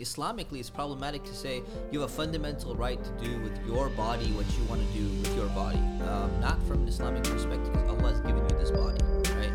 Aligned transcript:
Islamically, 0.00 0.58
it's 0.58 0.70
problematic 0.70 1.22
to 1.22 1.32
say 1.32 1.62
you 1.92 2.00
have 2.00 2.10
a 2.10 2.12
fundamental 2.12 2.74
right 2.74 2.98
to 3.04 3.10
do 3.24 3.38
with 3.42 3.56
your 3.64 3.88
body 3.90 4.26
what 4.32 4.44
you 4.58 4.64
want 4.64 4.80
to 4.80 4.98
do 4.98 5.04
with 5.20 5.36
your 5.36 5.46
body. 5.50 5.78
Um, 5.78 6.32
not 6.40 6.60
from 6.66 6.82
an 6.82 6.88
Islamic 6.88 7.22
perspective, 7.22 7.72
because 7.72 7.88
Allah 7.88 8.10
has 8.10 8.20
given 8.22 8.42
you 8.42 8.56
this 8.58 8.72
body, 8.72 8.98
right? 9.36 9.52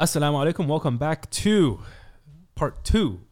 Assalamu 0.00 0.50
alaikum. 0.50 0.66
Welcome 0.66 0.96
back 0.96 1.30
to 1.30 1.80
part 2.54 2.82
two 2.82 3.25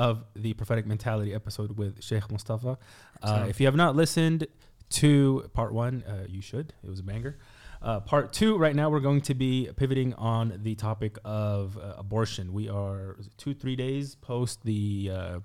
of 0.00 0.24
the 0.34 0.54
prophetic 0.54 0.86
mentality 0.86 1.34
episode 1.34 1.76
with 1.76 2.02
Sheikh 2.02 2.30
Mustafa. 2.32 2.78
Uh, 3.22 3.44
if 3.50 3.60
you 3.60 3.66
have 3.66 3.76
not 3.76 3.94
listened 3.94 4.46
to 4.88 5.50
part 5.52 5.74
one, 5.74 6.02
uh, 6.08 6.24
you 6.26 6.40
should. 6.40 6.72
It 6.82 6.88
was 6.88 7.00
a 7.00 7.02
banger. 7.02 7.36
Uh, 7.82 8.00
part 8.00 8.32
two, 8.32 8.56
right 8.56 8.74
now, 8.74 8.88
we're 8.88 9.00
going 9.00 9.20
to 9.20 9.34
be 9.34 9.68
pivoting 9.76 10.14
on 10.14 10.58
the 10.62 10.74
topic 10.74 11.18
of 11.22 11.76
uh, 11.76 11.96
abortion. 11.98 12.54
We 12.54 12.70
are 12.70 13.18
two, 13.36 13.52
three 13.52 13.76
days 13.76 14.14
post 14.14 14.64
the, 14.64 15.10
uh, 15.12 15.40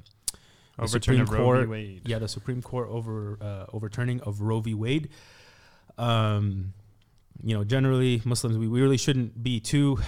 the 0.78 0.84
Overturn 0.84 1.20
of 1.20 1.30
Roe 1.30 1.66
v. 1.66 1.66
Court. 1.66 2.02
Yeah, 2.06 2.20
the 2.20 2.30
Supreme 2.30 2.62
Court 2.62 2.88
over 2.90 3.38
uh, 3.42 3.66
overturning 3.74 4.22
of 4.22 4.40
Roe 4.40 4.62
v. 4.62 4.74
Wade. 4.74 5.10
Um, 5.98 6.74
you 7.44 7.58
know, 7.58 7.66
generally 7.66 8.22
Muslims 8.24 8.58
we, 8.58 8.70
we 8.70 8.82
really 8.82 8.98
shouldn't 8.98 9.44
be 9.44 9.60
too 9.60 10.00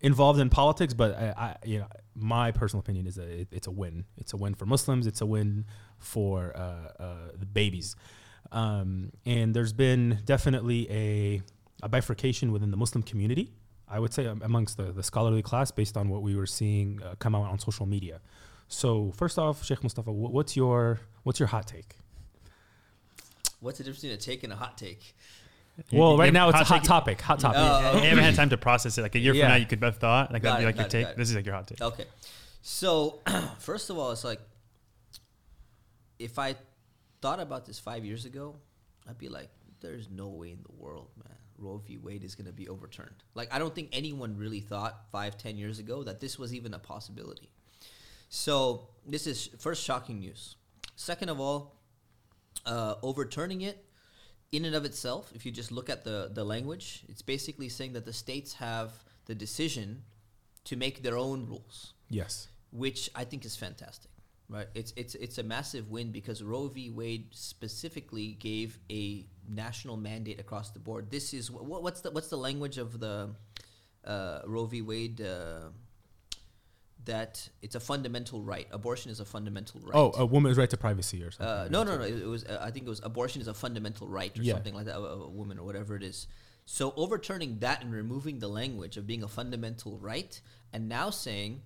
involved 0.00 0.40
in 0.40 0.50
politics, 0.50 0.92
but 0.92 1.16
I, 1.16 1.34
I 1.36 1.56
you 1.64 1.78
know, 1.78 1.86
my 2.14 2.50
personal 2.50 2.80
opinion 2.80 3.06
is 3.06 3.16
that 3.16 3.28
it, 3.28 3.48
it's 3.50 3.66
a 3.66 3.70
win. 3.70 4.04
It's 4.16 4.32
a 4.32 4.36
win 4.36 4.54
for 4.54 4.66
Muslims. 4.66 5.06
It's 5.06 5.20
a 5.20 5.26
win 5.26 5.64
for 5.98 6.56
uh, 6.56 7.02
uh, 7.02 7.16
the 7.38 7.46
babies. 7.46 7.96
Um, 8.52 9.10
and 9.26 9.54
there's 9.54 9.72
been 9.72 10.20
definitely 10.24 10.90
a, 10.90 11.42
a 11.82 11.88
bifurcation 11.88 12.52
within 12.52 12.70
the 12.70 12.76
Muslim 12.76 13.02
community. 13.02 13.52
I 13.88 13.98
would 13.98 14.12
say 14.12 14.26
amongst 14.26 14.76
the, 14.76 14.92
the 14.92 15.02
scholarly 15.02 15.42
class, 15.42 15.70
based 15.70 15.96
on 15.96 16.08
what 16.08 16.22
we 16.22 16.36
were 16.36 16.46
seeing 16.46 17.02
uh, 17.02 17.14
come 17.18 17.34
out 17.34 17.42
on 17.42 17.58
social 17.58 17.86
media. 17.86 18.20
So 18.68 19.12
first 19.16 19.38
off, 19.38 19.64
Sheikh 19.64 19.82
Mustafa, 19.82 20.10
wh- 20.10 20.32
what's 20.32 20.56
your 20.56 21.00
what's 21.22 21.38
your 21.38 21.48
hot 21.48 21.66
take? 21.66 21.96
What's 23.60 23.78
the 23.78 23.84
difference 23.84 24.02
between 24.02 24.18
a 24.18 24.20
take 24.20 24.42
and 24.42 24.52
a 24.52 24.56
hot 24.56 24.78
take? 24.78 25.14
You- 25.90 25.98
Well, 25.98 26.16
right 26.16 26.32
now 26.32 26.48
it's 26.48 26.54
a 26.54 26.58
hot 26.58 26.66
hot 26.66 26.74
take- 26.78 26.88
topic. 26.88 27.20
Hot 27.22 27.40
topic. 27.40 27.58
Oh, 27.60 27.96
You 28.02 28.08
haven't 28.08 28.24
had 28.24 28.34
time 28.36 28.50
to 28.50 28.56
process 28.56 28.96
it. 28.98 29.02
Like 29.02 29.14
a 29.14 29.18
year 29.18 29.34
Yeah. 29.34 29.44
from 29.44 29.48
now, 29.50 29.56
you 29.56 29.66
could 29.66 29.80
both 29.80 29.98
thought 29.98 30.32
like 30.32 30.42
Got 30.42 30.60
that'd 30.60 30.60
be 30.60 30.64
it, 30.64 30.66
like 30.66 30.76
your 30.76 30.84
got 30.84 30.94
it, 30.94 31.04
take. 31.06 31.08
it. 31.08 31.16
This 31.16 31.30
is 31.30 31.36
like 31.36 31.46
your 31.46 31.54
hot 31.54 31.66
take. 31.66 31.80
Okay. 31.80 32.04
So, 32.62 33.20
first 33.58 33.90
of 33.90 33.98
all, 33.98 34.12
it's 34.12 34.24
like 34.24 34.40
if 36.18 36.38
I 36.38 36.54
thought 37.20 37.40
about 37.40 37.66
this 37.66 37.78
five 37.78 38.04
years 38.04 38.24
ago, 38.24 38.56
I'd 39.08 39.18
be 39.18 39.28
like, 39.28 39.48
there's 39.80 40.08
no 40.10 40.28
way 40.28 40.50
in 40.52 40.58
the 40.62 40.72
world, 40.82 41.08
man. 41.22 41.36
Roe 41.58 41.78
v. 41.86 41.98
Wade 41.98 42.24
is 42.24 42.34
going 42.34 42.46
to 42.46 42.52
be 42.52 42.68
overturned. 42.68 43.14
Like, 43.34 43.52
I 43.54 43.58
don't 43.58 43.74
think 43.74 43.90
anyone 43.92 44.36
really 44.36 44.60
thought 44.60 45.04
five, 45.12 45.36
ten 45.38 45.56
years 45.56 45.78
ago 45.78 46.02
that 46.02 46.20
this 46.20 46.38
was 46.38 46.52
even 46.54 46.74
a 46.74 46.78
possibility. 46.78 47.48
So, 48.28 48.88
this 49.06 49.26
is 49.26 49.48
first 49.58 49.82
shocking 49.84 50.18
news. 50.20 50.56
Second 50.96 51.28
of 51.28 51.38
all, 51.40 51.76
uh, 52.66 52.94
overturning 53.02 53.60
it 53.60 53.84
in 54.56 54.64
and 54.64 54.74
of 54.74 54.84
itself, 54.84 55.32
if 55.34 55.44
you 55.46 55.52
just 55.52 55.70
look 55.72 55.88
at 55.90 56.04
the, 56.04 56.30
the 56.32 56.44
language, 56.44 56.86
it's 57.08 57.22
basically 57.22 57.68
saying 57.68 57.92
that 57.94 58.04
the 58.04 58.12
states 58.12 58.54
have 58.54 58.90
the 59.26 59.34
decision 59.34 60.02
to 60.64 60.76
make 60.76 61.02
their 61.02 61.16
own 61.16 61.46
rules 61.46 61.92
Yes. 62.08 62.48
which 62.70 63.10
I 63.14 63.24
think 63.24 63.44
is 63.44 63.56
fantastic. 63.56 64.10
Right? 64.48 64.68
It's 64.74 64.92
it's 64.96 65.14
it's 65.14 65.38
a 65.38 65.42
massive 65.42 65.90
win 65.90 66.12
because 66.12 66.42
Roe 66.42 66.68
v. 66.68 66.90
Wade 66.90 67.28
specifically 67.32 68.28
gave 68.38 68.78
a 68.90 69.24
national 69.48 69.96
mandate 69.96 70.38
across 70.38 70.70
the 70.70 70.78
board. 70.78 71.10
This 71.10 71.32
is 71.32 71.50
what, 71.50 71.82
what's 71.82 72.02
the 72.02 72.10
what's 72.10 72.28
the 72.28 72.36
language 72.48 72.76
of 72.76 73.00
the 73.00 73.30
uh, 74.04 74.40
Roe 74.46 74.66
v. 74.66 74.82
Wade 74.82 75.22
uh, 75.22 75.70
that 77.04 77.48
it's 77.62 77.74
a 77.74 77.80
fundamental 77.80 78.42
right. 78.42 78.66
Abortion 78.70 79.10
is 79.10 79.20
a 79.20 79.24
fundamental 79.24 79.80
right. 79.80 79.94
Oh, 79.94 80.12
a 80.16 80.24
woman's 80.26 80.56
right 80.56 80.70
to 80.70 80.76
privacy 80.76 81.22
or 81.22 81.30
something. 81.30 81.46
Uh, 81.46 81.68
no, 81.70 81.82
no, 81.84 81.98
no. 81.98 82.04
It, 82.04 82.22
it 82.22 82.26
was. 82.26 82.44
Uh, 82.44 82.58
I 82.60 82.70
think 82.70 82.86
it 82.86 82.88
was 82.88 83.00
abortion 83.02 83.40
is 83.40 83.48
a 83.48 83.54
fundamental 83.54 84.08
right 84.08 84.36
or 84.38 84.42
Yeah. 84.42 84.54
something 84.54 84.74
like 84.74 84.86
that. 84.86 84.96
A, 84.96 85.00
a 85.02 85.28
woman 85.28 85.58
or 85.58 85.64
whatever 85.64 85.96
it 85.96 86.02
is. 86.02 86.26
So 86.66 86.94
overturning 86.96 87.58
that 87.58 87.82
and 87.82 87.92
removing 87.92 88.38
the 88.38 88.48
language 88.48 88.96
of 88.96 89.06
being 89.06 89.22
a 89.22 89.28
fundamental 89.28 89.98
right, 89.98 90.40
and 90.72 90.88
now 90.88 91.10
saying 91.10 91.60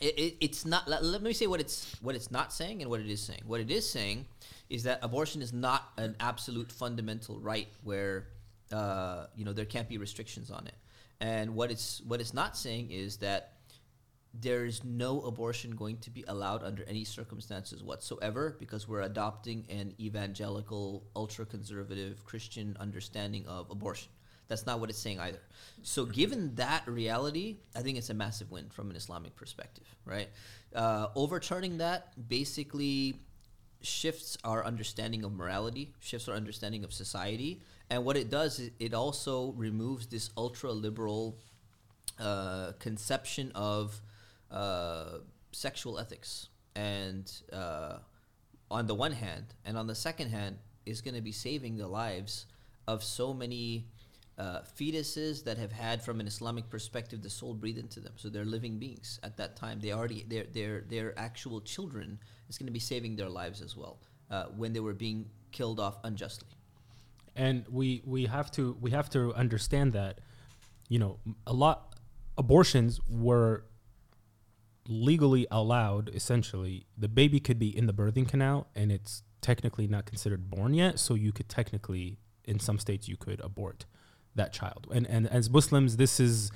it, 0.00 0.18
it, 0.18 0.36
it's 0.40 0.64
not. 0.64 0.86
Let, 0.88 1.04
let 1.04 1.22
me 1.22 1.32
say 1.32 1.46
what 1.46 1.60
it's 1.60 1.96
what 2.00 2.14
it's 2.14 2.30
not 2.30 2.52
saying 2.52 2.82
and 2.82 2.90
what 2.90 3.00
it 3.00 3.10
is 3.10 3.20
saying. 3.20 3.42
What 3.46 3.60
it 3.60 3.70
is 3.70 3.88
saying 3.88 4.26
is 4.70 4.84
that 4.84 5.00
abortion 5.02 5.42
is 5.42 5.52
not 5.52 5.92
an 5.96 6.16
absolute 6.20 6.70
fundamental 6.70 7.40
right 7.40 7.68
where 7.82 8.28
uh, 8.72 9.26
you 9.34 9.44
know 9.44 9.52
there 9.52 9.64
can't 9.64 9.88
be 9.88 9.98
restrictions 9.98 10.50
on 10.50 10.66
it. 10.66 10.74
And 11.20 11.54
what 11.54 11.70
it's 11.70 12.00
what 12.02 12.20
it's 12.20 12.34
not 12.34 12.56
saying 12.56 12.90
is 12.90 13.16
that 13.18 13.53
there 14.40 14.64
is 14.64 14.82
no 14.82 15.20
abortion 15.22 15.70
going 15.76 15.98
to 15.98 16.10
be 16.10 16.24
allowed 16.26 16.64
under 16.64 16.82
any 16.84 17.04
circumstances 17.04 17.82
whatsoever 17.82 18.56
because 18.58 18.88
we're 18.88 19.02
adopting 19.02 19.64
an 19.68 19.94
evangelical, 20.00 21.04
ultra 21.14 21.46
conservative 21.46 22.24
Christian 22.24 22.76
understanding 22.80 23.46
of 23.46 23.70
abortion. 23.70 24.08
That's 24.48 24.66
not 24.66 24.80
what 24.80 24.90
it's 24.90 24.98
saying 24.98 25.20
either. 25.20 25.38
So, 25.82 26.04
given 26.04 26.54
that 26.56 26.86
reality, 26.86 27.56
I 27.74 27.80
think 27.80 27.96
it's 27.96 28.10
a 28.10 28.14
massive 28.14 28.50
win 28.50 28.68
from 28.68 28.90
an 28.90 28.96
Islamic 28.96 29.34
perspective, 29.36 29.86
right? 30.04 30.28
Uh, 30.74 31.06
overturning 31.14 31.78
that 31.78 32.28
basically 32.28 33.20
shifts 33.80 34.36
our 34.44 34.64
understanding 34.64 35.24
of 35.24 35.32
morality, 35.32 35.94
shifts 36.00 36.28
our 36.28 36.34
understanding 36.34 36.84
of 36.84 36.92
society, 36.92 37.62
and 37.88 38.04
what 38.04 38.16
it 38.16 38.30
does 38.30 38.58
is 38.58 38.70
it 38.80 38.92
also 38.92 39.52
removes 39.52 40.06
this 40.08 40.30
ultra 40.36 40.72
liberal 40.72 41.38
uh, 42.18 42.72
conception 42.78 43.50
of 43.54 44.00
uh, 44.54 45.18
sexual 45.52 45.98
ethics, 45.98 46.48
and 46.76 47.30
uh, 47.52 47.98
on 48.70 48.86
the 48.86 48.94
one 48.94 49.12
hand, 49.12 49.46
and 49.66 49.76
on 49.76 49.86
the 49.86 49.94
second 49.94 50.30
hand, 50.30 50.58
is 50.86 51.00
going 51.02 51.14
to 51.14 51.22
be 51.22 51.32
saving 51.32 51.76
the 51.76 51.88
lives 51.88 52.46
of 52.86 53.02
so 53.02 53.34
many 53.34 53.86
uh, 54.38 54.60
fetuses 54.78 55.44
that 55.44 55.58
have 55.58 55.72
had, 55.72 56.02
from 56.02 56.20
an 56.20 56.26
Islamic 56.26 56.68
perspective, 56.70 57.22
the 57.22 57.30
soul 57.30 57.54
breathed 57.54 57.78
into 57.78 58.00
them. 58.00 58.14
So 58.16 58.28
they're 58.28 58.44
living 58.56 58.78
beings 58.78 59.20
at 59.22 59.36
that 59.36 59.56
time. 59.56 59.80
They 59.80 59.92
already, 59.92 60.24
their 60.28 60.44
their 60.44 60.80
their 60.82 61.18
actual 61.18 61.60
children 61.60 62.18
is 62.48 62.58
going 62.58 62.66
to 62.66 62.72
be 62.72 62.80
saving 62.80 63.16
their 63.16 63.30
lives 63.30 63.60
as 63.62 63.76
well 63.76 63.98
uh, 64.30 64.46
when 64.56 64.72
they 64.72 64.80
were 64.80 64.94
being 64.94 65.30
killed 65.52 65.78
off 65.80 65.98
unjustly. 66.04 66.48
and 67.36 67.64
we 67.68 68.02
we 68.04 68.26
have 68.26 68.50
to 68.52 68.76
we 68.80 68.90
have 68.90 69.08
to 69.10 69.34
understand 69.34 69.92
that 69.92 70.20
you 70.88 70.98
know 70.98 71.18
a 71.46 71.52
lot 71.52 71.94
abortions 72.38 73.00
were 73.08 73.64
legally 74.88 75.46
allowed 75.50 76.10
essentially 76.14 76.86
the 76.96 77.08
baby 77.08 77.40
could 77.40 77.58
be 77.58 77.76
in 77.76 77.86
the 77.86 77.92
birthing 77.92 78.28
canal 78.28 78.66
and 78.74 78.92
it's 78.92 79.22
technically 79.40 79.86
not 79.86 80.04
considered 80.04 80.50
born 80.50 80.74
yet 80.74 80.98
so 80.98 81.14
you 81.14 81.32
could 81.32 81.48
technically 81.48 82.18
in 82.44 82.58
some 82.58 82.78
states 82.78 83.08
you 83.08 83.16
could 83.16 83.40
abort 83.40 83.86
that 84.34 84.52
child. 84.52 84.86
And 84.92 85.06
and 85.06 85.26
as 85.28 85.48
muslims 85.48 85.96
this 85.96 86.20
is 86.20 86.50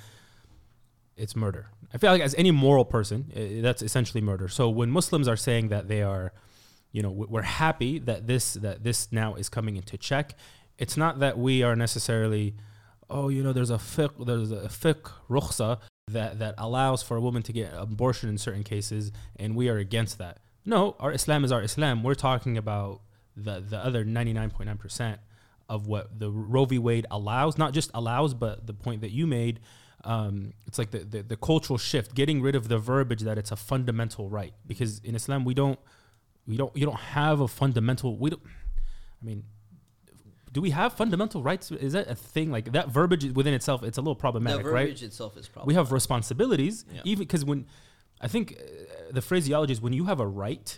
it's 1.17 1.35
murder. 1.35 1.67
I 1.93 1.99
feel 1.99 2.13
like 2.13 2.23
as 2.23 2.35
any 2.37 2.51
moral 2.51 2.85
person 2.85 3.33
i 3.37 3.61
that's 3.61 3.83
essentially 3.83 4.21
murder. 4.21 4.49
So 4.49 4.69
when 4.69 4.91
muslims 4.91 5.27
are 5.29 5.37
saying 5.37 5.69
that 5.69 5.89
they 5.89 6.03
are 6.03 6.33
you 6.93 7.03
know 7.03 7.11
we- 7.11 7.27
we're 7.27 7.43
happy 7.43 7.99
that 8.01 8.27
this 8.27 8.55
that 8.55 8.85
this 8.85 9.11
now 9.13 9.35
is 9.35 9.49
coming 9.49 9.77
into 9.77 9.97
check 9.97 10.35
it's 10.79 10.97
not 10.97 11.19
that 11.19 11.37
we 11.39 11.63
are 11.63 11.77
necessarily 11.77 12.55
oh 13.11 13.29
you 13.29 13.43
know 13.43 13.53
there's 13.53 13.71
a 13.71 13.77
fiqh 13.79 14.27
there's 14.27 14.51
a 14.53 14.69
fiqh 14.69 15.11
rukhsa 15.29 15.79
that 16.13 16.39
that 16.39 16.55
allows 16.59 17.03
for 17.03 17.17
a 17.17 17.21
woman 17.21 17.43
to 17.43 17.53
get 17.53 17.73
abortion 17.75 18.29
in 18.29 18.39
certain 18.39 18.65
cases 18.65 19.13
and 19.37 19.55
we 19.55 19.69
are 19.69 19.79
against 19.79 20.19
that 20.19 20.39
no 20.65 20.97
our 21.01 21.13
islam 21.13 21.45
is 21.45 21.53
our 21.53 21.63
islam 21.63 22.03
we're 22.03 22.15
talking 22.15 22.57
about 22.57 23.01
the 23.37 23.61
the 23.61 23.79
other 23.79 24.05
99.9% 24.05 25.19
of 25.69 25.87
what 25.87 26.19
the 26.19 26.31
Roe 26.31 26.65
v. 26.65 26.79
Wade 26.79 27.07
allows, 27.11 27.59
not 27.59 27.73
just 27.73 27.91
allows, 27.95 28.35
but 28.35 28.67
the 28.67 28.73
point 28.73 29.03
that 29.03 29.11
you 29.11 29.27
made, 29.27 29.61
um, 30.05 30.55
it's 30.67 30.79
like 30.79 30.91
the, 30.91 31.01
the, 31.01 31.23
the 31.23 31.37
cultural 31.37 31.79
shift, 31.79 32.15
getting 32.15 32.41
rid 32.41 32.55
of 32.55 32.69
the 32.69 32.79
verbiage 32.79 33.21
that 33.21 33.37
it's 33.37 33.53
a 33.53 33.57
fundamental 33.57 34.29
right. 34.29 34.55
Because 34.67 35.01
in 35.01 35.15
Islam, 35.15 35.45
we 35.45 35.55
don't, 35.55 35.79
we 36.47 36.57
don't, 36.57 36.75
you 36.75 36.87
don't 36.87 37.01
have 37.01 37.41
a 37.41 37.49
fundamental, 37.49 38.17
we 38.17 38.31
don't, 38.31 38.43
I 38.45 39.25
mean, 39.25 39.45
do 40.59 40.63
we 40.63 40.71
have 40.71 40.93
fundamental 40.93 41.41
rights? 41.41 41.71
Is 41.71 41.93
that 41.93 42.09
a 42.09 42.17
thing? 42.17 42.51
Like 42.51 42.73
that 42.73 42.89
verbiage 42.89 43.25
within 43.41 43.55
itself, 43.55 43.85
it's 43.85 43.97
a 43.97 44.01
little 44.01 44.15
The 44.17 44.21
problematic, 44.27 44.67
right? 44.67 44.73
verbiage 44.89 45.05
itself 45.05 45.37
is 45.37 45.47
probably 45.47 45.69
we 45.71 45.75
have 45.75 45.93
responsibilities 45.93 46.85
Yeah. 46.93 47.03
even 47.05 47.23
because 47.27 47.45
when 47.45 47.61
i 48.21 48.27
think 48.27 48.45
uh, 48.59 49.13
the 49.13 49.23
phraseology 49.23 49.73
is 49.77 49.81
when 49.81 49.93
you 49.99 50.05
have 50.07 50.19
a 50.19 50.27
right 50.27 50.69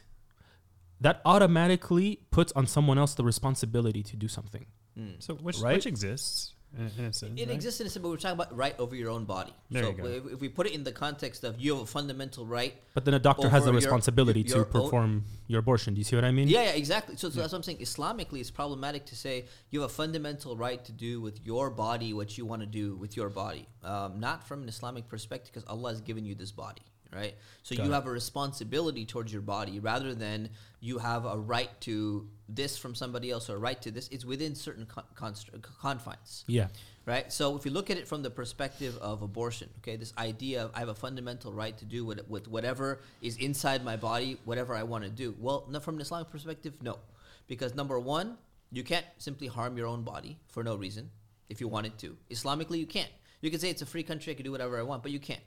that 1.00 1.16
automatically 1.24 2.08
puts 2.30 2.52
on 2.58 2.66
someone 2.66 2.98
else 3.02 3.14
the 3.14 3.24
responsibility 3.24 4.02
to 4.10 4.16
do 4.24 4.28
something 4.28 4.66
Mm. 4.98 5.14
So 5.24 5.30
which 5.46 5.58
Right? 5.60 5.76
which 5.76 5.86
exists. 5.86 6.36
In, 6.78 6.84
a 6.84 7.12
sense. 7.12 7.22
It 7.22 7.48
right? 7.48 7.54
exists 7.54 7.80
in 7.80 7.86
a 7.86 7.90
sense, 7.90 8.02
but 8.02 8.08
we're 8.10 8.16
talking 8.16 8.34
about 8.34 8.56
right 8.56 8.78
over 8.78 8.94
your 8.94 9.10
own 9.10 9.24
body. 9.24 9.52
There 9.70 9.82
so 9.82 9.90
you 9.90 9.96
go. 9.96 10.04
if, 10.04 10.32
if 10.34 10.40
we 10.40 10.48
put 10.48 10.66
it 10.66 10.72
in 10.72 10.84
the 10.84 10.92
context 10.92 11.44
of 11.44 11.60
you 11.60 11.74
have 11.74 11.82
a 11.82 11.86
fundamental 11.86 12.46
right 12.46 12.74
But 12.94 13.04
then 13.04 13.14
a 13.14 13.18
doctor 13.18 13.48
has 13.48 13.64
a 13.64 13.66
your- 13.66 13.74
responsibility 13.74 14.42
your 14.42 14.64
to 14.64 14.76
own- 14.78 14.82
perform 14.84 15.24
your 15.48 15.60
abortion. 15.60 15.94
Do 15.94 15.98
you 15.98 16.04
see 16.04 16.16
what 16.16 16.24
I 16.24 16.30
mean? 16.30 16.48
Yeah, 16.48 16.62
yeah, 16.62 16.70
exactly. 16.70 17.16
So, 17.16 17.28
so 17.30 17.40
that's 17.40 17.52
what 17.52 17.58
I'm 17.58 17.62
saying. 17.64 17.78
Islamically, 17.78 18.40
it's 18.40 18.50
problematic 18.50 19.04
to 19.06 19.16
say 19.16 19.46
you 19.70 19.80
have 19.80 19.90
a 19.90 19.92
fundamental 19.92 20.56
right 20.56 20.84
to 20.84 20.92
do 20.92 21.20
with 21.20 21.44
your 21.44 21.70
body 21.70 22.12
what 22.12 22.38
you 22.38 22.46
want 22.46 22.62
to 22.62 22.66
do 22.66 22.94
with 22.96 23.16
your 23.16 23.28
body. 23.28 23.66
Um, 23.82 24.20
not 24.20 24.46
from 24.46 24.62
an 24.62 24.68
Islamic 24.68 25.08
perspective, 25.08 25.52
because 25.52 25.68
Allah 25.68 25.90
has 25.90 26.00
given 26.00 26.24
you 26.24 26.34
this 26.34 26.52
body, 26.52 26.82
right? 27.14 27.34
So 27.62 27.74
Got 27.76 27.84
you 27.86 27.90
it. 27.90 27.94
have 27.94 28.06
a 28.06 28.10
responsibility 28.10 29.04
towards 29.04 29.32
your 29.32 29.42
body 29.42 29.80
rather 29.80 30.14
than 30.14 30.50
you 30.80 30.98
have 30.98 31.24
a 31.26 31.36
right 31.38 31.68
to 31.82 32.28
this 32.48 32.76
from 32.78 32.94
somebody 32.94 33.30
else 33.30 33.50
or 33.50 33.56
a 33.56 33.58
right 33.58 33.80
to 33.82 33.90
this. 33.90 34.08
It's 34.08 34.24
within 34.24 34.54
certain 34.54 34.86
con- 34.86 35.04
constr- 35.14 35.60
confines 35.80 36.44
Yeah. 36.46 36.68
right? 37.06 37.32
So 37.32 37.56
if 37.56 37.64
you 37.64 37.70
look 37.72 37.90
at 37.90 37.96
it 37.96 38.06
from 38.08 38.22
the 38.22 38.30
perspective 38.30 38.96
of 38.98 39.22
abortion, 39.22 39.68
okay, 39.78 39.96
this 39.96 40.12
idea 40.18 40.64
of 40.64 40.70
I 40.74 40.80
have 40.80 40.88
a 40.88 40.94
fundamental 40.94 41.52
right 41.52 41.76
to 41.78 41.84
do 41.84 42.04
with, 42.04 42.28
with 42.28 42.48
whatever 42.48 43.00
is 43.22 43.36
inside 43.36 43.84
my 43.84 43.96
body, 43.96 44.38
whatever 44.44 44.74
I 44.74 44.82
want 44.84 45.04
to 45.04 45.10
do. 45.10 45.34
Well, 45.38 45.66
no, 45.70 45.80
from 45.80 45.96
an 45.96 46.00
Islamic 46.02 46.30
perspective, 46.30 46.74
no, 46.82 46.98
because 47.46 47.74
number 47.74 47.98
one, 47.98 48.36
you 48.72 48.84
can't 48.84 49.06
simply 49.18 49.48
harm 49.48 49.76
your 49.76 49.86
own 49.88 50.02
body 50.04 50.38
for 50.48 50.62
no 50.62 50.76
reason 50.76 51.10
if 51.48 51.60
you 51.60 51.66
wanted 51.66 51.98
to. 51.98 52.16
Islamically, 52.30 52.78
you 52.78 52.86
can't. 52.86 53.10
You 53.42 53.50
can 53.50 53.58
say 53.58 53.70
it's 53.70 53.82
a 53.82 53.86
free 53.86 54.02
country, 54.04 54.32
I 54.32 54.34
can 54.36 54.44
do 54.44 54.52
whatever 54.52 54.78
I 54.78 54.82
want, 54.82 55.02
but 55.02 55.10
you 55.12 55.18
can't, 55.18 55.40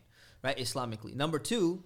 right? 0.44 0.58
Islamically. 0.58 1.16
Number 1.16 1.40
two, 1.40 1.84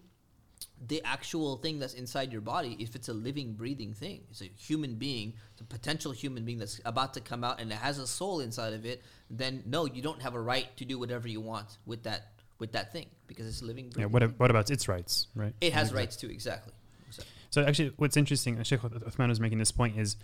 the 0.85 1.01
actual 1.05 1.57
thing 1.57 1.79
that's 1.79 1.93
inside 1.93 2.31
your 2.31 2.41
body, 2.41 2.75
if 2.79 2.95
it's 2.95 3.09
a 3.09 3.13
living, 3.13 3.53
breathing 3.53 3.93
thing, 3.93 4.21
it's 4.29 4.41
a 4.41 4.49
human 4.57 4.95
being, 4.95 5.33
it's 5.53 5.61
a 5.61 5.63
potential 5.63 6.11
human 6.11 6.45
being 6.45 6.57
that's 6.57 6.81
about 6.85 7.13
to 7.13 7.21
come 7.21 7.43
out 7.43 7.59
and 7.61 7.71
it 7.71 7.75
has 7.75 7.99
a 7.99 8.07
soul 8.07 8.39
inside 8.39 8.73
of 8.73 8.85
it, 8.85 9.03
then 9.29 9.63
no, 9.65 9.85
you 9.85 10.01
don't 10.01 10.21
have 10.21 10.35
a 10.35 10.41
right 10.41 10.75
to 10.77 10.85
do 10.85 10.99
whatever 10.99 11.27
you 11.27 11.41
want 11.41 11.77
with 11.85 12.03
that 12.03 12.31
with 12.59 12.71
that 12.71 12.91
thing 12.91 13.05
because 13.27 13.47
it's 13.47 13.61
a 13.61 13.65
living. 13.65 13.93
Yeah. 13.95 14.05
What, 14.05 14.23
thing. 14.23 14.33
what 14.37 14.49
about 14.49 14.69
its 14.71 14.87
rights, 14.87 15.27
right? 15.35 15.53
It 15.61 15.73
has 15.73 15.93
rights 15.93 16.15
too, 16.15 16.27
exactly. 16.27 16.73
exactly. 17.07 17.31
So 17.51 17.63
actually, 17.63 17.93
what's 17.97 18.17
interesting, 18.17 18.61
Sheikh 18.63 18.81
Uthman 18.81 19.29
was 19.29 19.39
making 19.39 19.59
this 19.59 19.71
point 19.71 19.97
is 19.97 20.17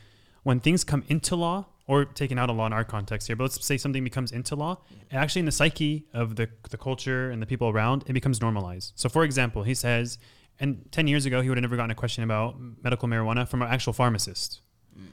when 0.44 0.60
things 0.60 0.84
come 0.84 1.04
into 1.08 1.36
law 1.36 1.66
or 1.88 2.06
taken 2.06 2.38
out 2.38 2.50
of 2.50 2.56
law 2.56 2.66
in 2.66 2.74
our 2.74 2.84
context 2.84 3.28
here, 3.28 3.36
but 3.36 3.44
let's 3.44 3.66
say 3.66 3.78
something 3.78 4.04
becomes 4.04 4.32
into 4.32 4.56
law, 4.56 4.78
actually 5.12 5.40
in 5.40 5.46
the 5.46 5.52
psyche 5.52 6.06
of 6.14 6.36
the, 6.36 6.50
the 6.70 6.78
culture 6.78 7.30
and 7.30 7.42
the 7.42 7.46
people 7.46 7.70
around, 7.70 8.04
it 8.08 8.14
becomes 8.14 8.42
normalized. 8.42 8.94
So 8.96 9.10
for 9.10 9.24
example, 9.24 9.64
he 9.64 9.74
says, 9.74 10.18
and 10.60 10.90
10 10.92 11.08
years 11.08 11.26
ago, 11.26 11.42
he 11.42 11.50
would 11.50 11.58
have 11.58 11.64
never 11.64 11.76
gotten 11.76 11.92
a 11.92 11.96
question 11.96 12.24
about 12.24 12.56
medical 12.82 13.08
marijuana 13.08 13.48
from 13.48 13.62
an 13.62 13.70
actual 13.70 13.92
pharmacist. 13.92 14.62
Mm. 14.98 15.08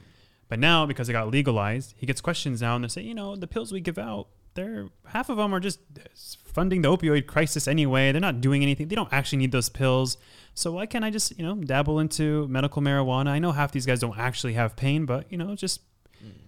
But 0.47 0.59
now, 0.59 0.85
because 0.85 1.09
it 1.09 1.13
got 1.13 1.29
legalized, 1.29 1.95
he 1.97 2.05
gets 2.05 2.21
questions 2.21 2.61
now 2.61 2.75
and 2.75 2.83
they 2.83 2.87
say, 2.87 3.01
you 3.01 3.15
know, 3.15 3.35
the 3.35 3.47
pills 3.47 3.71
we 3.71 3.81
give 3.81 3.97
out, 3.97 4.27
they're 4.53 4.87
half 5.05 5.29
of 5.29 5.37
them 5.37 5.53
are 5.53 5.59
just 5.59 5.79
uh, 5.97 6.03
funding 6.45 6.81
the 6.81 6.89
opioid 6.89 7.27
crisis 7.27 7.67
anyway. 7.67 8.11
They're 8.11 8.21
not 8.21 8.41
doing 8.41 8.63
anything. 8.63 8.87
They 8.87 8.95
don't 8.95 9.11
actually 9.11 9.39
need 9.39 9.51
those 9.51 9.69
pills. 9.69 10.17
So 10.53 10.73
why 10.73 10.85
can't 10.85 11.05
I 11.05 11.09
just, 11.09 11.37
you 11.37 11.45
know, 11.45 11.55
dabble 11.55 11.99
into 11.99 12.47
medical 12.47 12.81
marijuana? 12.81 13.29
I 13.29 13.39
know 13.39 13.51
half 13.51 13.71
these 13.71 13.85
guys 13.85 13.99
don't 13.99 14.17
actually 14.17 14.53
have 14.53 14.75
pain, 14.75 15.05
but 15.05 15.31
you 15.31 15.37
know, 15.37 15.55
just 15.55 15.81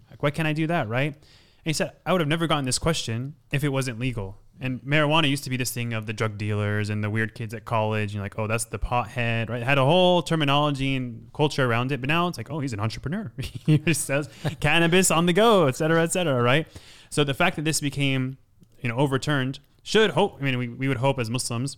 like, 0.09 0.21
why 0.21 0.29
can't 0.29 0.47
I 0.47 0.53
do 0.53 0.67
that, 0.67 0.87
right? 0.87 1.13
And 1.15 1.69
he 1.69 1.73
said, 1.73 1.93
I 2.05 2.11
would 2.11 2.21
have 2.21 2.27
never 2.27 2.45
gotten 2.45 2.65
this 2.65 2.77
question 2.77 3.35
if 3.51 3.63
it 3.63 3.69
wasn't 3.69 3.99
legal. 3.99 4.37
And 4.59 4.79
marijuana 4.81 5.27
used 5.27 5.43
to 5.45 5.49
be 5.49 5.57
this 5.57 5.71
thing 5.71 5.93
of 5.93 6.05
the 6.05 6.13
drug 6.13 6.37
dealers 6.37 6.89
and 6.89 7.03
the 7.03 7.09
weird 7.09 7.33
kids 7.33 7.53
at 7.53 7.65
college. 7.65 8.11
And 8.11 8.13
you're 8.15 8.23
like, 8.23 8.37
oh, 8.37 8.45
that's 8.45 8.65
the 8.65 8.77
pothead, 8.77 9.49
right? 9.49 9.61
It 9.61 9.65
had 9.65 9.77
a 9.77 9.85
whole 9.85 10.21
terminology 10.21 10.95
and 10.95 11.31
culture 11.33 11.65
around 11.65 11.91
it. 11.91 11.99
But 11.99 12.09
now 12.09 12.27
it's 12.27 12.37
like, 12.37 12.51
oh, 12.51 12.59
he's 12.59 12.73
an 12.73 12.79
entrepreneur. 12.79 13.31
he 13.37 13.79
just 13.79 14.05
sells 14.05 14.29
cannabis 14.59 15.09
on 15.09 15.25
the 15.25 15.33
go, 15.33 15.65
et 15.65 15.75
cetera, 15.75 16.03
et 16.03 16.11
cetera, 16.11 16.41
right? 16.41 16.67
So 17.13 17.23
the 17.23 17.35
fact 17.35 17.55
that 17.57 17.61
this 17.65 17.79
became, 17.79 18.37
you 18.81 18.89
know, 18.89 18.95
overturned 18.97 19.59
should 19.83 20.11
hope, 20.11 20.37
I 20.39 20.43
mean, 20.43 20.57
we, 20.57 20.67
we 20.67 20.87
would 20.87 20.97
hope 20.97 21.19
as 21.19 21.29
Muslims, 21.29 21.77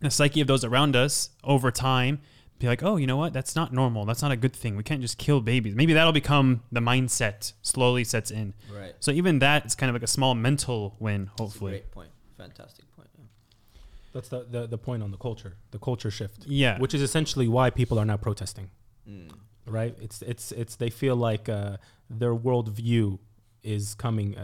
the 0.00 0.10
psyche 0.10 0.40
of 0.40 0.48
those 0.48 0.64
around 0.64 0.96
us 0.96 1.30
over 1.44 1.70
time 1.70 2.18
be 2.58 2.66
like, 2.66 2.82
oh, 2.82 2.96
you 2.96 3.06
know 3.06 3.16
what? 3.16 3.32
That's 3.32 3.54
not 3.54 3.72
normal. 3.72 4.04
That's 4.04 4.20
not 4.20 4.32
a 4.32 4.36
good 4.36 4.52
thing. 4.56 4.74
We 4.76 4.82
can't 4.82 5.00
just 5.00 5.16
kill 5.16 5.40
babies. 5.40 5.76
Maybe 5.76 5.92
that'll 5.92 6.12
become 6.12 6.62
the 6.72 6.80
mindset 6.80 7.52
slowly 7.62 8.02
sets 8.02 8.32
in. 8.32 8.52
Right. 8.68 8.94
So 8.98 9.12
even 9.12 9.38
that 9.38 9.64
is 9.64 9.76
kind 9.76 9.90
of 9.90 9.94
like 9.94 10.02
a 10.02 10.08
small 10.08 10.34
mental 10.34 10.96
win, 10.98 11.26
That's 11.26 11.38
a 11.40 11.42
hopefully. 11.44 11.70
great 11.72 11.90
point. 11.92 12.10
Fantastic 12.36 12.84
point. 12.96 13.08
yeah. 13.16 13.24
That's 14.12 14.28
the, 14.28 14.44
the, 14.50 14.66
the 14.66 14.78
point 14.78 15.04
on 15.04 15.12
the 15.12 15.18
culture, 15.18 15.54
the 15.70 15.78
culture 15.78 16.10
shift. 16.10 16.46
Yeah. 16.48 16.78
Which 16.80 16.94
is 16.94 17.02
essentially 17.02 17.46
why 17.46 17.70
people 17.70 17.96
are 18.00 18.04
now 18.04 18.16
protesting, 18.16 18.70
Mm. 19.08 19.30
right? 19.66 19.94
It's 20.00 20.20
it's 20.22 20.50
it's 20.52 20.74
they 20.76 20.90
feel 20.90 21.14
like 21.14 21.48
uh, 21.48 21.76
their 22.10 22.34
worldview 22.34 23.20
is 23.76 23.94
coming 23.94 24.36
uh, 24.36 24.42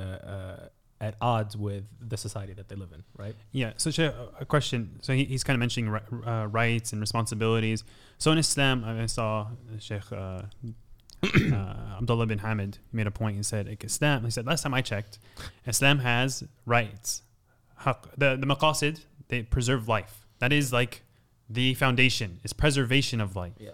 uh, 0.64 1.04
at 1.04 1.14
odds 1.20 1.56
with 1.56 1.84
the 2.00 2.16
society 2.16 2.52
that 2.54 2.68
they 2.68 2.76
live 2.76 2.92
in, 2.92 3.02
right? 3.16 3.34
Yeah. 3.52 3.72
So, 3.76 3.90
Sheikh, 3.90 4.12
a 4.12 4.28
a 4.40 4.44
question. 4.44 4.98
So 5.02 5.12
he, 5.12 5.24
he's 5.24 5.44
kind 5.44 5.56
of 5.56 5.60
mentioning 5.60 5.90
ri- 5.90 6.26
uh, 6.26 6.46
rights 6.46 6.92
and 6.92 7.00
responsibilities. 7.00 7.84
So 8.18 8.30
in 8.32 8.38
Islam, 8.38 8.84
I 8.84 9.06
saw 9.06 9.48
Sheikh 9.78 10.10
uh, 10.12 10.42
uh, 11.24 11.98
Abdullah 12.00 12.26
bin 12.26 12.38
Hamid 12.38 12.78
made 12.92 13.06
a 13.06 13.10
point 13.10 13.34
and 13.36 13.46
said, 13.46 13.68
like, 13.68 13.84
Islam. 13.84 14.24
He 14.24 14.30
said 14.30 14.46
last 14.46 14.62
time 14.62 14.74
I 14.74 14.82
checked, 14.82 15.18
Islam 15.66 15.98
has 16.00 16.44
rights. 16.66 17.22
The 18.16 18.36
the 18.42 18.46
maqasid 18.46 19.00
they 19.28 19.42
preserve 19.42 19.88
life. 19.88 20.26
That 20.38 20.52
is 20.52 20.72
like 20.72 21.02
the 21.48 21.74
foundation. 21.74 22.40
Is 22.44 22.52
preservation 22.52 23.20
of 23.20 23.36
life. 23.36 23.52
Yeah. 23.58 23.70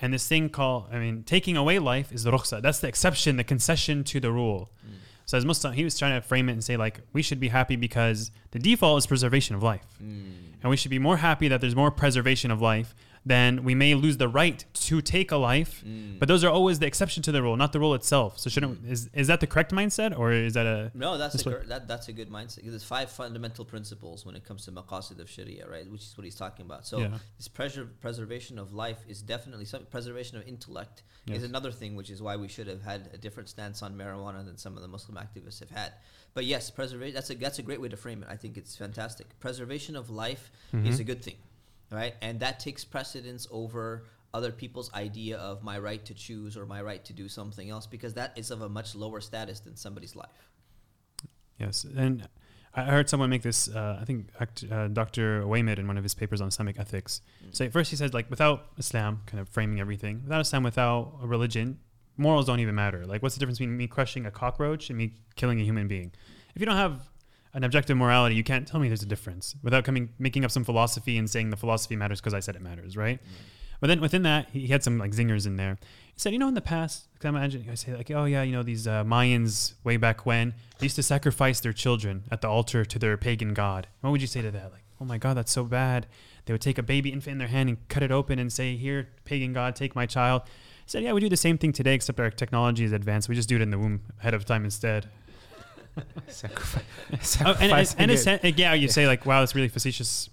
And 0.00 0.12
this 0.12 0.28
thing 0.28 0.50
called, 0.50 0.86
I 0.92 0.98
mean, 0.98 1.22
taking 1.22 1.56
away 1.56 1.78
life 1.78 2.12
is 2.12 2.24
the 2.24 2.30
rukhsa. 2.30 2.60
That's 2.60 2.80
the 2.80 2.88
exception, 2.88 3.36
the 3.36 3.44
concession 3.44 4.04
to 4.04 4.20
the 4.20 4.30
rule. 4.30 4.70
Mm. 4.86 4.96
So 5.24 5.38
as 5.38 5.44
Muslim, 5.44 5.72
he 5.72 5.84
was 5.84 5.98
trying 5.98 6.20
to 6.20 6.26
frame 6.26 6.48
it 6.48 6.52
and 6.52 6.62
say 6.62 6.76
like, 6.76 7.00
we 7.12 7.22
should 7.22 7.40
be 7.40 7.48
happy 7.48 7.76
because 7.76 8.30
the 8.50 8.58
default 8.58 8.98
is 8.98 9.06
preservation 9.06 9.56
of 9.56 9.62
life. 9.62 9.86
Mm. 10.02 10.52
And 10.62 10.70
we 10.70 10.76
should 10.76 10.90
be 10.90 10.98
more 10.98 11.16
happy 11.16 11.48
that 11.48 11.60
there's 11.60 11.74
more 11.74 11.90
preservation 11.90 12.50
of 12.50 12.60
life 12.60 12.94
than 13.26 13.64
we 13.64 13.74
may 13.74 13.94
lose 13.94 14.16
the 14.18 14.28
right 14.28 14.64
to 14.72 15.02
take 15.02 15.32
a 15.32 15.36
life. 15.36 15.82
Mm. 15.84 16.18
But 16.20 16.28
those 16.28 16.44
are 16.44 16.50
always 16.50 16.78
the 16.78 16.86
exception 16.86 17.22
to 17.24 17.32
the 17.32 17.42
rule, 17.42 17.56
not 17.56 17.72
the 17.72 17.80
rule 17.80 17.94
itself. 17.94 18.38
So 18.38 18.48
shouldn't 18.48 18.86
is 18.86 19.10
is 19.12 19.26
that 19.26 19.40
the 19.40 19.48
correct 19.48 19.72
mindset 19.72 20.16
or 20.16 20.32
is 20.32 20.54
that 20.54 20.64
a 20.64 20.92
No, 20.94 21.18
that's 21.18 21.34
a, 21.34 21.44
cor- 21.44 21.64
that, 21.66 21.88
that's 21.88 22.08
a 22.08 22.12
good 22.12 22.30
mindset. 22.30 22.60
There's 22.64 22.84
five 22.84 23.10
fundamental 23.10 23.64
principles 23.64 24.24
when 24.24 24.36
it 24.36 24.44
comes 24.44 24.64
to 24.66 24.72
maqasid 24.72 25.18
of 25.18 25.28
Sharia, 25.28 25.68
right? 25.68 25.90
Which 25.90 26.02
is 26.02 26.12
what 26.16 26.24
he's 26.24 26.36
talking 26.36 26.64
about. 26.64 26.86
So 26.86 26.98
Yeah. 27.00 27.18
this 27.36 27.48
preser- 27.48 27.88
preservation 28.00 28.58
of 28.60 28.72
life 28.72 28.98
is 29.08 29.20
definitely 29.22 29.64
some 29.64 29.84
preservation 29.86 30.38
of 30.38 30.46
intellect 30.46 31.02
Yes. 31.26 31.38
is 31.38 31.44
another 31.44 31.72
thing, 31.72 31.96
which 31.96 32.10
is 32.10 32.22
why 32.22 32.36
we 32.36 32.46
should 32.46 32.68
have 32.68 32.82
had 32.82 33.10
a 33.12 33.18
different 33.18 33.48
stance 33.48 33.82
on 33.82 33.96
marijuana 33.96 34.44
than 34.46 34.56
some 34.56 34.76
of 34.76 34.82
the 34.82 34.88
Muslim 34.88 35.16
activists 35.18 35.58
have 35.58 35.70
had. 35.70 35.92
But 36.34 36.44
yes, 36.44 36.70
preservation 36.70 37.14
that's 37.14 37.30
a 37.30 37.34
that's 37.34 37.58
a 37.58 37.62
great 37.62 37.80
way 37.80 37.88
to 37.88 37.96
frame 37.96 38.22
it. 38.22 38.28
I 38.30 38.36
think 38.36 38.56
it's 38.56 38.76
fantastic. 38.76 39.26
Preservation 39.40 39.96
of 39.96 40.10
life 40.10 40.52
Mm-hmm. 40.72 40.86
is 40.86 41.00
a 41.00 41.04
good 41.04 41.22
thing, 41.22 41.36
right? 41.90 42.14
And 42.22 42.40
that 42.40 42.60
takes 42.60 42.84
precedence 42.84 43.46
over 43.50 44.04
other 44.34 44.52
people's 44.52 44.92
idea 44.92 45.38
of 45.38 45.62
my 45.62 45.78
right 45.78 46.04
to 46.04 46.14
choose 46.14 46.56
or 46.56 46.66
my 46.66 46.82
right 46.82 47.04
to 47.06 47.12
do 47.12 47.28
something 47.28 47.70
else 47.70 47.86
because 47.86 48.14
that 48.14 48.32
is 48.36 48.50
of 48.50 48.62
a 48.62 48.68
much 48.68 48.94
lower 48.94 49.20
status 49.20 49.60
than 49.60 49.76
somebody's 49.76 50.14
life. 50.14 50.50
Yes, 51.58 51.84
and 51.84 52.28
I 52.74 52.84
heard 52.84 53.08
someone 53.08 53.30
make 53.30 53.42
this. 53.42 53.68
Uh, 53.68 53.98
I 54.00 54.04
think 54.04 54.28
uh, 54.70 54.88
Dr. 54.88 55.46
Waymed 55.46 55.78
in 55.78 55.86
one 55.86 55.96
of 55.96 56.02
his 56.02 56.14
papers 56.14 56.42
on 56.42 56.48
Islamic 56.48 56.78
ethics. 56.78 57.22
So 57.52 57.70
first 57.70 57.90
he 57.90 57.96
says 57.96 58.12
like 58.12 58.28
without 58.28 58.66
Islam, 58.76 59.22
kind 59.24 59.40
of 59.40 59.48
framing 59.48 59.80
everything. 59.80 60.20
Without 60.24 60.42
Islam, 60.42 60.62
without 60.62 61.14
a 61.22 61.26
religion, 61.26 61.78
morals 62.18 62.44
don't 62.44 62.60
even 62.60 62.74
matter. 62.74 63.06
Like 63.06 63.22
what's 63.22 63.34
the 63.34 63.38
difference 63.38 63.58
between 63.58 63.76
me 63.76 63.86
crushing 63.86 64.26
a 64.26 64.30
cockroach 64.30 64.90
and 64.90 64.98
me 64.98 65.14
killing 65.36 65.58
a 65.58 65.64
human 65.64 65.88
being? 65.88 66.12
If 66.54 66.60
you 66.60 66.66
don't 66.66 66.76
have 66.76 67.08
an 67.56 67.64
objective 67.64 67.96
morality, 67.96 68.34
you 68.34 68.44
can't 68.44 68.68
tell 68.68 68.78
me 68.78 68.86
there's 68.86 69.02
a 69.02 69.06
difference 69.06 69.56
without 69.62 69.82
coming 69.82 70.10
making 70.18 70.44
up 70.44 70.50
some 70.50 70.62
philosophy 70.62 71.16
and 71.16 71.28
saying 71.28 71.48
the 71.48 71.56
philosophy 71.56 71.96
matters 71.96 72.20
because 72.20 72.34
I 72.34 72.40
said 72.40 72.54
it 72.54 72.60
matters, 72.60 72.98
right? 72.98 73.18
But 73.80 73.86
then 73.86 74.00
within 74.00 74.22
that, 74.24 74.50
he 74.50 74.66
had 74.66 74.84
some 74.84 74.98
like 74.98 75.12
zingers 75.12 75.46
in 75.46 75.56
there. 75.56 75.78
He 76.12 76.20
said, 76.20 76.34
you 76.34 76.38
know, 76.38 76.48
in 76.48 76.54
the 76.54 76.60
past, 76.60 77.08
I 77.24 77.28
imagine 77.28 77.66
I 77.70 77.74
say 77.74 77.94
like, 77.94 78.10
oh 78.10 78.26
yeah, 78.26 78.42
you 78.42 78.52
know, 78.52 78.62
these 78.62 78.86
uh, 78.86 79.04
Mayans 79.04 79.72
way 79.84 79.96
back 79.96 80.26
when 80.26 80.52
they 80.78 80.84
used 80.84 80.96
to 80.96 81.02
sacrifice 81.02 81.60
their 81.60 81.72
children 81.72 82.24
at 82.30 82.42
the 82.42 82.48
altar 82.48 82.84
to 82.84 82.98
their 82.98 83.16
pagan 83.16 83.54
god. 83.54 83.86
What 84.02 84.10
would 84.10 84.20
you 84.20 84.26
say 84.26 84.42
to 84.42 84.50
that? 84.50 84.70
Like, 84.70 84.84
oh 85.00 85.06
my 85.06 85.16
god, 85.16 85.38
that's 85.38 85.52
so 85.52 85.64
bad. 85.64 86.06
They 86.44 86.52
would 86.52 86.60
take 86.60 86.76
a 86.76 86.82
baby 86.82 87.10
infant 87.10 87.32
in 87.32 87.38
their 87.38 87.48
hand 87.48 87.70
and 87.70 87.88
cut 87.88 88.02
it 88.02 88.12
open 88.12 88.38
and 88.38 88.52
say, 88.52 88.76
here, 88.76 89.08
pagan 89.24 89.54
god, 89.54 89.74
take 89.74 89.96
my 89.96 90.04
child. 90.04 90.42
He 90.44 90.90
said, 90.90 91.02
yeah, 91.02 91.14
we 91.14 91.20
do 91.20 91.30
the 91.30 91.36
same 91.38 91.56
thing 91.56 91.72
today, 91.72 91.94
except 91.94 92.20
our 92.20 92.30
technology 92.30 92.84
is 92.84 92.92
advanced. 92.92 93.30
We 93.30 93.34
just 93.34 93.48
do 93.48 93.56
it 93.56 93.62
in 93.62 93.70
the 93.70 93.78
womb 93.78 94.02
ahead 94.20 94.34
of 94.34 94.44
time 94.44 94.64
instead. 94.64 95.08
Sacrifice. 96.28 96.82
Oh, 97.44 97.56
and, 97.60 97.72
and, 97.72 97.86
sacrificing 97.86 98.00
and 98.00 98.10
it. 98.10 98.44
it's, 98.44 98.58
yeah, 98.58 98.74
you 98.74 98.88
say 98.88 99.06
like, 99.06 99.24
wow, 99.26 99.40
that's 99.40 99.54
really 99.54 99.68
facetious 99.68 100.28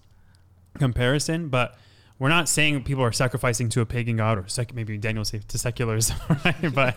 comparison, 0.79 1.49
but 1.49 1.77
we're 2.19 2.29
not 2.29 2.47
saying 2.49 2.83
people 2.83 3.03
are 3.03 3.11
sacrificing 3.11 3.69
to 3.69 3.81
a 3.81 3.85
pagan 3.85 4.17
god 4.17 4.37
or 4.37 4.47
sec- 4.47 4.73
maybe 4.73 4.97
Daniel 4.97 5.25
say 5.25 5.39
to 5.47 5.57
secularism, 5.57 6.17
right? 6.45 6.73
But 6.73 6.95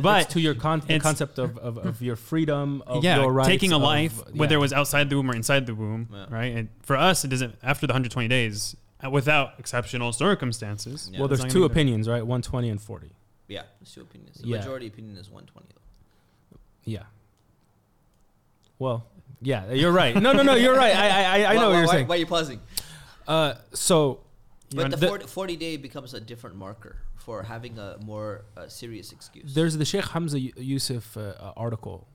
but 0.00 0.22
it's 0.22 0.32
to 0.34 0.40
your 0.40 0.54
con- 0.54 0.82
the 0.86 1.00
concept 1.00 1.38
of, 1.38 1.58
of, 1.58 1.78
of 1.78 2.02
your 2.02 2.14
freedom, 2.16 2.82
of 2.86 3.02
yeah, 3.02 3.20
your 3.20 3.32
rights, 3.32 3.48
taking 3.48 3.72
a 3.72 3.76
of- 3.76 3.82
life, 3.82 4.20
whether 4.34 4.54
it 4.54 4.58
was 4.60 4.72
outside 4.72 5.10
the 5.10 5.16
womb 5.16 5.30
or 5.30 5.34
inside 5.34 5.66
the 5.66 5.74
womb, 5.74 6.08
Yeah. 6.12 6.26
right? 6.30 6.54
And 6.54 6.68
for 6.82 6.96
us, 6.96 7.24
it 7.24 7.28
doesn't. 7.28 7.56
After 7.62 7.86
the 7.86 7.92
120 7.92 8.28
days, 8.28 8.76
uh, 9.04 9.10
without 9.10 9.54
exceptional 9.58 10.12
circumstances, 10.12 11.10
Yeah. 11.12 11.18
well, 11.20 11.28
there's 11.28 11.42
two 11.44 11.60
gonna 11.60 11.64
opinions, 11.66 12.08
right? 12.08 12.22
120 12.24 12.68
and 12.68 12.80
40. 12.80 13.10
Yeah, 13.48 13.62
there's 13.80 13.92
two 13.92 14.02
opinions. 14.02 14.38
The 14.38 14.46
Yeah. 14.48 14.58
majority 14.58 14.86
opinion 14.86 15.16
is 15.16 15.30
120 15.30 15.66
though. 15.74 16.58
Yeah. 16.84 17.02
Well, 18.78 19.06
yeah, 19.40 19.72
you're 19.72 19.92
right. 19.92 20.14
No, 20.16 20.32
no, 20.32 20.42
no, 20.42 20.54
you're 20.54 20.76
right. 20.76 20.94
I, 20.94 21.08
I, 21.08 21.22
I- 21.44 21.50
I 21.50 21.54
know 21.54 21.60
Why- 21.60 21.66
what 21.68 21.76
you're 21.78 21.86
why, 21.86 21.92
saying. 21.92 22.06
Why 22.08 22.14
are 22.16 22.18
you 22.18 22.26
pausing? 22.26 22.60
Uh, 23.26 23.54
so, 23.72 24.20
But 24.74 24.90
the, 24.90 24.96
the- 24.96 25.06
40, 25.08 25.26
40 25.26 25.56
day 25.56 25.76
becomes 25.76 26.14
a 26.14 26.20
different 26.20 26.56
marker 26.56 26.96
for 27.16 27.42
having 27.42 27.78
a 27.78 27.98
more 28.04 28.44
uh, 28.56 28.68
serious 28.68 29.12
excuse. 29.12 29.54
there's 29.54 29.76
the 29.76 29.84
Sheikh 29.84 30.06
Hamza 30.06 30.40
Yusuf 30.40 31.16
uh, 31.16 31.20
uh, 31.38 31.52
article 31.56 32.06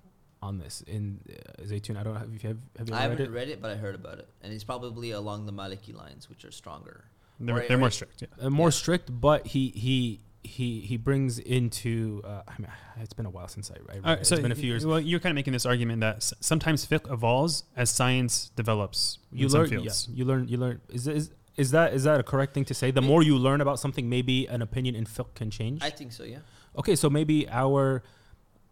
on 0.42 0.58
this 0.58 0.82
in 0.88 1.20
uh, 1.30 1.62
Zaytun. 1.64 1.98
I 1.98 2.04
don't 2.04 2.14
know 2.14 2.20
have 2.20 2.34
you 2.34 2.40
have, 2.50 2.58
have 2.78 2.90
you 2.90 2.96
I 2.96 2.98
read 2.98 3.10
haven't 3.12 3.26
it? 3.26 3.32
read 3.32 3.50
it, 3.50 3.62
but 3.62 3.72
I 3.72 3.76
heard 3.76 3.96
about 3.96 4.18
it, 4.20 4.28
and 4.42 4.52
it's 4.52 4.64
probably 4.64 5.12
along 5.12 5.46
the 5.46 5.54
Maliki 5.54 5.94
lines, 5.96 6.30
which 6.30 6.44
are 6.46 6.52
stronger. 6.52 7.06
They're, 7.40 7.58
Or- 7.58 7.66
they're 7.68 7.78
or- 7.78 7.80
more 7.80 7.92
strict. 7.92 8.24
Yeah. 8.24 8.46
uh, 8.48 8.50
more 8.50 8.68
Yeah. 8.68 8.72
strict, 8.72 9.22
but 9.22 9.48
he 9.48 9.70
he 9.70 10.20
he 10.44 10.82
he 10.82 10.98
brings 10.98 11.40
into. 11.40 12.22
Uh, 12.26 12.42
I 12.48 12.54
mean, 12.60 12.68
it's 13.00 13.14
been 13.14 13.26
a 13.26 13.30
while 13.30 13.48
since 13.48 13.72
I, 13.72 13.76
I 13.76 13.78
read 13.96 13.98
All 14.04 14.12
right, 14.14 14.20
it. 14.22 14.26
so 14.28 14.36
it's 14.36 14.42
been 14.42 14.52
a 14.52 14.56
few 14.56 14.68
years. 14.68 14.86
Well, 14.86 15.00
you're 15.00 15.20
kind 15.20 15.32
of 15.32 15.36
making 15.36 15.54
this 15.54 15.66
argument 15.66 16.02
that 16.02 16.18
s- 16.18 16.34
sometimes 16.40 16.86
fiqh 16.86 17.12
evolves 17.12 17.64
as 17.76 17.90
science 17.90 18.52
develops 18.56 19.20
You 19.32 19.46
in 19.46 19.50
some 19.50 19.62
learn, 19.62 19.80
yeah, 19.84 19.92
you 20.14 20.26
learn, 20.26 20.48
you 20.48 20.58
learn. 20.58 20.82
Is, 20.90 21.08
is 21.08 21.32
is 21.56 21.72
that 21.72 21.94
is 21.94 22.04
that 22.04 22.20
a 22.20 22.24
correct 22.24 22.54
thing 22.54 22.66
to 22.66 22.74
say? 22.74 22.92
The 22.92 23.02
It- 23.02 23.06
more 23.06 23.24
you 23.24 23.38
learn 23.38 23.62
about 23.62 23.80
something, 23.80 24.10
maybe 24.10 24.46
an 24.48 24.62
opinion 24.62 24.96
in 24.96 25.06
fiqh 25.06 25.34
can 25.36 25.50
change. 25.50 25.82
I 25.84 25.90
think 25.90 26.12
so. 26.12 26.24
Yeah. 26.24 26.40
okay, 26.78 26.96
so 26.96 27.10
maybe 27.10 27.48
our 27.50 28.04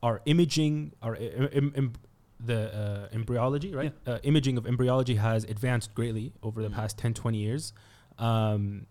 our 0.04 0.22
imaging, 0.26 0.94
our 1.02 1.16
im- 1.16 1.74
im- 1.76 1.94
the 2.44 2.74
uh, 2.76 3.16
embryology, 3.16 3.74
right? 3.76 3.94
Uh, 4.08 4.18
imaging 4.24 4.58
of 4.58 4.66
embryology 4.66 5.14
has 5.16 5.44
advanced 5.44 5.94
greatly 5.94 6.34
over 6.42 6.64
the 6.64 6.70
Mm. 6.70 6.74
past 6.74 6.98
10, 6.98 7.14
20 7.14 7.38
years. 7.38 7.72
Um, 8.18 8.88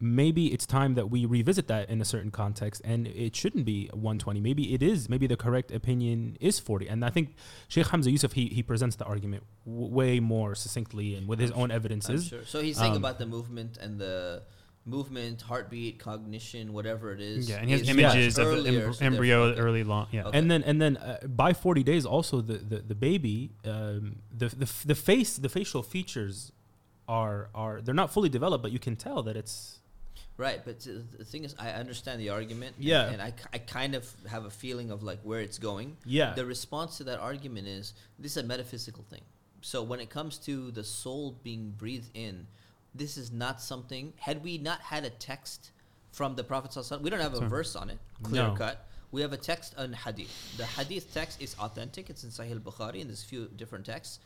maybe 0.00 0.52
it's 0.52 0.66
time 0.66 0.94
that 0.94 1.10
we 1.10 1.24
revisit 1.24 1.68
that 1.68 1.88
in 1.88 2.00
a 2.00 2.04
certain 2.04 2.30
context, 2.30 2.82
and 2.84 3.06
it 3.06 3.34
shouldn't 3.36 3.64
be 3.64 3.88
120. 3.92 4.40
Maybe 4.40 4.74
it 4.74 4.82
is. 4.82 5.08
Maybe 5.08 5.26
the 5.26 5.36
correct 5.36 5.70
opinion 5.70 6.36
is 6.40 6.58
40. 6.58 6.88
And 6.88 7.04
I 7.04 7.10
think 7.10 7.34
Sheikh 7.68 7.86
Hamza 7.88 8.10
Yusuf 8.10 8.32
he 8.32 8.46
he 8.48 8.62
presents 8.62 8.96
the 8.96 9.04
argument 9.04 9.44
w- 9.64 9.86
way 9.88 10.20
more 10.20 10.54
succinctly 10.54 11.14
and 11.14 11.26
with 11.28 11.38
his 11.38 11.50
I'm 11.52 11.58
own 11.58 11.70
I'm 11.70 11.76
evidences. 11.76 12.26
sure. 12.28 12.44
So 12.44 12.60
he's 12.60 12.76
saying 12.76 12.92
Um, 12.92 12.98
about 12.98 13.18
the 13.18 13.26
movement 13.26 13.76
and 13.78 13.98
the 13.98 14.42
movement, 14.86 15.40
heartbeat, 15.40 15.98
cognition, 15.98 16.72
whatever 16.74 17.10
it 17.12 17.20
is. 17.20 17.48
Yeah, 17.48 17.56
and 17.56 17.66
he 17.70 17.72
has 17.78 17.88
images 17.88 18.36
much 18.36 18.46
of 18.46 18.64
the 18.64 18.68
em- 18.70 18.92
so 18.92 19.04
embryo 19.04 19.42
okay. 19.44 19.60
early 19.60 19.82
long. 19.84 20.08
Yeah. 20.12 20.24
Okay. 20.26 20.38
and 20.38 20.50
then 20.50 20.62
and 20.64 20.82
then 20.82 20.96
uh, 20.98 21.26
by 21.26 21.54
40 21.54 21.82
days 21.82 22.04
also 22.04 22.40
the 22.42 22.58
the, 22.58 22.78
the 22.80 22.94
baby 22.94 23.52
um, 23.64 24.16
the, 24.36 24.48
the 24.48 24.70
the 24.84 24.94
face 24.94 25.36
the 25.38 25.48
facial 25.48 25.82
features 25.82 26.52
are 27.08 27.48
are 27.54 27.80
they're 27.80 27.94
not 27.94 28.12
fully 28.12 28.28
developed 28.28 28.62
but 28.62 28.72
you 28.72 28.78
can 28.78 28.96
tell 28.96 29.22
that 29.22 29.36
it's 29.36 29.80
Right, 30.36 30.64
but 30.64 30.80
the 30.80 31.24
thing 31.24 31.44
is, 31.44 31.54
I 31.58 31.70
understand 31.70 32.20
the 32.20 32.30
argument. 32.30 32.74
and- 32.76 32.84
Yeah. 32.84 33.08
And, 33.08 33.22
I 33.22 33.58
kind 33.58 33.94
of 33.94 34.10
have 34.28 34.44
a 34.46 34.50
feeling 34.50 34.90
of 34.90 35.02
like 35.02 35.20
where 35.22 35.40
it's 35.40 35.58
going. 35.58 35.96
yeah 36.04 36.34
The 36.34 36.44
response 36.44 36.96
to 36.98 37.04
that 37.04 37.20
argument 37.20 37.68
is 37.68 37.94
this 38.18 38.32
is 38.36 38.38
a 38.38 38.46
metaphysical 38.46 39.04
thing. 39.04 39.22
So 39.60 39.82
when 39.82 40.00
it 40.00 40.10
comes 40.10 40.38
to 40.38 40.70
the 40.72 40.84
soul 40.84 41.38
being 41.42 41.70
breathed 41.70 42.10
in, 42.14 42.46
this 42.94 43.16
is 43.16 43.30
not 43.32 43.60
something. 43.60 44.12
Had 44.18 44.42
we 44.42 44.58
not 44.58 44.80
had 44.80 45.04
a 45.04 45.10
text 45.10 45.70
from 46.12 46.34
the 46.36 46.44
Prophet, 46.44 46.76
we 47.00 47.10
don't 47.10 47.20
have 47.20 47.34
a 47.34 47.46
verse 47.48 47.74
on 47.76 47.88
it, 47.90 47.98
clear 48.22 48.48
No. 48.48 48.54
cut. 48.54 48.86
We 49.12 49.20
have 49.22 49.32
a 49.32 49.36
text 49.36 49.74
on 49.76 49.92
hadith. 49.92 50.30
The 50.56 50.66
hadith 50.66 51.14
text 51.14 51.40
is 51.40 51.54
authentic. 51.60 52.10
It's 52.10 52.24
in 52.24 52.30
Sahih 52.30 52.52
al-Bukhari, 52.52 53.00
and 53.00 53.08
there's 53.08 53.22
a 53.22 53.26
few 53.26 53.46
different 53.56 53.86
texts. 53.86 54.18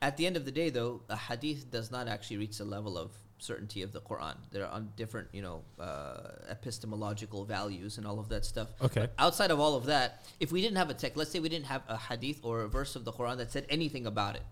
At 0.00 0.16
the 0.16 0.26
end 0.26 0.36
of 0.36 0.44
the 0.44 0.52
day, 0.52 0.70
though, 0.70 1.02
a 1.08 1.16
hadith 1.16 1.70
does 1.70 1.90
not 1.90 2.06
actually 2.08 2.38
reach 2.38 2.56
the 2.58 2.64
level 2.64 2.96
of 2.96 3.10
certainty 3.40 3.82
of 3.82 3.92
the 3.92 4.00
Quran. 4.00 4.36
They're 4.52 4.66
on 4.66 4.92
different, 4.96 5.28
you 5.32 5.42
know, 5.42 5.62
uh, 5.78 6.32
epistemological 6.48 7.44
values 7.44 7.98
and 7.98 8.06
all 8.06 8.20
of 8.20 8.28
that 8.28 8.44
stuff. 8.44 8.68
Okay. 8.82 9.00
But 9.00 9.14
outside 9.18 9.50
of 9.50 9.58
all 9.58 9.74
of 9.74 9.86
that, 9.86 10.22
if 10.38 10.52
we 10.52 10.60
didn't 10.60 10.76
have 10.76 10.90
a 10.90 10.94
text, 10.94 11.16
let's 11.16 11.30
say 11.30 11.40
we 11.40 11.48
didn't 11.48 11.66
have 11.66 11.82
a 11.88 11.96
hadith 11.96 12.40
or 12.42 12.62
a 12.62 12.68
verse 12.68 12.96
of 12.96 13.04
the 13.04 13.12
Quran 13.12 13.38
that 13.38 13.50
said 13.50 13.66
anything 13.68 14.06
about 14.06 14.36
it, 14.36 14.44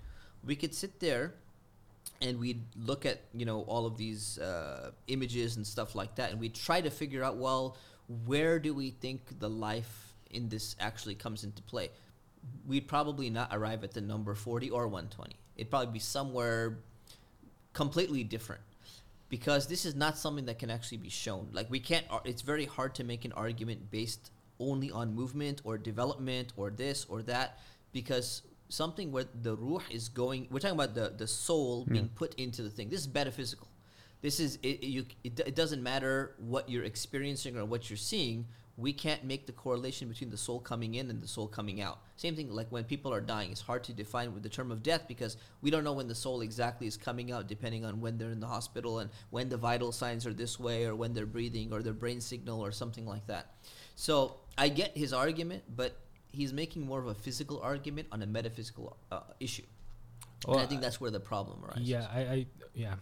we 0.45 0.57
could 0.57 0.75
sit 0.75 1.00
there 1.00 1.35
and 2.21 2.40
we'd 2.40 2.62
look 2.76 3.07
at 3.07 3.21
you 3.35 3.45
know 3.45 3.62
all 3.62 3.87
of 3.87 3.97
these 3.97 4.38
uh, 4.38 4.90
images 5.07 5.57
and 5.57 5.66
stuff 5.66 5.95
like 5.95 6.14
that, 6.16 6.30
and 6.30 6.40
we'd 6.40 6.54
try 6.54 6.80
to 6.80 6.90
figure 6.90 7.23
out 7.23 7.37
well 7.37 7.76
where 8.25 8.59
do 8.59 8.73
we 8.73 8.90
think 8.90 9.38
the 9.38 9.50
life 9.50 10.14
in 10.30 10.49
this 10.49 10.75
actually 10.80 11.14
comes 11.14 11.45
into 11.45 11.62
play. 11.62 11.90
We'd 12.66 12.88
probably 12.88 13.28
not 13.28 13.50
arrive 13.52 13.85
at 13.85 13.92
the 13.92 14.00
number 14.00 14.35
forty 14.35 14.71
or 14.71 14.88
one 14.88 15.09
twenty. 15.09 15.37
It'd 15.57 15.71
probably 15.71 15.92
be 15.92 15.99
somewhere 15.99 16.78
completely 17.73 18.25
different 18.25 18.62
because 19.28 19.66
this 19.66 19.85
is 19.85 19.94
not 19.94 20.16
something 20.16 20.47
that 20.47 20.58
can 20.58 20.70
actually 20.70 20.99
be 20.99 21.11
shown. 21.11 21.49
Like 21.52 21.70
we 21.70 21.80
can't. 21.80 22.06
ar- 22.11 22.23
It's 22.25 22.42
very 22.42 22.64
hard 22.66 22.94
to 22.97 23.04
make 23.04 23.25
an 23.25 23.32
argument 23.32 23.90
based 23.90 24.30
only 24.61 24.90
on 24.90 25.14
movement 25.14 25.61
or 25.64 25.78
development 25.78 26.52
or 26.56 26.70
this 26.70 27.06
or 27.08 27.23
that 27.23 27.58
because 27.92 28.42
something 28.68 29.12
where 29.12 29.25
the 29.42 29.56
ruh 29.56 29.82
is 29.90 30.08
going. 30.08 30.47
We're 30.50 30.61
talking 30.61 30.76
about 30.76 30.94
the 30.94 31.12
the 31.16 31.26
soul 31.26 31.85
being 31.87 32.08
put 32.14 32.35
into 32.35 32.62
the 32.62 32.70
thing. 32.70 32.88
This 32.88 33.00
is 33.00 33.12
metaphysical. 33.12 33.68
This 34.20 34.40
is 34.40 34.58
it. 34.62 34.82
You. 34.82 35.04
It, 35.25 35.40
it 35.40 35.54
doesn't 35.54 35.82
matter 35.82 36.35
what 36.38 36.68
you're 36.68 36.85
experiencing 36.85 37.56
or 37.56 37.64
what 37.64 37.88
you're 37.88 37.97
seeing. 37.97 38.47
We 38.78 38.92
can't 38.92 39.25
make 39.25 39.47
the 39.47 39.52
correlation 39.52 40.08
between 40.08 40.30
the 40.30 40.37
soul 40.37 40.61
coming 40.61 40.94
in 40.94 41.11
and 41.11 41.20
the 41.20 41.26
soul 41.28 41.49
coming 41.49 41.80
out. 41.80 41.99
Same 42.16 42.37
thing 42.37 42.49
like 42.50 42.68
when 42.70 42.85
people 42.85 43.12
are 43.12 43.20
dying. 43.20 43.50
It's 43.50 43.61
hard 43.61 43.82
to 43.85 43.92
define 43.92 44.32
with 44.32 44.44
the 44.44 44.49
term 44.49 44.70
of 44.70 44.85
death 44.85 45.06
because 45.08 45.37
we 45.62 45.70
don't 45.70 45.82
know 45.82 45.92
when 45.92 46.06
the 46.06 46.14
soul 46.14 46.42
exactly 46.42 46.87
is 46.87 46.97
coming 46.97 47.32
out, 47.32 47.49
depending 47.49 47.85
on 47.85 48.00
when 48.00 48.16
they're 48.16 48.30
in 48.30 48.38
the 48.38 48.47
hospital 48.47 49.00
and 49.00 49.11
when 49.30 49.49
the 49.49 49.56
vital 49.56 49.90
signs 49.90 50.26
are 50.26 50.32
this 50.32 50.61
way, 50.61 50.85
or 50.85 50.94
when 50.94 51.12
they're 51.12 51.26
breathing, 51.26 51.73
or 51.73 51.82
their 51.82 51.92
brain 51.92 52.20
signal, 52.20 52.64
or 52.64 52.70
something 52.70 53.04
like 53.04 53.26
that. 53.26 53.54
So 53.97 54.37
I 54.56 54.68
get 54.68 54.97
his 54.97 55.12
argument, 55.12 55.64
but 55.75 55.99
he's 56.30 56.52
making 56.52 56.87
more 56.87 57.00
of 57.00 57.08
a 57.08 57.14
physical 57.14 57.61
argument 57.61 58.06
on 58.12 58.23
a 58.23 58.26
metaphysical 58.26 58.97
uh, 59.11 59.20
issue. 59.40 59.64
Well, 60.47 60.58
and 60.58 60.64
I 60.64 60.68
think 60.68 60.82
that's 60.82 61.00
where 61.00 61.11
the 61.11 61.20
problem 61.20 61.64
arises. 61.64 61.88
yeah 61.88 62.06
I, 62.12 62.20
I 62.20 62.47
yeah 62.75 62.94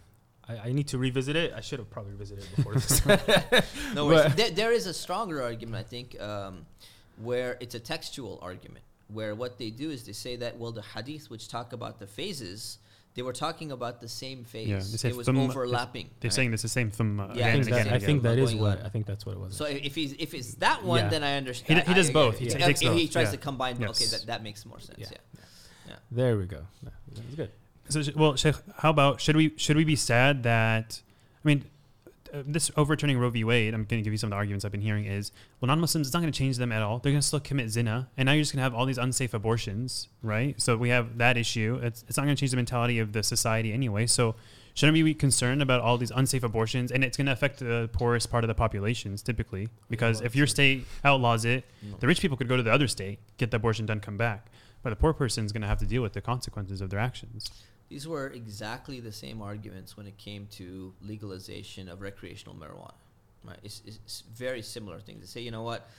I, 0.49 0.69
I 0.69 0.71
need 0.71 0.87
to 0.89 0.97
revisit 0.97 1.35
it 1.35 1.53
I 1.55 1.61
should 1.61 1.79
have 1.79 1.89
probably 1.89 2.13
revisited 2.13 2.43
it 2.45 2.55
before 2.55 2.73
this 2.75 3.05
No 3.93 4.05
worries. 4.05 4.33
There, 4.35 4.51
there 4.51 4.71
is 4.71 4.87
a 4.87 4.93
stronger 4.93 5.41
argument, 5.41 5.75
I 5.77 5.83
think, 5.83 6.19
um, 6.21 6.65
where 7.21 7.57
it's 7.59 7.75
a 7.75 7.79
textual 7.79 8.39
argument, 8.41 8.83
where 9.07 9.35
what 9.35 9.57
they 9.57 9.69
do 9.69 9.89
is 9.89 10.05
they 10.05 10.13
say 10.13 10.35
that, 10.37 10.57
well, 10.57 10.71
the 10.71 10.81
hadith 10.81 11.29
which 11.29 11.47
talk 11.49 11.73
about 11.73 11.99
the 11.99 12.07
phases, 12.07 12.77
they 13.15 13.23
were 13.23 13.33
talking 13.33 13.71
about 13.71 13.99
the 13.99 14.07
same 14.07 14.43
phase. 14.43 14.67
Yeah, 14.67 14.75
they 14.77 14.83
say 14.83 15.09
it 15.09 15.15
was 15.17 15.27
thumma- 15.27 15.49
overlapping. 15.49 16.11
They're 16.19 16.29
right? 16.29 16.33
saying 16.35 16.53
it's 16.53 16.61
the 16.61 16.67
same 16.69 16.91
thumb 16.91 17.19
uh, 17.19 17.33
Yeah, 17.33 17.47
I 17.47 17.49
again 17.49 17.63
think 17.63 17.65
and 17.65 17.73
that 17.75 17.81
again. 17.87 17.93
I 17.93 17.99
think 18.05 18.23
that 18.23 18.37
is 18.37 18.53
what. 18.55 18.85
I 18.85 18.89
think 18.89 19.05
that's 19.07 19.25
what 19.25 19.33
it 19.33 19.39
was 19.39 19.55
So 19.55 19.65
if 19.65 19.83
if 19.83 19.95
he's 19.95 20.13
if 20.19 20.33
it's 20.35 20.53
that 20.55 20.83
one, 20.83 20.99
Yeah. 21.05 21.09
then 21.09 21.23
I 21.23 21.35
understand. 21.37 21.81
he 21.87 21.93
does 21.95 22.07
I- 22.07 22.09
I- 22.11 22.13
both. 22.13 22.35
I- 22.35 22.39
He 22.39 22.45
if- 22.47 22.53
takes 22.53 22.81
if 22.83 22.93
he 22.93 23.03
both, 23.05 23.11
tries 23.13 23.27
yeah. 23.27 23.31
to 23.31 23.37
combine. 23.37 23.83
Okay, 23.83 24.05
that, 24.05 24.23
that 24.27 24.43
makes 24.43 24.65
more 24.67 24.79
sense. 24.79 24.99
Yeah. 24.99 25.07
Yeah. 25.87 25.95
there 26.11 26.37
we 26.37 26.45
go 26.45 26.61
Yeah, 26.83 26.89
that's 27.07 27.35
good 27.35 27.51
So, 27.89 28.03
well, 28.15 28.35
Sheikh, 28.35 28.55
how 28.77 28.89
about 28.89 29.21
should 29.21 29.35
we 29.35 29.53
should 29.57 29.77
we 29.77 29.83
be 29.83 29.95
sad 29.95 30.43
that 30.43 31.01
I 31.43 31.47
mean, 31.47 31.65
uh, 32.33 32.43
this 32.45 32.69
overturning 32.75 33.17
Roe 33.17 33.29
v. 33.29 33.43
Wade? 33.43 33.73
I'm 33.73 33.85
going 33.85 34.01
to 34.01 34.03
give 34.03 34.13
you 34.13 34.17
some 34.17 34.27
of 34.27 34.31
the 34.31 34.37
arguments 34.37 34.65
I've 34.65 34.71
been 34.71 34.81
hearing. 34.81 35.05
Is 35.05 35.31
well, 35.61 35.67
non-Muslims, 35.67 36.07
it's 36.07 36.13
not 36.13 36.21
going 36.21 36.31
to 36.31 36.37
change 36.37 36.57
them 36.57 36.71
at 36.71 36.81
all. 36.81 36.99
They're 36.99 37.11
going 37.11 37.21
to 37.21 37.27
still 37.27 37.39
commit 37.39 37.69
zina, 37.69 38.09
and 38.17 38.27
now 38.27 38.33
you're 38.33 38.41
just 38.41 38.53
going 38.53 38.59
to 38.59 38.63
have 38.63 38.73
all 38.73 38.85
these 38.85 38.97
unsafe 38.97 39.33
abortions, 39.33 40.09
right? 40.21 40.59
So 40.61 40.75
we 40.77 40.89
have 40.89 41.17
that 41.17 41.37
issue. 41.37 41.79
It's 41.81 42.03
it's 42.07 42.17
not 42.17 42.23
going 42.23 42.35
to 42.35 42.39
change 42.39 42.51
the 42.51 42.57
mentality 42.57 42.99
of 42.99 43.13
the 43.13 43.23
society 43.23 43.71
anyway. 43.71 44.07
So 44.07 44.35
shouldn't 44.73 44.93
we 44.93 45.01
be 45.01 45.13
concerned 45.13 45.61
about 45.61 45.81
all 45.81 45.97
these 45.97 46.11
unsafe 46.11 46.43
abortions? 46.43 46.91
And 46.91 47.03
it's 47.03 47.17
going 47.17 47.25
to 47.27 47.31
affect 47.31 47.59
the 47.59 47.89
poorest 47.93 48.29
part 48.29 48.43
of 48.43 48.47
the 48.47 48.53
populations 48.55 49.21
typically, 49.23 49.69
because 49.89 50.21
if 50.21 50.35
your 50.35 50.47
state 50.47 50.85
outlaws 51.03 51.45
it, 51.45 51.63
the 51.99 52.07
rich 52.07 52.21
people 52.21 52.37
could 52.37 52.47
go 52.47 52.57
to 52.57 52.63
the 52.63 52.71
other 52.71 52.87
state, 52.87 53.19
get 53.37 53.51
the 53.51 53.57
abortion 53.57 53.85
done, 53.85 53.99
come 53.99 54.17
back. 54.17 54.47
But 54.83 54.91
the 54.91 54.95
poor 54.95 55.13
person 55.13 55.45
is 55.45 55.51
going 55.51 55.63
to 55.63 55.67
have 55.67 55.79
to 55.79 55.85
deal 55.85 56.03
with 56.03 56.13
the 56.13 56.21
consequences 56.21 56.79
of 56.81 56.91
their 56.91 56.99
actions. 56.99 57.49
These 57.89 58.07
were 58.07 58.27
exactly 58.27 58.99
the 58.99 59.11
same 59.11 59.41
arguments 59.41 59.95
when 59.95 60.07
it 60.07 60.17
came 60.17 60.47
to 60.51 60.93
legalization 61.01 61.87
of 61.87 62.01
recreational 62.01 62.55
marijuana. 62.55 62.93
Right? 63.43 63.59
It's, 63.63 63.81
it's, 63.85 64.23
very 64.35 64.61
similar 64.61 64.99
things. 64.99 65.21
They 65.21 65.27
say, 65.27 65.41
you 65.41 65.51
know 65.51 65.63
what, 65.63 65.89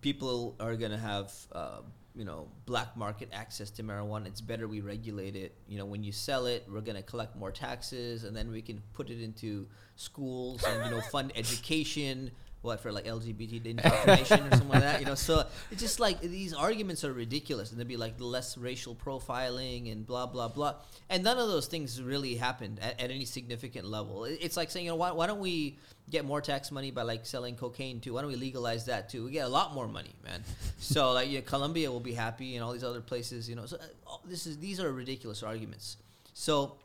people 0.00 0.56
are 0.58 0.74
going 0.74 0.90
to 0.90 0.98
have, 0.98 1.32
uh, 1.52 1.80
you 2.16 2.24
know, 2.24 2.48
black 2.66 2.96
market 2.96 3.28
access 3.32 3.70
to 3.70 3.84
marijuana. 3.84 4.26
It's 4.26 4.40
better 4.40 4.66
we 4.66 4.80
regulate 4.80 5.36
it. 5.36 5.54
You 5.68 5.78
know, 5.78 5.84
when 5.84 6.02
you 6.02 6.10
sell 6.10 6.46
it, 6.46 6.66
we're 6.68 6.80
going 6.80 6.96
to 6.96 7.02
collect 7.02 7.36
more 7.36 7.52
taxes, 7.52 8.24
and 8.24 8.36
then 8.36 8.50
we 8.50 8.60
can 8.60 8.82
put 8.92 9.08
it 9.08 9.22
into 9.22 9.68
schools 9.94 10.64
and 10.64 10.84
you 10.84 10.90
know 10.90 11.00
fund 11.00 11.32
education. 11.36 12.32
What 12.62 12.80
for 12.80 12.92
like 12.92 13.06
LGBT 13.06 13.66
indoctrination 13.66 14.46
or 14.46 14.50
something 14.50 14.68
like 14.68 14.80
that, 14.80 15.00
you 15.00 15.06
know? 15.06 15.16
So 15.16 15.46
it's 15.70 15.82
just 15.82 15.98
like 15.98 16.20
these 16.20 16.54
arguments 16.54 17.04
are 17.04 17.12
ridiculous, 17.12 17.72
and 17.72 17.80
they'd 17.80 17.88
be 17.88 17.96
like 17.96 18.14
less 18.18 18.56
racial 18.56 18.94
profiling 18.94 19.90
and 19.90 20.06
blah 20.06 20.26
blah 20.26 20.48
blah, 20.48 20.76
and 21.10 21.24
none 21.24 21.38
of 21.38 21.48
those 21.48 21.66
things 21.66 22.00
really 22.00 22.36
happened 22.36 22.78
at, 22.80 23.00
at 23.00 23.10
any 23.10 23.24
significant 23.24 23.86
level. 23.86 24.24
It's 24.24 24.56
like 24.56 24.70
saying, 24.70 24.86
you 24.86 24.92
know, 24.92 24.96
why, 24.96 25.10
why 25.10 25.26
don't 25.26 25.40
we 25.40 25.76
get 26.08 26.24
more 26.24 26.40
tax 26.40 26.70
money 26.70 26.90
by 26.90 27.02
like 27.02 27.26
selling 27.26 27.56
cocaine 27.56 28.00
too? 28.00 28.14
Why 28.14 28.22
don't 28.22 28.30
we 28.30 28.36
legalize 28.36 28.86
that 28.86 29.08
too? 29.08 29.24
We 29.24 29.32
get 29.32 29.46
a 29.46 29.48
lot 29.48 29.74
more 29.74 29.88
money, 29.88 30.14
man. 30.24 30.44
so 30.78 31.12
like, 31.14 31.30
yeah, 31.30 31.40
Colombia 31.40 31.90
will 31.90 32.00
be 32.00 32.14
happy, 32.14 32.54
and 32.54 32.64
all 32.64 32.72
these 32.72 32.84
other 32.84 33.00
places, 33.00 33.48
you 33.48 33.56
know. 33.56 33.66
So 33.66 33.76
uh, 33.76 34.16
this 34.24 34.46
is 34.46 34.58
these 34.58 34.78
are 34.78 34.92
ridiculous 34.92 35.42
arguments. 35.42 35.96
So 36.32 36.76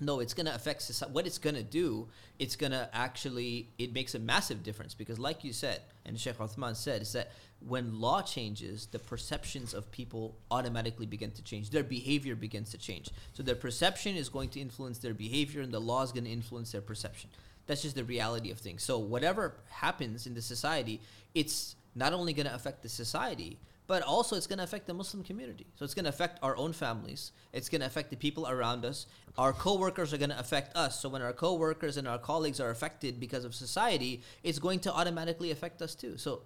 no, 0.00 0.20
it's 0.20 0.34
going 0.34 0.46
to 0.46 0.54
affect 0.54 0.82
society. 0.82 1.12
What 1.12 1.26
it's 1.26 1.38
going 1.38 1.56
to 1.56 1.62
do, 1.62 2.08
it's 2.38 2.56
going 2.56 2.72
to 2.72 2.88
actually, 2.92 3.68
it 3.78 3.92
makes 3.92 4.14
a 4.14 4.18
massive 4.18 4.62
difference 4.62 4.94
because, 4.94 5.18
like 5.18 5.44
you 5.44 5.52
said, 5.52 5.82
and 6.06 6.18
Sheikh 6.18 6.38
Uthman 6.38 6.74
said, 6.74 7.02
is 7.02 7.12
that 7.12 7.32
when 7.66 8.00
law 8.00 8.22
changes, 8.22 8.86
the 8.86 8.98
perceptions 8.98 9.74
of 9.74 9.90
people 9.92 10.36
automatically 10.50 11.06
begin 11.06 11.30
to 11.32 11.42
change. 11.42 11.70
Their 11.70 11.84
behavior 11.84 12.34
begins 12.34 12.70
to 12.70 12.78
change. 12.78 13.10
So 13.34 13.42
their 13.42 13.54
perception 13.54 14.16
is 14.16 14.28
going 14.28 14.48
to 14.50 14.60
influence 14.60 14.98
their 14.98 15.14
behavior, 15.14 15.60
and 15.60 15.72
the 15.72 15.80
law 15.80 16.02
is 16.02 16.12
going 16.12 16.24
to 16.24 16.30
influence 16.30 16.72
their 16.72 16.80
perception. 16.80 17.30
That's 17.66 17.82
just 17.82 17.96
the 17.96 18.04
reality 18.04 18.50
of 18.50 18.58
things. 18.58 18.82
So 18.82 18.98
whatever 18.98 19.54
happens 19.68 20.26
in 20.26 20.34
the 20.34 20.42
society, 20.42 21.00
it's 21.34 21.76
not 21.94 22.12
only 22.12 22.32
going 22.32 22.46
to 22.46 22.54
affect 22.54 22.82
the 22.82 22.88
society, 22.88 23.58
but 23.90 24.02
also 24.02 24.36
it's 24.36 24.46
going 24.46 24.58
to 24.58 24.62
affect 24.62 24.86
the 24.86 24.94
Muslim 24.94 25.24
community. 25.24 25.66
So 25.74 25.84
it's 25.84 25.94
going 25.94 26.04
to 26.04 26.10
affect 26.10 26.38
our 26.44 26.56
own 26.56 26.72
families. 26.72 27.32
It's 27.52 27.68
going 27.68 27.80
to 27.80 27.88
affect 27.88 28.10
the 28.10 28.16
people 28.16 28.48
around 28.48 28.84
us. 28.84 29.06
Our 29.36 29.52
coworkers 29.52 30.14
are 30.14 30.16
going 30.16 30.30
to 30.30 30.38
affect 30.38 30.76
us. 30.76 31.00
So 31.00 31.08
when 31.08 31.22
our 31.22 31.32
coworkers 31.32 31.96
and 31.96 32.06
our 32.06 32.16
colleagues 32.16 32.60
are 32.60 32.70
affected 32.70 33.18
because 33.18 33.44
of 33.44 33.52
society, 33.52 34.22
it's 34.44 34.60
going 34.60 34.78
to 34.86 34.94
automatically 34.94 35.50
affect 35.50 35.82
us 35.82 35.96
too. 35.96 36.18
So 36.18 36.42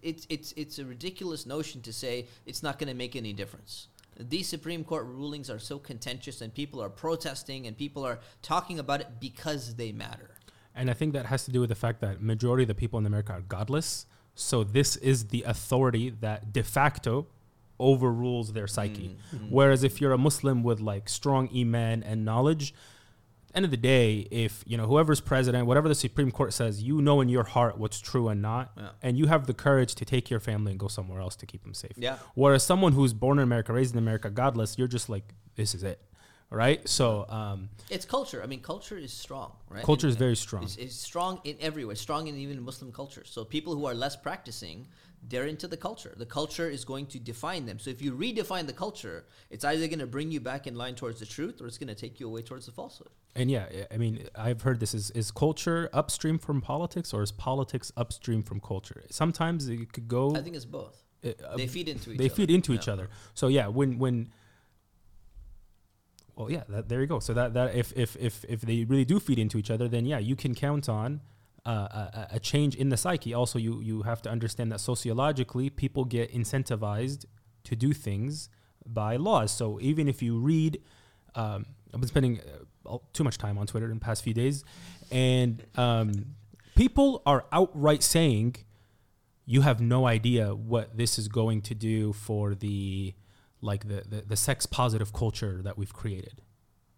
it's 0.00 0.26
it's 0.30 0.54
it's 0.56 0.78
a 0.78 0.86
ridiculous 0.86 1.44
notion 1.44 1.82
to 1.82 1.92
say 1.92 2.28
it's 2.46 2.62
not 2.62 2.78
going 2.78 2.88
to 2.88 2.94
make 2.94 3.14
any 3.14 3.34
difference. 3.34 3.88
These 4.18 4.48
Supreme 4.48 4.82
Court 4.82 5.04
rulings 5.04 5.50
are 5.50 5.58
so 5.58 5.78
contentious, 5.78 6.40
and 6.40 6.54
people 6.54 6.82
are 6.82 6.88
protesting, 6.88 7.66
and 7.66 7.76
people 7.76 8.06
are 8.06 8.20
talking 8.40 8.78
about 8.78 9.02
it 9.02 9.08
because 9.20 9.74
they 9.74 9.92
matter. 9.92 10.30
And 10.74 10.90
I 10.90 10.94
think 10.94 11.12
that 11.12 11.26
has 11.26 11.44
to 11.44 11.50
do 11.50 11.60
with 11.60 11.68
the 11.68 11.74
fact 11.74 12.00
that 12.00 12.22
majority 12.22 12.62
of 12.64 12.68
the 12.68 12.74
people 12.74 12.98
in 12.98 13.04
America 13.04 13.34
are 13.34 13.42
godless. 13.42 14.06
So 14.36 14.62
this 14.62 14.94
is 14.96 15.28
the 15.28 15.42
authority 15.42 16.10
that 16.20 16.52
de 16.52 16.62
facto 16.62 17.26
overrules 17.80 18.52
their 18.52 18.66
psyche. 18.66 19.16
Mm, 19.34 19.50
Whereas 19.50 19.82
if 19.82 20.00
you're 20.00 20.12
a 20.12 20.18
Muslim 20.18 20.62
with 20.62 20.80
like 20.80 21.08
strong 21.08 21.48
iman 21.56 22.02
and 22.02 22.24
knowledge, 22.24 22.74
end 23.54 23.64
of 23.64 23.70
the 23.70 23.76
day, 23.76 24.26
if 24.30 24.62
you 24.66 24.76
know 24.76 24.86
whoever's 24.86 25.20
president, 25.20 25.66
whatever 25.66 25.88
the 25.88 25.94
Supreme 25.94 26.30
Court 26.30 26.52
says, 26.52 26.82
you 26.82 27.00
know 27.02 27.20
in 27.20 27.28
your 27.28 27.44
heart 27.44 27.78
what's 27.78 27.98
true 28.00 28.28
and 28.28 28.40
not, 28.42 28.72
Yeah. 28.76 28.88
and 29.02 29.18
you 29.18 29.26
have 29.26 29.46
the 29.46 29.54
courage 29.54 29.94
to 29.96 30.04
take 30.04 30.30
your 30.30 30.40
family 30.40 30.70
and 30.72 30.78
go 30.80 30.88
somewhere 30.88 31.20
else 31.20 31.36
to 31.36 31.46
keep 31.46 31.62
them 31.64 31.74
safe. 31.74 31.92
Yeah. 31.96 32.18
Whereas 32.34 32.62
someone 32.62 32.92
who's 32.92 33.12
born 33.14 33.38
in 33.38 33.42
America, 33.44 33.72
raised 33.72 33.94
in 33.94 33.98
America, 33.98 34.30
godless, 34.30 34.78
you're 34.78 34.88
just 34.88 35.08
like, 35.08 35.34
this 35.54 35.74
is 35.74 35.82
it, 35.82 36.00
right? 36.50 36.86
So 36.88 37.26
um, 37.28 37.68
It's 37.90 38.04
culture. 38.04 38.42
I 38.42 38.46
mean, 38.46 38.60
culture 38.60 38.96
is 38.98 39.12
strong, 39.12 39.52
right? 39.68 39.84
culture 39.84 40.06
And- 40.06 40.12
is 40.12 40.16
very 40.16 40.36
strong. 40.36 40.62
It's, 40.64 40.76
it's 40.76 40.94
strong 40.96 41.40
in 41.44 41.56
everywhere, 41.60 41.96
strong 41.96 42.26
in 42.28 42.36
even 42.36 42.62
Muslim 42.62 42.92
culture. 42.92 43.22
So 43.24 43.44
people 43.44 43.74
who 43.74 43.86
are 43.86 43.94
less 43.94 44.16
practicing, 44.16 44.86
they're 45.28 45.46
into 45.46 45.66
the 45.66 45.76
culture. 45.76 46.14
The 46.16 46.26
culture 46.26 46.68
is 46.70 46.84
going 46.84 47.06
to 47.06 47.18
define 47.18 47.66
them. 47.66 47.78
So 47.78 47.90
if 47.90 48.00
you 48.00 48.12
redefine 48.12 48.66
the 48.66 48.72
culture, 48.72 49.24
it's 49.50 49.64
either 49.64 49.86
going 49.88 49.98
to 49.98 50.06
bring 50.06 50.30
you 50.30 50.40
back 50.40 50.66
in 50.66 50.76
line 50.76 50.94
towards 50.94 51.18
the 51.20 51.26
truth, 51.26 51.60
or 51.60 51.66
it's 51.66 51.78
going 51.78 51.88
to 51.88 51.94
take 51.96 52.20
you 52.20 52.28
away 52.28 52.42
towards 52.42 52.66
the 52.66 52.72
falsehood. 52.72 53.08
And 53.34 53.50
yeah, 53.50 53.66
I 53.92 53.96
mean, 53.96 54.28
I've 54.36 54.62
heard 54.62 54.78
this 54.80 54.94
is 54.94 55.10
is 55.10 55.30
culture 55.30 55.90
upstream 55.92 56.38
from 56.38 56.60
politics, 56.60 57.12
or 57.12 57.22
is 57.22 57.32
politics 57.32 57.90
upstream 57.96 58.42
from 58.42 58.60
culture? 58.60 59.02
Sometimes 59.10 59.68
it 59.68 59.92
could 59.92 60.06
go. 60.08 60.34
I 60.36 60.42
think 60.42 60.54
it's 60.56 60.64
both. 60.64 61.02
uh, 61.24 61.56
They 61.56 61.66
feed 61.66 61.88
into 61.88 62.12
each 62.12 62.18
they 62.18 62.26
other. 62.26 62.34
feed 62.34 62.50
into 62.50 62.72
each 62.72 62.88
other. 62.88 63.08
So 63.34 63.48
yeah, 63.48 63.66
when 63.66 63.98
when 63.98 64.30
well, 66.36 66.50
yeah, 66.50 66.64
that, 66.68 66.88
there 66.88 67.00
you 67.00 67.06
go. 67.06 67.18
So 67.18 67.32
that 67.34 67.54
that 67.54 67.74
if 67.74 67.92
if 67.96 68.16
if 68.16 68.44
if 68.48 68.60
they 68.60 68.84
really 68.84 69.04
do 69.04 69.18
feed 69.18 69.38
into 69.38 69.58
each 69.58 69.70
other, 69.70 69.88
then 69.88 70.04
yeah, 70.04 70.18
you 70.18 70.36
can 70.36 70.54
count 70.54 70.88
on. 70.88 71.20
Uh, 71.64 72.28
a, 72.30 72.36
a 72.36 72.38
change 72.38 72.76
in 72.76 72.90
the 72.90 72.96
psyche. 72.96 73.34
Also, 73.34 73.58
you 73.58 73.80
you 73.80 74.02
have 74.02 74.22
to 74.22 74.30
understand 74.30 74.70
that 74.70 74.78
sociologically, 74.78 75.68
people 75.68 76.04
get 76.04 76.32
incentivized 76.32 77.24
to 77.64 77.74
do 77.74 77.92
things 77.92 78.48
by 78.86 79.16
laws. 79.16 79.50
So 79.50 79.80
even 79.80 80.06
if 80.06 80.22
you 80.22 80.38
read, 80.38 80.80
um, 81.34 81.66
I've 81.92 82.00
been 82.00 82.08
spending 82.08 82.40
uh, 82.88 82.98
too 83.12 83.24
much 83.24 83.36
time 83.36 83.58
on 83.58 83.66
Twitter 83.66 83.86
in 83.86 83.98
the 83.98 84.04
past 84.04 84.22
few 84.22 84.32
days, 84.32 84.62
and 85.10 85.60
um, 85.74 86.36
people 86.76 87.20
are 87.26 87.46
outright 87.50 88.04
saying 88.04 88.56
you 89.44 89.62
have 89.62 89.80
no 89.80 90.06
idea 90.06 90.54
what 90.54 90.96
this 90.96 91.18
is 91.18 91.26
going 91.26 91.62
to 91.62 91.74
do 91.74 92.12
for 92.12 92.54
the 92.54 93.14
like 93.66 93.88
the 93.88 94.02
the, 94.08 94.22
the 94.26 94.36
sex 94.36 94.64
positive 94.66 95.12
culture 95.12 95.60
that 95.62 95.76
we've 95.76 95.92
created. 95.92 96.42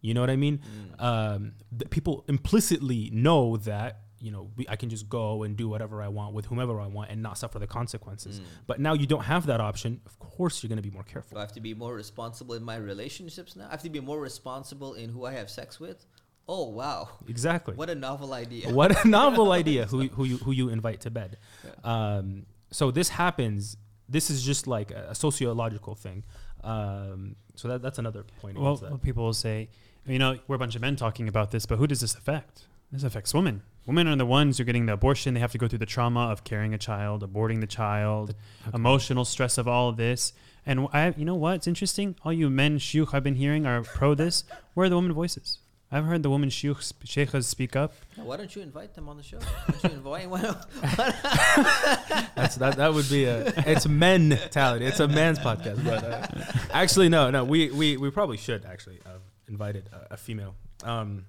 You 0.00 0.14
know 0.14 0.20
what 0.20 0.30
I 0.30 0.36
mean? 0.36 0.60
Um, 1.00 1.54
the 1.72 1.86
people 1.86 2.24
implicitly 2.28 3.10
know 3.12 3.56
that 3.56 4.02
you 4.20 4.30
know 4.30 4.50
we, 4.56 4.64
I 4.68 4.76
can 4.76 4.90
just 4.90 5.08
go 5.08 5.42
and 5.42 5.56
do 5.56 5.68
whatever 5.68 6.00
I 6.00 6.08
want 6.08 6.34
with 6.34 6.46
whomever 6.46 6.80
I 6.80 6.86
want 6.86 7.10
and 7.10 7.20
not 7.20 7.36
suffer 7.36 7.58
the 7.58 7.66
consequences. 7.66 8.40
But 8.68 8.78
now 8.78 8.92
you 8.92 9.06
don't 9.06 9.24
have 9.24 9.46
that 9.46 9.60
option. 9.60 10.00
Of 10.06 10.18
course, 10.20 10.62
you're 10.62 10.68
going 10.68 10.82
to 10.82 10.88
be 10.88 10.94
more 10.94 11.02
careful. 11.02 11.34
Do 11.34 11.38
I 11.38 11.40
have 11.40 11.52
to 11.52 11.60
be 11.60 11.74
more 11.74 11.94
responsible 11.94 12.54
in 12.54 12.62
my 12.62 12.76
relationships 12.76 13.56
now? 13.56 13.66
I 13.66 13.70
have 13.72 13.82
to 13.82 13.90
be 13.90 14.00
more 14.00 14.20
responsible 14.20 14.94
in 14.94 15.10
who 15.10 15.24
I 15.24 15.32
have 15.32 15.50
sex 15.50 15.80
with? 15.80 16.06
Oh, 16.48 16.70
wow. 16.70 17.10
Exactly. 17.28 17.74
What 17.74 17.90
a 17.90 17.94
novel 17.94 18.32
idea. 18.32 18.70
what 18.72 19.04
a 19.04 19.08
novel 19.08 19.52
idea 19.52 19.84
who, 19.90 20.08
who 20.08 20.24
you 20.24 20.38
who 20.38 20.52
you 20.52 20.68
invite 20.70 21.00
to 21.02 21.10
bed 21.10 21.36
um, 21.84 22.46
so 22.70 22.90
this 22.90 23.10
happens 23.10 23.76
this 24.08 24.30
is 24.30 24.42
just 24.42 24.66
like 24.66 24.90
a, 24.90 25.08
a 25.10 25.14
sociological 25.14 25.94
thing 25.94 26.24
um, 26.64 27.36
so 27.54 27.68
that, 27.68 27.82
that's 27.82 27.98
another 27.98 28.24
point 28.40 28.58
Well, 28.58 28.76
that. 28.76 28.90
well, 28.90 28.98
people 28.98 29.24
will 29.24 29.32
say, 29.32 29.68
you 30.06 30.18
know, 30.18 30.38
we're 30.46 30.56
a 30.56 30.58
bunch 30.58 30.74
of 30.76 30.80
men 30.82 30.96
talking 30.96 31.28
about 31.28 31.50
this, 31.50 31.66
but 31.66 31.76
who 31.78 31.86
does 31.86 32.00
this 32.00 32.14
affect? 32.14 32.66
This 32.92 33.02
affects 33.04 33.34
women. 33.34 33.62
Women 33.86 34.06
are 34.08 34.16
the 34.16 34.26
ones 34.26 34.56
who 34.58 34.62
are 34.62 34.64
getting 34.64 34.86
the 34.86 34.94
abortion. 34.94 35.34
They 35.34 35.40
have 35.40 35.52
to 35.52 35.58
go 35.58 35.68
through 35.68 35.78
the 35.80 35.86
trauma 35.86 36.28
of 36.30 36.44
carrying 36.44 36.72
a 36.74 36.78
child, 36.78 37.22
aborting 37.30 37.60
the 37.60 37.66
child, 37.66 38.34
emotional 38.72 39.24
stress 39.24 39.58
of 39.58 39.66
all 39.68 39.88
of 39.90 39.96
this. 39.96 40.32
And 40.64 40.88
I, 40.92 41.14
you 41.16 41.24
know 41.24 41.34
what? 41.34 41.56
It's 41.56 41.66
interesting. 41.66 42.16
All 42.24 42.32
you 42.32 42.48
men 42.50 42.78
shuyukh 42.78 43.12
I've 43.12 43.22
been 43.24 43.34
hearing 43.36 43.66
are 43.66 43.82
pro 43.82 44.14
this. 44.14 44.44
Where 44.74 44.86
are 44.86 44.88
the 44.90 44.96
women 44.96 45.12
voices? 45.12 45.58
I've 45.90 46.04
heard 46.04 46.22
the 46.22 46.28
woman 46.28 46.50
shuyukh 46.50 46.82
sp- 46.84 47.04
sheikhs 47.06 47.46
speak 47.46 47.74
up. 47.74 47.94
Now, 48.16 48.24
why 48.24 48.36
don't 48.36 48.54
you 48.54 48.60
invite 48.60 48.94
them 48.94 49.08
on 49.08 49.16
the 49.16 49.22
show? 49.22 49.38
Why 49.38 49.74
don't 49.80 49.84
you 49.92 49.98
invite 49.98 50.28
That's 52.34 52.56
that. 52.56 52.76
That 52.76 52.92
would 52.92 53.08
be 53.08 53.24
a. 53.24 53.46
It's 53.66 53.86
mentality. 53.88 54.84
It's 54.84 55.00
a 55.00 55.08
man's 55.08 55.38
podcast. 55.38 55.82
But 55.84 56.04
uh, 56.04 56.26
actually, 56.72 57.08
no, 57.08 57.30
no. 57.30 57.44
We, 57.44 57.70
we 57.70 57.96
we 57.96 58.10
probably 58.10 58.36
should 58.36 58.66
actually 58.66 59.00
have 59.06 59.22
invited 59.48 59.88
a, 59.92 60.14
a 60.14 60.16
female. 60.18 60.54
Um, 60.84 61.24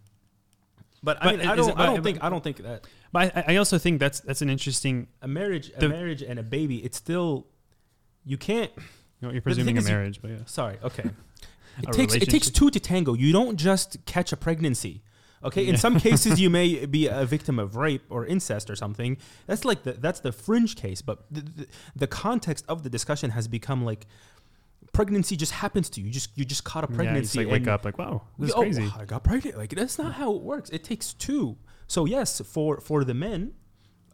but, 1.02 1.24
I 1.24 1.32
mean, 1.38 1.48
I 1.48 1.56
don't. 1.56 1.70
it- 1.70 1.78
I 1.78 1.86
don't 1.86 2.04
think. 2.04 2.24
I 2.24 2.30
don't 2.30 2.44
think 2.44 2.58
that 2.58 2.86
But 3.14 3.36
I, 3.38 3.54
I 3.54 3.56
also 3.56 3.78
think 3.78 4.00
that's 4.02 4.20
that's 4.20 4.42
an 4.42 4.50
interesting. 4.50 5.08
a 5.22 5.28
marriage, 5.28 5.72
a 5.78 5.88
marriage, 5.88 6.22
and 6.22 6.38
a 6.38 6.44
baby. 6.44 6.84
It's 6.84 6.98
still. 6.98 7.48
You 8.26 8.38
can't. 8.38 8.72
You 9.22 9.28
know, 9.28 9.32
you're 9.32 9.42
presuming 9.42 9.78
a 9.78 9.80
is 9.80 9.88
you- 9.88 9.94
marriage, 9.96 10.22
but 10.22 10.32
yeah. 10.32 10.38
Sorry. 10.46 10.78
Okay. 10.84 11.10
It 11.82 11.94
takes 11.94 12.14
it 12.16 12.30
takes 12.30 12.50
two 12.50 12.70
to 12.70 12.80
tango. 12.80 13.14
You 13.14 13.32
don't 13.32 13.58
just 13.58 14.06
catch 14.06 14.32
a 14.32 14.38
pregnancy. 14.38 15.04
Okay. 15.44 15.64
In 15.66 15.76
Yeah. 15.76 15.80
some 15.80 16.00
cases, 16.00 16.40
you 16.40 16.50
may 16.60 16.86
be 16.86 17.08
a 17.08 17.26
victim 17.26 17.60
of 17.60 17.76
rape 17.76 18.04
or 18.10 18.26
incest 18.26 18.70
or 18.70 18.76
something. 18.76 19.18
That's 19.48 19.64
like 19.64 19.84
the 19.84 19.94
that's 19.94 20.20
the 20.20 20.32
fringe 20.32 20.76
case. 20.76 21.02
But 21.02 21.24
the, 21.32 21.42
the, 21.42 21.68
the 21.96 22.08
context 22.08 22.66
of 22.68 22.84
the 22.84 22.90
discussion 22.90 23.32
has 23.32 23.48
become 23.48 23.86
like 23.86 24.06
pregnancy 24.92 25.36
just 25.36 25.54
happens 25.54 25.90
to 25.92 26.02
you. 26.02 26.08
You 26.08 26.14
just 26.14 26.38
you 26.38 26.46
just 26.46 26.64
caught 26.64 26.84
a 26.84 26.88
Yeah, 26.90 26.96
pregnancy. 26.96 27.22
just, 27.22 27.36
like 27.38 27.48
wake 27.48 27.68
up 27.68 27.86
like, 27.86 27.98
wow, 27.98 28.24
this 28.38 28.50
is 28.50 28.56
oh, 28.56 28.62
crazy. 28.62 28.92
I 28.98 29.06
got 29.06 29.24
pregnant. 29.24 29.58
Like 29.58 29.70
that's 29.70 29.98
not 29.98 30.14
how 30.14 30.34
it 30.36 30.42
works. 30.42 30.70
It 30.72 30.84
takes 30.84 31.14
two. 31.14 31.58
So 31.88 32.06
yes, 32.06 32.42
for 32.42 32.82
for 32.82 33.04
the 33.04 33.14
men, 33.14 33.54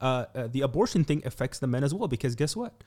uh, 0.01 0.25
uh, 0.35 0.47
the 0.47 0.61
abortion 0.61 1.03
thing 1.03 1.21
affects 1.25 1.59
the 1.59 1.67
men 1.67 1.83
as 1.83 1.93
well 1.93 2.07
because 2.07 2.35
guess 2.35 2.55
what? 2.55 2.83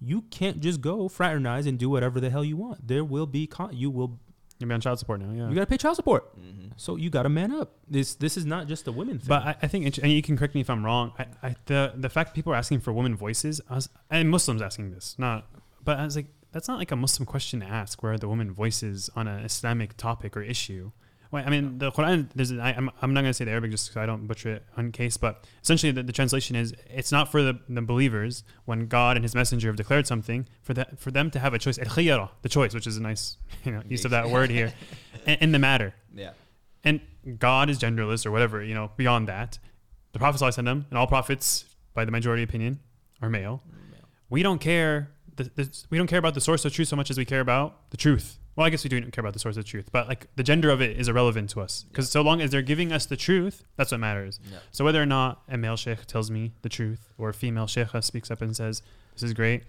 You 0.00 0.22
can't 0.30 0.60
just 0.60 0.80
go 0.80 1.08
fraternize 1.08 1.66
and 1.66 1.78
do 1.78 1.90
whatever 1.90 2.20
the 2.20 2.30
hell 2.30 2.44
you 2.44 2.56
want. 2.56 2.86
There 2.86 3.04
will 3.04 3.26
be 3.26 3.46
con- 3.46 3.76
you 3.76 3.90
will 3.90 4.18
You'll 4.60 4.66
be 4.68 4.74
on 4.74 4.80
child 4.80 4.98
support 4.98 5.20
now. 5.20 5.30
Yeah. 5.32 5.48
you 5.48 5.54
got 5.54 5.60
to 5.60 5.66
pay 5.66 5.76
child 5.76 5.94
support. 5.94 6.36
Mhm. 6.36 6.72
So 6.76 6.96
you 6.96 7.10
got 7.10 7.22
to 7.22 7.28
man 7.28 7.52
up. 7.52 7.74
This 7.88 8.16
this 8.16 8.36
is 8.36 8.44
not 8.44 8.66
just 8.66 8.88
a 8.88 8.92
women 8.92 9.18
thing. 9.20 9.28
But 9.28 9.42
I, 9.44 9.56
I 9.62 9.66
think, 9.68 9.96
and 9.98 10.10
you 10.10 10.20
can 10.20 10.36
correct 10.36 10.56
me 10.56 10.60
if 10.60 10.68
I'm 10.68 10.84
wrong. 10.84 11.12
I, 11.16 11.26
I, 11.44 11.56
the 11.66 11.92
the 11.96 12.08
fact 12.08 12.34
people 12.34 12.52
are 12.52 12.56
asking 12.56 12.80
for 12.80 12.92
women 12.92 13.14
voices, 13.16 13.60
I 13.70 13.76
was, 13.76 13.88
and 14.10 14.28
Muslims 14.28 14.60
asking 14.60 14.90
this, 14.90 15.14
not. 15.16 15.46
But 15.84 15.98
I 16.00 16.04
was 16.04 16.16
like, 16.16 16.26
that's 16.50 16.66
not 16.66 16.78
like 16.78 16.90
a 16.90 16.96
Muslim 16.96 17.24
question 17.24 17.60
to 17.60 17.66
ask. 17.66 18.02
Where 18.02 18.14
are 18.14 18.18
the 18.18 18.28
women 18.28 18.50
voices 18.50 19.08
on 19.14 19.28
an 19.28 19.44
Islamic 19.44 19.96
topic 19.96 20.36
or 20.36 20.42
issue? 20.42 20.90
Well, 21.30 21.44
I 21.46 21.50
mean, 21.50 21.78
the 21.78 21.92
Quran. 21.92 22.28
There's. 22.34 22.52
I, 22.52 22.70
I'm. 22.70 22.90
I'm 23.02 23.12
not 23.12 23.20
going 23.20 23.30
to 23.30 23.34
say 23.34 23.44
the 23.44 23.50
Arabic 23.50 23.70
just 23.70 23.88
because 23.88 24.00
I 24.02 24.06
don't 24.06 24.26
butcher 24.26 24.54
it 24.54 24.64
on 24.78 24.92
case. 24.92 25.18
But 25.18 25.44
essentially, 25.62 25.92
the, 25.92 26.02
the 26.02 26.12
translation 26.12 26.56
is: 26.56 26.72
it's 26.88 27.12
not 27.12 27.30
for 27.30 27.42
the, 27.42 27.58
the 27.68 27.82
believers 27.82 28.44
when 28.64 28.86
God 28.86 29.16
and 29.16 29.24
His 29.24 29.34
Messenger 29.34 29.68
have 29.68 29.76
declared 29.76 30.06
something 30.06 30.48
for 30.62 30.72
that 30.74 30.98
for 30.98 31.10
them 31.10 31.30
to 31.32 31.38
have 31.38 31.52
a 31.52 31.58
choice. 31.58 31.76
The 31.76 32.48
choice, 32.48 32.72
which 32.72 32.86
is 32.86 32.96
a 32.96 33.02
nice 33.02 33.36
you 33.64 33.72
know 33.72 33.82
use 33.86 34.06
of 34.06 34.12
that 34.12 34.30
word 34.30 34.48
here, 34.50 34.72
in, 35.26 35.52
the 35.52 35.58
matter 35.58 35.94
Yeah. 36.14 36.30
and 36.82 37.00
God 37.38 37.68
is 37.68 37.78
genderless 37.78 38.24
or 38.24 38.30
whatever, 38.30 38.62
you 38.62 38.74
know, 38.74 38.90
beyond 38.96 39.28
that. 39.28 39.58
The 40.12 40.18
Prophet 40.18 40.40
and 40.56 40.84
all 40.94 41.06
prophets, 41.06 41.64
by 41.92 42.06
the 42.06 42.10
majority 42.10 42.42
opinion, 42.42 42.80
are 43.20 43.28
male. 43.28 43.62
We 44.30 44.42
don't 44.42 44.60
care. 44.60 45.10
The, 45.36 45.44
the, 45.54 45.84
we 45.90 45.98
don't 45.98 46.06
care 46.06 46.18
about 46.18 46.32
the 46.34 46.40
source 46.40 46.64
of 46.64 46.72
truth 46.72 46.88
so 46.88 46.96
much 46.96 47.10
as 47.10 47.18
we 47.18 47.26
care 47.26 47.40
about 47.40 47.90
the 47.90 47.98
truth. 47.98 48.37
Well, 48.58 48.66
I 48.66 48.70
guess 48.70 48.82
we 48.82 48.90
do 48.90 49.00
care 49.12 49.22
about 49.22 49.34
the 49.34 49.38
source 49.38 49.56
of 49.56 49.64
truth, 49.64 49.88
but 49.92 50.08
like 50.08 50.26
the 50.34 50.42
gender 50.42 50.68
of 50.70 50.82
it 50.82 50.98
is 50.98 51.06
irrelevant 51.06 51.50
to 51.50 51.60
us 51.60 51.84
because 51.84 52.10
so 52.10 52.22
long 52.22 52.40
as 52.40 52.50
they're 52.50 52.60
giving 52.60 52.90
us 52.90 53.06
the 53.06 53.16
truth, 53.16 53.62
that's 53.76 53.92
what 53.92 54.00
matters. 54.00 54.40
Yeah. 54.50 54.58
So 54.72 54.84
whether 54.84 55.00
or 55.00 55.06
not 55.06 55.42
a 55.48 55.56
male 55.56 55.76
sheikh 55.76 56.06
tells 56.06 56.28
me 56.28 56.54
the 56.62 56.68
truth 56.68 57.12
or 57.18 57.28
a 57.28 57.34
female 57.34 57.66
sheikha 57.66 58.02
speaks 58.02 58.32
up 58.32 58.42
and 58.42 58.56
says, 58.56 58.82
"This 59.14 59.22
is 59.22 59.32
great," 59.32 59.62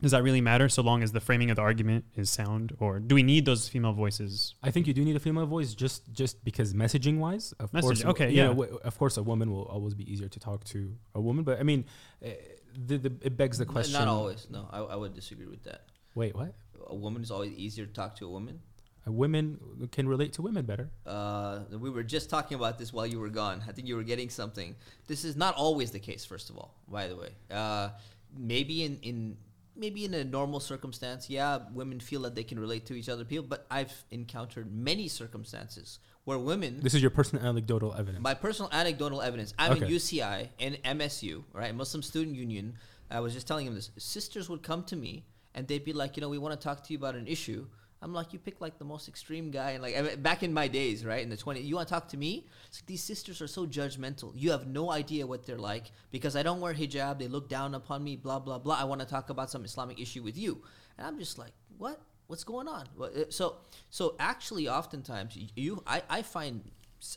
Does 0.00 0.10
that 0.10 0.22
really 0.22 0.40
matter 0.40 0.68
so 0.68 0.82
long 0.82 1.02
as 1.02 1.12
the 1.12 1.20
framing 1.20 1.50
of 1.50 1.56
the 1.56 1.62
argument 1.62 2.04
is 2.14 2.28
sound? 2.28 2.76
Or 2.78 2.98
do 2.98 3.14
we 3.14 3.22
need 3.22 3.46
those 3.46 3.68
female 3.68 3.92
voices? 3.92 4.54
I 4.62 4.70
think 4.70 4.86
you 4.86 4.92
do 4.92 5.04
need 5.04 5.16
a 5.16 5.20
female 5.20 5.46
voice 5.46 5.72
just 5.72 6.12
just 6.12 6.44
because 6.44 6.74
messaging 6.74 7.18
wise, 7.18 7.54
of 7.58 7.72
course. 7.72 8.04
Okay, 8.04 8.30
yeah. 8.30 8.44
know, 8.44 8.48
w- 8.50 8.78
of 8.84 8.98
course, 8.98 9.16
a 9.16 9.22
woman 9.22 9.50
will 9.50 9.64
always 9.64 9.94
be 9.94 10.10
easier 10.12 10.28
to 10.28 10.38
talk 10.38 10.62
to 10.64 10.94
a 11.14 11.20
woman, 11.20 11.42
but 11.42 11.58
I 11.58 11.62
mean, 11.62 11.84
uh, 12.24 12.30
the, 12.74 12.98
the, 12.98 13.12
it 13.22 13.36
begs 13.36 13.58
the 13.58 13.66
question. 13.66 13.94
Not 13.94 14.08
always. 14.08 14.46
No, 14.50 14.68
I, 14.70 14.80
I 14.80 14.96
would 14.96 15.14
disagree 15.14 15.46
with 15.46 15.62
that. 15.64 15.86
Wait, 16.14 16.34
what? 16.34 16.54
A 16.86 16.94
woman 16.94 17.22
is 17.22 17.30
always 17.30 17.52
easier 17.52 17.86
to 17.86 17.92
talk 17.92 18.16
to 18.16 18.26
a 18.26 18.30
woman. 18.30 18.60
Uh, 19.06 19.12
women 19.12 19.58
can 19.90 20.08
relate 20.08 20.32
to 20.34 20.42
women 20.42 20.64
better. 20.64 20.90
Uh, 21.06 21.60
we 21.78 21.90
were 21.90 22.02
just 22.02 22.30
talking 22.30 22.56
about 22.56 22.78
this 22.78 22.92
while 22.92 23.06
you 23.06 23.18
were 23.18 23.28
gone. 23.28 23.62
I 23.68 23.72
think 23.72 23.88
you 23.88 23.96
were 23.96 24.02
getting 24.02 24.30
something. 24.30 24.74
This 25.06 25.24
is 25.24 25.36
not 25.36 25.54
always 25.56 25.90
the 25.90 25.98
case. 25.98 26.24
First 26.24 26.50
of 26.50 26.56
all, 26.56 26.74
by 26.88 27.08
the 27.08 27.16
way, 27.16 27.30
uh, 27.50 27.90
maybe 28.36 28.84
in 28.84 28.98
in 29.02 29.36
maybe 29.76 30.04
in 30.04 30.14
a 30.14 30.24
normal 30.24 30.60
circumstance, 30.60 31.28
yeah, 31.28 31.58
women 31.72 32.00
feel 32.00 32.22
that 32.22 32.34
they 32.34 32.44
can 32.44 32.58
relate 32.58 32.86
to 32.86 32.94
each 32.94 33.08
other. 33.08 33.24
People, 33.24 33.46
but 33.46 33.66
I've 33.70 33.92
encountered 34.10 34.72
many 34.72 35.08
circumstances 35.08 35.98
where 36.24 36.38
women. 36.38 36.80
This 36.80 36.94
is 36.94 37.02
your 37.02 37.10
personal 37.10 37.44
anecdotal 37.44 37.92
evidence. 37.94 38.22
My 38.22 38.34
personal 38.34 38.70
anecdotal 38.72 39.20
evidence. 39.20 39.52
I'm 39.58 39.82
in 39.82 39.82
UCI 39.82 40.48
and 40.58 40.76
MSU, 40.82 41.44
right? 41.52 41.74
Muslim 41.74 42.02
Student 42.02 42.36
Union. 42.36 42.74
I 43.10 43.20
was 43.20 43.34
just 43.34 43.46
telling 43.46 43.66
him 43.66 43.74
this. 43.74 43.90
Sisters 43.98 44.48
would 44.48 44.62
come 44.62 44.82
to 44.84 44.96
me 44.96 45.24
and 45.54 45.66
they'd 45.68 45.84
be 45.84 45.92
like, 45.92 46.16
you 46.16 46.20
know, 46.20 46.28
we 46.28 46.38
want 46.38 46.58
to 46.58 46.62
talk 46.62 46.82
to 46.84 46.92
you 46.92 46.98
about 46.98 47.14
an 47.14 47.26
issue. 47.26 47.66
I'm 48.02 48.12
like, 48.12 48.34
you 48.34 48.38
pick 48.38 48.60
like 48.60 48.78
the 48.78 48.84
most 48.84 49.08
extreme 49.08 49.50
guy, 49.50 49.70
and 49.70 49.82
like 49.82 49.96
I 49.96 50.02
mean, 50.02 50.20
back 50.20 50.42
in 50.42 50.52
my 50.52 50.68
days, 50.68 51.06
right 51.06 51.22
in 51.22 51.30
the 51.30 51.38
20s, 51.38 51.64
you 51.64 51.74
want 51.74 51.88
to 51.88 51.94
talk 51.94 52.08
to 52.08 52.18
me? 52.18 52.46
It's 52.68 52.80
like, 52.80 52.86
these 52.86 53.02
sisters 53.02 53.40
are 53.40 53.46
so 53.46 53.66
judgmental. 53.66 54.32
You 54.34 54.50
have 54.50 54.66
no 54.66 54.90
idea 54.90 55.26
what 55.26 55.46
they're 55.46 55.58
like 55.58 55.90
because 56.10 56.36
I 56.36 56.42
don't 56.42 56.60
wear 56.60 56.74
hijab. 56.74 57.18
They 57.18 57.28
look 57.28 57.48
down 57.48 57.74
upon 57.74 58.04
me. 58.04 58.16
Blah 58.16 58.40
blah 58.40 58.58
blah. 58.58 58.76
I 58.78 58.84
want 58.84 59.00
to 59.00 59.06
talk 59.06 59.30
about 59.30 59.50
some 59.50 59.64
Islamic 59.64 59.98
issue 59.98 60.22
with 60.22 60.36
you, 60.36 60.62
and 60.98 61.06
I'm 61.06 61.18
just 61.18 61.38
like, 61.38 61.52
what? 61.78 61.98
What's 62.26 62.44
going 62.44 62.68
on? 62.68 62.88
Uh, 63.00 63.08
So 63.30 63.56
so 63.88 64.16
actually, 64.18 64.68
oftentimes 64.68 65.38
you, 65.56 65.82
I, 65.86 66.02
I 66.10 66.22
find 66.22 66.70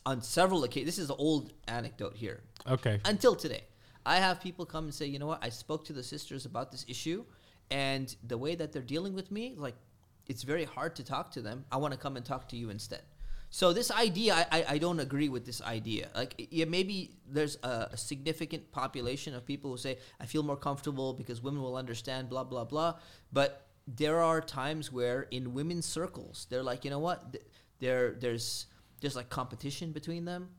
on 0.05 0.21
several 0.21 0.63
occasions. 0.63 0.95
This 0.95 1.03
is 1.03 1.09
an 1.09 1.15
old 1.19 1.53
anecdote 1.67 2.15
here 2.15 2.43
okay. 2.69 2.99
until 3.05 3.35
today. 3.35 3.63
I 4.05 4.17
have 4.17 4.39
people 4.39 4.65
come 4.65 4.85
and 4.85 4.93
say, 4.93 5.05
you 5.05 5.19
know 5.19 5.27
what? 5.27 5.43
I 5.43 5.49
spoke 5.49 5.83
to 5.85 5.93
the 5.93 6.03
sisters 6.03 6.45
about 6.45 6.71
this 6.71 6.85
issue, 6.87 7.25
and 7.71 8.15
the 8.25 8.37
way 8.37 8.55
that 8.55 8.71
they're 8.71 8.81
dealing 8.81 9.13
with 9.13 9.31
me, 9.31 9.55
like, 9.57 9.75
it's 10.27 10.43
very 10.43 10.65
hard 10.65 10.95
to 10.97 11.03
talk 11.03 11.31
to 11.31 11.41
them. 11.41 11.65
I 11.71 11.77
want 11.77 11.93
to 11.93 11.99
come 11.99 12.17
and 12.17 12.25
talk 12.25 12.49
to 12.49 12.57
you 12.57 12.69
instead. 12.69 13.01
So 13.49 13.71
this 13.71 13.91
idea, 13.91 14.35
I, 14.35 14.45
I, 14.51 14.65
I 14.71 14.77
don't 14.77 14.99
agree 14.99 15.29
with 15.29 15.45
this 15.45 15.61
idea. 15.61 16.09
Like, 16.13 16.47
yeah, 16.51 16.65
maybe 16.65 17.11
there's 17.29 17.57
a, 17.63 17.89
a 17.91 17.97
significant 17.97 18.71
population 18.71 19.33
of 19.33 19.45
people 19.45 19.71
who 19.71 19.77
say, 19.77 19.99
I 20.19 20.25
feel 20.25 20.43
more 20.43 20.57
comfortable 20.57 21.13
because 21.13 21.41
women 21.41 21.61
will 21.61 21.77
understand, 21.77 22.29
blah 22.29 22.43
blah 22.43 22.65
blah. 22.65 22.95
But 23.31 23.65
there 23.87 24.21
are 24.21 24.41
times 24.41 24.91
where 24.91 25.27
in 25.31 25.53
women's 25.53 25.85
circles, 25.85 26.47
they're 26.49 26.63
like, 26.63 26.83
you 26.83 26.91
know 26.91 26.99
what? 26.99 27.31
Th- 27.31 27.43
There 27.79 28.15
there's 28.19 28.65
there's 28.99 29.15
like 29.15 29.29
competition 29.29 29.91
between 29.93 30.25
them 30.25 30.49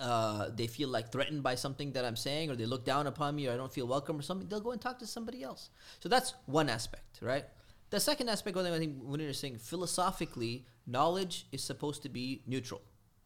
uh, 0.00 0.48
they 0.54 0.66
feel 0.66 0.88
like 0.88 1.12
threatened 1.12 1.42
by 1.42 1.54
something 1.54 1.92
that 1.92 2.04
I'm 2.04 2.16
saying, 2.16 2.50
or 2.50 2.56
they 2.56 2.66
look 2.66 2.84
down 2.84 3.06
upon 3.06 3.36
me, 3.36 3.46
or 3.46 3.52
I 3.52 3.56
don't 3.56 3.72
feel 3.72 3.86
welcome, 3.86 4.18
or 4.18 4.22
something, 4.22 4.48
they'll 4.48 4.60
go 4.60 4.72
and 4.72 4.80
talk 4.80 4.98
to 5.00 5.06
somebody 5.06 5.42
else. 5.42 5.70
So 6.00 6.08
that's 6.08 6.34
one 6.46 6.68
aspect, 6.68 7.18
right? 7.20 7.44
The 7.90 8.00
second 8.00 8.28
aspect, 8.28 8.56
I 8.56 8.78
think, 8.78 8.96
when 9.02 9.20
you're 9.20 9.32
saying 9.32 9.58
philosophically, 9.58 10.64
knowledge 10.86 11.46
is 11.52 11.62
supposed 11.62 12.02
to 12.02 12.08
be 12.08 12.42
neutral, 12.46 12.80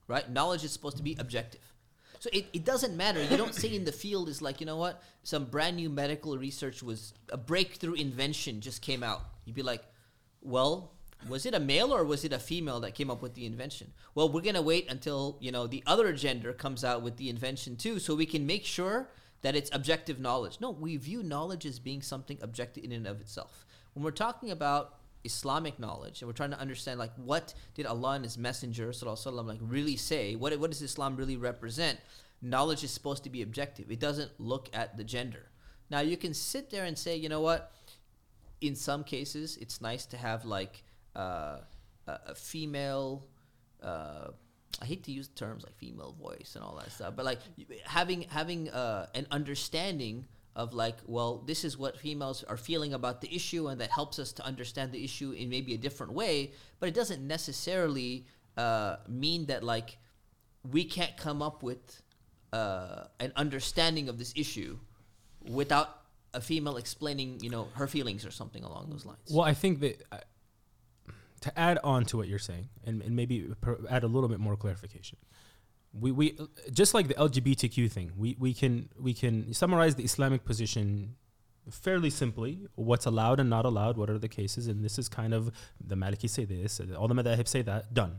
right? 0.09 0.29
Knowledge 0.29 0.65
is 0.65 0.73
supposed 0.73 0.97
to 0.97 1.03
be 1.03 1.17
objective. 1.19 1.61
So 2.19 2.31
it, 2.33 2.47
it 2.55 2.65
doesn't 2.65 2.97
matter. 2.97 3.23
You 3.23 3.37
don't 3.37 3.55
say 3.55 3.75
in 3.75 3.85
the 3.85 3.93
field 3.93 4.31
is 4.31 4.41
like, 4.41 4.59
you 4.59 4.67
know 4.67 4.79
what? 4.79 5.03
Some 5.23 5.45
brand 5.45 5.77
new 5.77 5.91
medical 5.91 6.39
research 6.39 6.83
was 6.83 7.13
a 7.31 7.37
breakthrough 7.37 7.93
invention 7.93 8.63
just 8.63 8.81
came 8.81 9.03
out. 9.03 9.21
You'd 9.45 9.55
be 9.55 9.63
like, 9.63 9.83
well, 10.41 10.94
was 11.29 11.47
it 11.47 11.55
a 11.55 11.61
male 11.61 11.95
or 11.95 12.05
was 12.05 12.25
it 12.25 12.33
a 12.33 12.39
female 12.39 12.81
that 12.81 12.95
came 12.95 13.11
up 13.11 13.23
with 13.23 13.35
the 13.35 13.47
invention? 13.47 13.93
Well, 14.15 14.29
we're 14.29 14.43
gonna 14.43 14.63
wait 14.63 14.91
until 14.91 15.37
you 15.41 15.53
know 15.53 15.67
the 15.67 15.83
other 15.87 16.13
gender 16.13 16.53
comes 16.53 16.85
out 16.85 17.03
with 17.03 17.17
the 17.17 17.29
invention 17.29 17.77
too, 17.77 17.99
so 17.99 18.15
we 18.15 18.27
can 18.27 18.47
make 18.47 18.65
sure 18.65 19.09
that 19.43 19.55
it's 19.55 19.71
objective 19.73 20.19
knowledge. 20.19 20.59
No, 20.61 20.71
we 20.71 20.97
view 20.97 21.23
knowledge 21.23 21.67
as 21.67 21.79
being 21.79 22.03
something 22.03 22.39
objective 22.41 22.85
in 22.85 22.93
and 22.93 23.07
of 23.07 23.21
itself. 23.21 23.67
When 23.93 24.05
we're 24.05 24.11
talking 24.11 24.51
about 24.51 24.97
Islamic 25.25 25.79
knowledge 25.79 26.21
and 26.21 26.29
we're 26.29 26.35
trying 26.35 26.51
to 26.51 26.61
understand 26.61 26.99
like 26.99 27.13
what 27.17 27.55
did 27.75 27.87
Allah 27.87 28.13
and 28.13 28.25
His 28.25 28.39
Messenger 28.39 28.91
wasallam 28.91 29.47
like 29.47 29.61
really 29.61 29.97
say? 29.97 30.35
What 30.37 30.59
what 30.59 30.71
does 30.71 30.83
Islam 30.83 31.17
really 31.17 31.37
represent? 31.37 31.99
Knowledge 32.43 32.85
is 32.85 32.91
supposed 32.91 33.25
to 33.25 33.31
be 33.31 33.43
objective. 33.43 33.91
It 33.91 34.01
doesn't 34.01 34.33
look 34.39 34.69
at 34.73 34.97
the 34.97 35.05
gender. 35.05 35.47
Now 35.91 36.01
you 36.01 36.17
can 36.17 36.35
sit 36.35 36.71
there 36.71 36.85
and 36.85 36.99
say, 36.99 37.17
you 37.17 37.29
know 37.29 37.41
what? 37.41 37.73
in 38.67 38.75
some 38.75 39.05
cases, 39.05 39.57
it's 39.61 39.81
nice 39.81 40.07
to 40.07 40.17
have 40.17 40.45
like 40.45 40.85
uh, 41.17 41.59
a, 42.07 42.35
female. 42.35 43.27
Uh, 43.83 44.29
I 44.83 44.85
hate 44.87 45.05
to 45.05 45.13
use 45.13 45.29
terms 45.29 45.63
like 45.63 45.77
female 45.77 46.17
voice 46.21 46.53
and 46.57 46.65
all 46.65 46.77
that 46.77 46.91
stuff, 46.91 47.15
but 47.17 47.25
like 47.25 47.39
having 47.85 48.23
having 48.23 48.71
uh, 48.71 49.07
an 49.15 49.27
understanding 49.31 50.27
of 50.57 50.73
like, 50.73 50.97
well, 51.07 51.39
this 51.47 51.65
is 51.65 51.77
what 51.77 51.99
females 51.99 52.45
are 52.45 52.57
feeling 52.57 52.95
about 52.95 53.21
the 53.21 53.35
issue, 53.35 53.69
and 53.69 53.81
that 53.81 53.91
helps 53.91 54.19
us 54.19 54.33
to 54.33 54.45
understand 54.45 54.93
the 54.93 55.05
issue 55.05 55.33
in 55.33 55.49
maybe 55.49 55.75
a 55.75 55.79
different 55.79 56.13
way. 56.13 56.53
But 56.81 56.89
it 56.89 56.95
doesn't 56.95 57.27
necessarily 57.27 58.27
uh, 58.57 58.97
mean 59.09 59.47
that 59.47 59.65
like 59.65 59.99
we 60.71 60.85
can't 60.85 61.17
come 61.17 61.43
up 61.43 61.63
with 61.63 62.03
uh, 62.53 63.05
an 63.21 63.33
understanding 63.37 64.09
of 64.09 64.19
this 64.19 64.33
issue 64.37 64.79
without 65.43 66.03
a 66.33 66.41
female 66.41 66.77
explaining, 66.77 67.41
you 67.41 67.51
know, 67.51 67.69
her 67.75 67.87
feelings 67.87 68.25
or 68.25 68.31
something 68.31 68.65
along 68.65 68.91
those 68.91 69.05
lines. 69.05 69.31
Well, 69.31 69.45
I 69.45 69.55
think 69.55 69.81
that 69.81 70.03
uh, 70.11 70.19
to 71.45 71.59
add 71.59 71.79
on 71.85 72.05
to 72.07 72.17
what 72.17 72.27
you're 72.27 72.39
saying, 72.39 72.69
and, 72.85 73.03
and 73.03 73.15
maybe 73.15 73.47
add 73.91 74.03
a 74.03 74.07
little 74.07 74.31
bit 74.31 74.41
more 74.41 74.57
clarification, 74.57 75.19
we, 75.93 76.11
we 76.11 76.39
just 76.73 76.95
like 76.95 77.09
the 77.09 77.15
LGBTQ 77.15 77.91
thing, 77.93 78.13
we, 78.17 78.35
we 78.39 78.55
can 78.55 78.89
we 78.99 79.13
can 79.13 79.53
summarize 79.53 79.95
the 79.95 80.05
Islamic 80.05 80.45
position 80.45 81.17
fairly 81.71 82.11
simply. 82.11 82.67
What's 82.77 83.07
allowed 83.07 83.41
and 83.41 83.51
not 83.51 83.67
allowed, 83.67 83.99
what 83.99 84.09
are 84.09 84.19
the 84.19 84.29
cases, 84.29 84.67
and 84.67 84.83
this 84.83 84.99
is 84.99 85.09
kind 85.09 85.35
of 85.35 85.53
the 85.79 85.95
Maliki 85.95 86.29
say 86.29 86.47
this, 86.47 86.81
all 86.99 87.09
the 87.09 87.15
Madhahib 87.15 87.47
say 87.47 87.61
that, 87.63 87.93
done. 87.93 88.17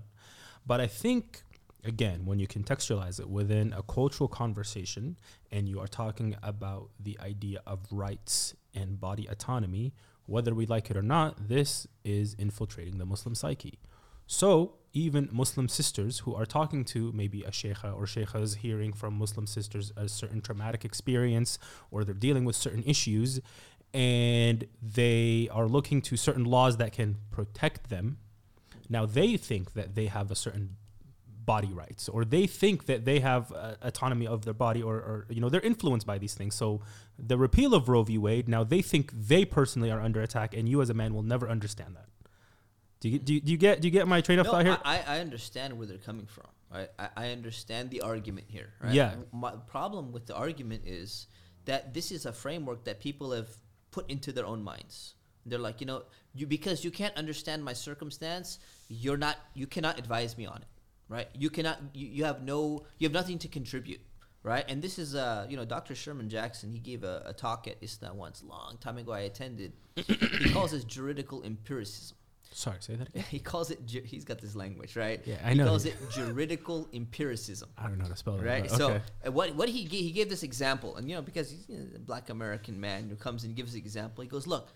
But 0.67 0.79
I 0.81 0.87
think 0.87 1.41
again, 1.83 2.25
when 2.25 2.37
you 2.39 2.47
contextualize 2.47 3.19
it 3.19 3.29
within 3.29 3.73
a 3.73 3.81
cultural 3.83 4.27
conversation 4.27 5.17
and 5.51 5.67
you 5.67 5.79
are 5.79 5.87
talking 5.87 6.35
about 6.43 6.89
the 6.99 7.17
idea 7.19 7.61
of 7.65 7.79
rights 7.91 8.55
and 8.73 8.99
body 8.99 9.27
autonomy, 9.27 9.93
whether 10.25 10.53
we 10.53 10.65
like 10.65 10.89
it 10.89 10.97
or 10.97 11.01
not, 11.01 11.47
this 11.49 11.87
is 12.03 12.35
infiltrating 12.35 12.97
the 12.97 13.05
Muslim 13.05 13.35
psyche. 13.35 13.79
So, 14.27 14.75
even 14.91 15.29
Muslim 15.31 15.67
sisters 15.67 16.19
who 16.19 16.33
are 16.33 16.45
talking 16.45 16.83
to 16.85 17.11
maybe 17.11 17.43
a 17.43 17.51
sheikha 17.51 17.93
or 17.93 18.05
sheikhas 18.05 18.57
hearing 18.57 18.93
from 18.93 19.13
Muslim 19.13 19.45
sisters 19.45 19.91
a 19.97 20.07
certain 20.07 20.41
traumatic 20.41 20.85
experience 20.85 21.59
or 21.91 22.03
they're 22.03 22.13
dealing 22.13 22.45
with 22.45 22.55
certain 22.55 22.83
issues 22.83 23.41
and 23.93 24.65
they 24.81 25.47
are 25.51 25.67
looking 25.67 26.01
to 26.01 26.17
certain 26.17 26.43
laws 26.43 26.77
that 26.77 26.91
can 26.91 27.17
protect 27.29 27.89
them. 27.89 28.17
Now, 28.89 29.05
they 29.05 29.37
think 29.37 29.73
that 29.73 29.95
they 29.95 30.07
have 30.07 30.31
a 30.31 30.35
certain 30.35 30.77
body 31.45 31.71
rights 31.73 32.09
or 32.09 32.25
they 32.25 32.47
think 32.47 32.85
that 32.85 33.05
they 33.05 33.19
have 33.19 33.51
uh, 33.51 33.75
autonomy 33.81 34.25
of 34.27 34.45
their 34.45 34.53
body 34.53 34.81
or, 34.81 34.95
or 34.95 35.27
you 35.29 35.39
know 35.41 35.49
they're 35.49 35.61
influenced 35.61 36.07
by 36.07 36.17
these 36.17 36.33
things 36.33 36.55
so 36.55 36.81
the 37.19 37.37
repeal 37.37 37.73
of 37.73 37.87
roe 37.87 38.03
v 38.03 38.17
wade 38.17 38.49
now 38.49 38.63
they 38.63 38.81
think 38.81 39.11
they 39.11 39.45
personally 39.45 39.91
are 39.91 40.01
under 40.01 40.21
attack 40.21 40.55
and 40.55 40.67
you 40.67 40.81
as 40.81 40.89
a 40.89 40.93
man 40.93 41.13
will 41.13 41.23
never 41.23 41.49
understand 41.49 41.95
that 41.95 42.07
do 42.99 43.09
you, 43.09 43.19
do 43.19 43.33
you, 43.35 43.41
do 43.41 43.51
you 43.51 43.57
get 43.57 43.81
do 43.81 43.87
you 43.87 43.91
get 43.91 44.07
my 44.07 44.21
train 44.21 44.39
of 44.39 44.45
no, 44.45 44.53
thought 44.53 44.65
here 44.65 44.77
I, 44.83 45.03
I 45.05 45.19
understand 45.19 45.77
where 45.77 45.85
they're 45.85 45.97
coming 45.97 46.25
from. 46.25 46.47
Right? 46.73 46.89
I, 46.99 47.09
I 47.15 47.31
understand 47.31 47.89
the 47.89 48.01
argument 48.01 48.47
here. 48.49 48.73
Right? 48.81 48.93
Yeah. 48.93 49.15
My 49.31 49.51
problem 49.67 50.11
with 50.11 50.25
the 50.25 50.35
argument 50.35 50.83
is 50.85 51.27
that 51.65 51.93
this 51.93 52.11
is 52.11 52.25
a 52.25 52.33
framework 52.33 52.83
that 52.85 52.99
people 52.99 53.31
have 53.31 53.49
put 53.91 54.09
into 54.09 54.31
their 54.31 54.45
own 54.45 54.63
minds. 54.63 55.15
They're 55.45 55.59
like, 55.59 55.79
you 55.79 55.87
know, 55.87 56.03
you 56.33 56.47
because 56.47 56.83
you 56.83 56.91
can't 56.91 57.15
understand 57.15 57.63
my 57.63 57.73
circumstance, 57.73 58.59
you're 58.87 59.17
not, 59.17 59.37
you 59.53 59.67
cannot 59.67 59.99
advise 59.99 60.37
me 60.37 60.45
on 60.47 60.57
it, 60.57 60.67
right? 61.09 61.27
You 61.33 61.49
cannot, 61.49 61.79
you, 61.93 62.07
you 62.07 62.23
have 62.25 62.41
no, 62.43 62.85
you 62.97 63.05
have 63.05 63.13
nothing 63.13 63.37
to 63.39 63.47
contribute, 63.47 64.01
right? 64.43 64.65
And 64.67 64.81
this 64.81 64.97
is, 64.99 65.15
uh, 65.15 65.45
you 65.49 65.57
know, 65.57 65.65
Dr. 65.65 65.95
Sherman 65.95 66.29
Jackson. 66.29 66.71
He 66.71 66.79
gave 66.79 67.03
a, 67.03 67.23
a 67.25 67.33
talk 67.33 67.67
at 67.67 67.77
ISNA 67.81 68.13
once, 68.13 68.43
long 68.43 68.77
time 68.79 68.97
ago. 68.97 69.11
I 69.11 69.21
attended. 69.21 69.73
he 69.95 70.49
calls 70.51 70.71
this 70.71 70.83
juridical 70.83 71.43
empiricism 71.43 72.17
sorry 72.51 72.77
say 72.79 72.95
that 72.95 73.09
again 73.09 73.23
he 73.29 73.39
calls 73.39 73.69
it 73.69 73.85
ju- 73.85 74.01
he's 74.05 74.23
got 74.23 74.39
this 74.39 74.55
language 74.55 74.95
right 74.95 75.21
Yeah, 75.25 75.35
I 75.43 75.49
he 75.51 75.55
know. 75.57 75.65
calls 75.65 75.85
it 75.85 75.95
juridical 76.09 76.87
empiricism 76.93 77.69
i 77.77 77.83
don't 77.87 77.97
know 77.97 78.05
how 78.05 78.11
to 78.11 78.15
spell 78.15 78.35
it 78.35 78.43
right 78.43 78.63
but 78.69 78.77
so 78.77 79.01
uh, 79.25 79.31
what 79.31 79.53
what 79.55 79.67
he 79.67 79.83
gave, 79.83 80.01
he 80.01 80.11
gave 80.11 80.29
this 80.29 80.41
example 80.43 80.95
and 80.95 81.09
you 81.09 81.15
know 81.15 81.21
because 81.21 81.49
he's 81.51 81.65
you 81.67 81.77
know, 81.77 81.85
a 81.95 81.99
black 81.99 82.29
american 82.29 82.79
man 82.79 83.09
who 83.09 83.15
comes 83.15 83.43
and 83.43 83.55
gives 83.55 83.73
the 83.73 83.79
example 83.79 84.21
he 84.21 84.29
goes 84.29 84.47
look 84.47 84.69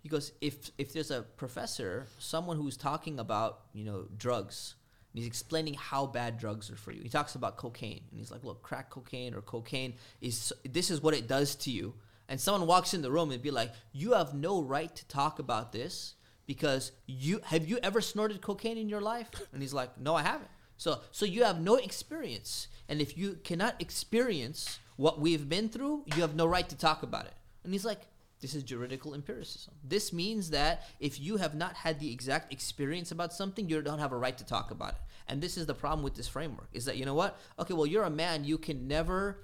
he 0.00 0.08
goes 0.08 0.30
if 0.40 0.70
if 0.78 0.92
there's 0.92 1.10
a 1.10 1.22
professor 1.22 2.06
someone 2.18 2.56
who's 2.56 2.76
talking 2.76 3.18
about 3.18 3.62
you 3.72 3.84
know 3.84 4.06
drugs 4.16 4.76
and 5.14 5.20
he's 5.20 5.26
explaining 5.26 5.74
how 5.74 6.04
bad 6.04 6.36
drugs 6.36 6.70
are 6.70 6.76
for 6.76 6.92
you 6.92 7.00
he 7.02 7.08
talks 7.08 7.36
about 7.36 7.56
cocaine 7.56 8.02
and 8.10 8.18
he's 8.18 8.30
like 8.30 8.44
look 8.44 8.62
crack 8.62 8.90
cocaine 8.90 9.34
or 9.34 9.40
cocaine 9.40 9.94
is 10.20 10.52
this 10.68 10.90
is 10.90 11.00
what 11.00 11.14
it 11.14 11.26
does 11.26 11.54
to 11.54 11.70
you 11.70 11.94
and 12.28 12.40
someone 12.40 12.66
walks 12.66 12.94
in 12.94 13.02
the 13.02 13.10
room 13.10 13.30
and 13.30 13.42
be 13.42 13.50
like, 13.50 13.72
"You 13.92 14.14
have 14.14 14.34
no 14.34 14.62
right 14.62 14.94
to 14.94 15.06
talk 15.06 15.38
about 15.38 15.72
this 15.72 16.14
because 16.46 16.92
you 17.06 17.40
have 17.44 17.68
you 17.68 17.78
ever 17.82 18.00
snorted 18.00 18.40
cocaine 18.40 18.78
in 18.78 18.88
your 18.88 19.00
life?" 19.00 19.28
And 19.52 19.60
he's 19.60 19.74
like, 19.74 19.98
"No, 19.98 20.14
I 20.14 20.22
haven't." 20.22 20.50
So 20.76 21.00
so 21.10 21.26
you 21.26 21.44
have 21.44 21.60
no 21.60 21.76
experience, 21.76 22.68
and 22.88 23.00
if 23.00 23.16
you 23.18 23.38
cannot 23.44 23.80
experience 23.80 24.78
what 24.96 25.20
we've 25.20 25.48
been 25.48 25.68
through, 25.68 26.04
you 26.14 26.22
have 26.22 26.34
no 26.34 26.46
right 26.46 26.68
to 26.68 26.76
talk 26.76 27.02
about 27.02 27.26
it. 27.26 27.34
And 27.64 27.72
he's 27.72 27.84
like, 27.84 28.02
this 28.44 28.54
is 28.54 28.62
juridical 28.62 29.14
empiricism. 29.14 29.72
This 29.82 30.12
means 30.12 30.50
that 30.50 30.82
if 31.00 31.18
you 31.18 31.38
have 31.38 31.54
not 31.54 31.76
had 31.76 31.98
the 31.98 32.12
exact 32.12 32.52
experience 32.52 33.10
about 33.10 33.32
something, 33.32 33.70
you 33.70 33.80
don't 33.80 34.00
have 34.00 34.12
a 34.12 34.18
right 34.18 34.36
to 34.36 34.44
talk 34.44 34.70
about 34.70 34.90
it. 34.90 35.00
And 35.28 35.40
this 35.40 35.56
is 35.56 35.64
the 35.64 35.72
problem 35.72 36.04
with 36.04 36.14
this 36.14 36.28
framework 36.28 36.68
is 36.74 36.84
that, 36.84 36.98
you 36.98 37.06
know 37.06 37.14
what? 37.14 37.40
Okay, 37.58 37.72
well, 37.72 37.86
you're 37.86 38.04
a 38.04 38.10
man. 38.10 38.44
You 38.44 38.58
can 38.58 38.86
never 38.86 39.38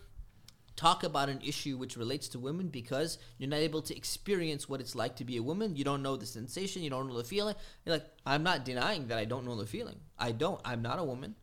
talk 0.76 1.02
about 1.02 1.30
an 1.30 1.40
issue 1.42 1.78
which 1.78 1.96
relates 1.96 2.28
to 2.28 2.38
women 2.38 2.68
because 2.68 3.16
you're 3.38 3.48
not 3.48 3.60
able 3.60 3.80
to 3.80 3.96
experience 3.96 4.68
what 4.68 4.82
it's 4.82 4.94
like 4.94 5.16
to 5.16 5.24
be 5.24 5.38
a 5.38 5.42
woman. 5.42 5.76
You 5.76 5.84
don't 5.84 6.02
know 6.02 6.16
the 6.16 6.26
sensation. 6.26 6.82
You 6.82 6.90
don't 6.90 7.08
know 7.08 7.16
the 7.16 7.24
feeling. 7.24 7.54
You're 7.86 7.94
like, 7.94 8.06
I'm 8.26 8.42
not 8.42 8.66
denying 8.66 9.06
that 9.06 9.16
I 9.16 9.24
don't 9.24 9.46
know 9.46 9.56
the 9.56 9.66
feeling. 9.66 9.96
I 10.18 10.32
don't. 10.32 10.60
I'm 10.62 10.82
not 10.82 10.98
a 10.98 11.04
woman. 11.04 11.36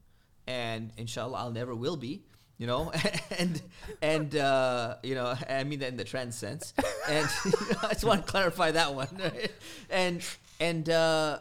And 0.45 0.91
inshallah, 0.95 1.39
I'll 1.39 1.51
never 1.51 1.73
will 1.73 1.97
be 1.97 2.21
you 2.57 2.67
know, 2.67 2.91
and 3.37 3.61
and 4.01 4.35
uh, 4.35 4.95
you 5.03 5.15
know, 5.15 5.35
I 5.49 5.63
mean 5.63 5.79
that 5.79 5.89
in 5.89 5.97
the 5.97 6.03
trans 6.03 6.35
sense, 6.35 6.73
and 7.07 7.27
I 7.83 7.89
just 7.93 8.03
want 8.03 8.25
to 8.25 8.31
clarify 8.31 8.71
that 8.71 8.93
one, 8.93 9.21
and 9.89 10.23
and 10.59 10.89
uh, 10.89 11.39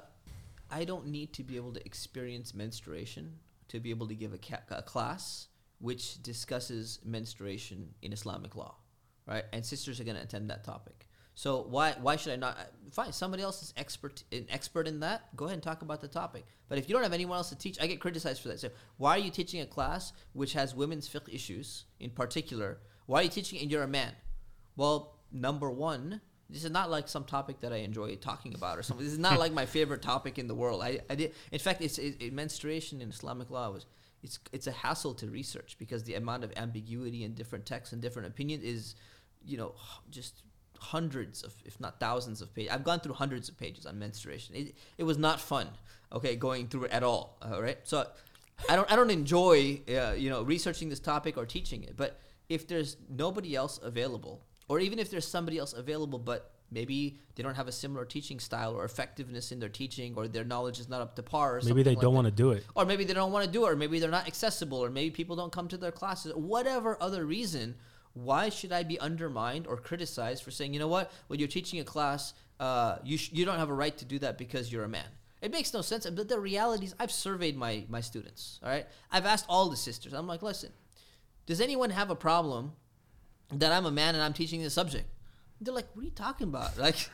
I 0.71 0.85
don't 0.85 1.07
need 1.07 1.33
to 1.35 1.43
be 1.43 1.57
able 1.57 1.73
to 1.73 1.85
experience 1.85 2.55
menstruation 2.55 3.39
to 3.69 3.81
be 3.81 3.91
able 3.91 4.07
to 4.09 4.15
give 4.15 4.33
a, 4.33 4.39
ca- 4.39 4.63
a 4.71 4.83
class 4.83 5.49
which 5.79 6.23
discusses 6.23 7.01
menstruation 7.05 7.95
in 8.03 8.13
Islamic 8.13 8.55
law, 8.57 8.77
right? 9.27 9.45
And 9.53 9.65
sisters 9.65 10.01
are 10.01 10.05
going 10.05 10.17
to 10.17 10.23
attend 10.23 10.51
that 10.51 10.65
topic. 10.65 11.06
So 11.37 11.67
why 11.69 11.95
why 12.01 12.17
should 12.17 12.33
I 12.33 12.37
not? 12.37 12.57
Fine, 12.91 13.13
somebody 13.13 13.43
else 13.43 13.63
is 13.63 13.75
expert 13.77 14.25
an 14.33 14.47
expert 14.49 14.89
in 14.89 15.01
that. 15.01 15.37
Go 15.37 15.45
ahead 15.45 15.55
and 15.55 15.63
talk 15.63 15.83
about 15.83 16.01
the 16.01 16.09
topic. 16.09 16.47
But 16.69 16.79
if 16.79 16.89
you 16.89 16.95
don't 16.95 17.03
have 17.03 17.13
anyone 17.13 17.37
else 17.37 17.51
to 17.51 17.59
teach, 17.59 17.79
I 17.81 17.87
get 17.87 18.01
criticized 18.01 18.41
for 18.41 18.49
that. 18.49 18.59
So 18.59 18.71
why 18.97 19.17
are 19.17 19.21
you 19.21 19.31
teaching 19.31 19.61
a 19.61 19.67
class 19.67 20.15
which 20.33 20.55
has 20.55 20.75
women's 20.75 21.07
fiqh 21.07 21.33
issues 21.33 21.85
in 22.01 22.11
particular? 22.11 22.79
Why 23.05 23.21
are 23.21 23.23
you 23.25 23.29
teaching 23.29 23.61
and 23.61 23.71
you're 23.71 23.83
a 23.83 23.89
man? 23.89 24.13
Well, 24.77 25.19
number 25.31 25.71
one, 25.71 26.23
this 26.49 26.65
is 26.65 26.71
not 26.71 26.91
like 26.91 27.07
some 27.07 27.25
topic 27.25 27.61
that 27.61 27.71
I 27.71 27.77
enjoy 27.77 28.17
talking 28.17 28.55
about 28.55 28.79
or 28.79 28.83
something. 28.83 29.05
This 29.05 29.13
is 29.13 29.19
not 29.19 29.39
like 29.39 29.53
my 29.53 29.67
favorite 29.77 30.01
topic 30.01 30.39
in 30.39 30.49
the 30.49 30.55
world. 30.55 30.83
I, 30.83 31.01
I 31.11 31.17
did, 31.17 31.35
in 31.53 31.59
fact, 31.59 31.83
it's 31.83 31.99
it, 31.99 32.17
it, 32.19 32.33
menstruation 32.33 33.03
in 33.03 33.11
Islamic 33.11 33.51
law 33.51 33.71
was 33.71 33.85
it's 34.23 34.39
it's 34.53 34.67
a 34.67 34.73
hassle 34.73 35.13
to 35.17 35.29
research 35.29 35.77
because 35.79 36.03
the 36.05 36.15
amount 36.15 36.45
of 36.45 36.53
ambiguity 36.57 37.25
in 37.25 37.35
different 37.35 37.67
texts 37.67 37.93
and 37.93 38.01
different 38.01 38.29
opinions 38.29 38.65
is, 38.65 38.95
you 39.45 39.59
know, 39.59 39.75
just 40.11 40.43
hundreds 40.79 41.43
of, 41.43 41.55
if 41.65 41.79
not 41.81 42.01
thousands 42.01 42.41
of 42.41 42.55
pages. 42.55 42.73
I've 42.73 42.85
gone 42.85 43.01
through 43.01 43.15
hundreds 43.15 43.49
of 43.49 43.57
pages 43.59 43.87
on 43.87 43.99
menstruation. 43.99 44.55
It, 44.55 44.75
it 44.99 45.05
was 45.05 45.19
not 45.19 45.41
fun, 45.41 45.69
okay, 46.13 46.37
going 46.37 46.69
through 46.69 46.85
it 46.85 46.91
at 46.93 47.03
all, 47.03 47.39
all 47.43 47.63
right? 47.63 47.79
So 47.85 48.07
I 48.69 48.77
don't, 48.77 48.91
I 48.91 48.97
don't 48.97 49.11
enjoy, 49.11 49.83
uh, 49.89 50.13
you 50.13 50.31
know, 50.31 50.43
researching 50.43 50.89
this 50.89 51.01
topic 51.01 51.37
or 51.37 51.47
teaching 51.47 51.83
it. 51.85 51.97
But 51.97 52.21
if 52.49 52.67
there's 52.67 52.97
nobody 53.09 53.55
else 53.55 53.79
available, 53.83 54.43
or 54.69 54.81
even 54.81 54.99
if 54.99 55.11
there's 55.11 55.27
somebody 55.27 55.59
else 55.59 55.73
available, 55.73 56.19
but 56.19 56.53
maybe 56.71 57.19
they 57.35 57.43
don't 57.43 57.55
have 57.55 57.69
a 57.69 57.73
similar 57.73 58.05
teaching 58.05 58.41
style 58.41 58.75
or 58.75 58.85
effectiveness 58.85 59.53
in 59.53 59.61
their 59.61 59.69
teaching, 59.69 60.15
or 60.17 60.27
their 60.29 60.45
knowledge 60.45 60.81
is 60.81 60.89
not 60.89 61.01
up 61.01 61.15
to 61.17 61.23
par. 61.23 61.61
maybe 61.65 61.83
they 61.83 61.91
like 61.91 62.01
don't 62.01 62.15
want 62.15 62.27
to 62.27 62.33
do 62.33 62.51
it, 62.53 62.65
or 62.75 62.85
maybe 62.85 63.05
they 63.05 63.15
don't 63.15 63.33
want 63.33 63.45
to 63.45 63.51
do 63.51 63.67
it, 63.67 63.73
or 63.73 63.77
maybe 63.77 63.99
they're 64.01 64.11
not 64.11 64.27
accessible, 64.27 64.83
or 64.83 64.91
maybe 64.91 65.11
people 65.11 65.37
don't 65.37 65.53
come 65.53 65.69
to 65.69 65.77
their 65.77 65.93
classes, 65.93 66.33
whatever 66.35 66.97
other 67.01 67.25
reason 67.25 67.77
why 68.17 68.49
should 68.49 68.73
I 68.73 68.83
be 68.83 68.99
undermined 68.99 69.67
or 69.67 69.77
criticized 69.77 70.43
for 70.43 70.51
saying, 70.51 70.73
you 70.73 70.81
know 70.81 70.89
what, 70.89 71.13
when 71.27 71.39
you're 71.39 71.49
teaching 71.49 71.81
a 71.81 71.85
class, 71.85 72.33
uh, 72.59 72.97
you, 73.05 73.19
sh- 73.19 73.31
you 73.33 73.45
don't 73.45 73.59
have 73.59 73.69
a 73.69 73.75
right 73.75 73.97
to 73.99 74.05
do 74.07 74.19
that 74.21 74.39
because 74.39 74.73
you're 74.73 74.85
a 74.85 74.89
man? 74.89 75.07
It 75.43 75.53
makes 75.53 75.75
no 75.75 75.83
sense. 75.83 76.09
But 76.09 76.29
the 76.29 76.41
reality 76.41 76.87
is, 76.87 76.95
I've 76.99 77.13
surveyed 77.13 77.57
my, 77.59 77.85
my 77.89 78.01
students, 78.01 78.59
all 78.63 78.71
right? 78.71 78.87
I've 79.13 79.27
asked 79.27 79.45
all 79.51 79.69
the 79.69 79.77
sisters. 79.77 80.15
I'm 80.15 80.27
like, 80.27 80.43
listen, 80.43 80.71
does 81.45 81.61
anyone 81.61 81.91
have 81.91 82.11
a 82.11 82.17
problem 82.17 82.73
that 83.53 83.71
I'm 83.71 83.85
a 83.85 83.91
man 83.91 84.15
and 84.15 84.25
I'm 84.25 84.33
teaching 84.33 84.63
this 84.63 84.73
subject? 84.73 85.07
They're 85.61 85.75
like, 85.75 85.89
what 85.93 86.03
are 86.03 86.07
you 86.07 86.11
talking 86.11 86.49
about? 86.49 86.79
Like, 86.79 87.11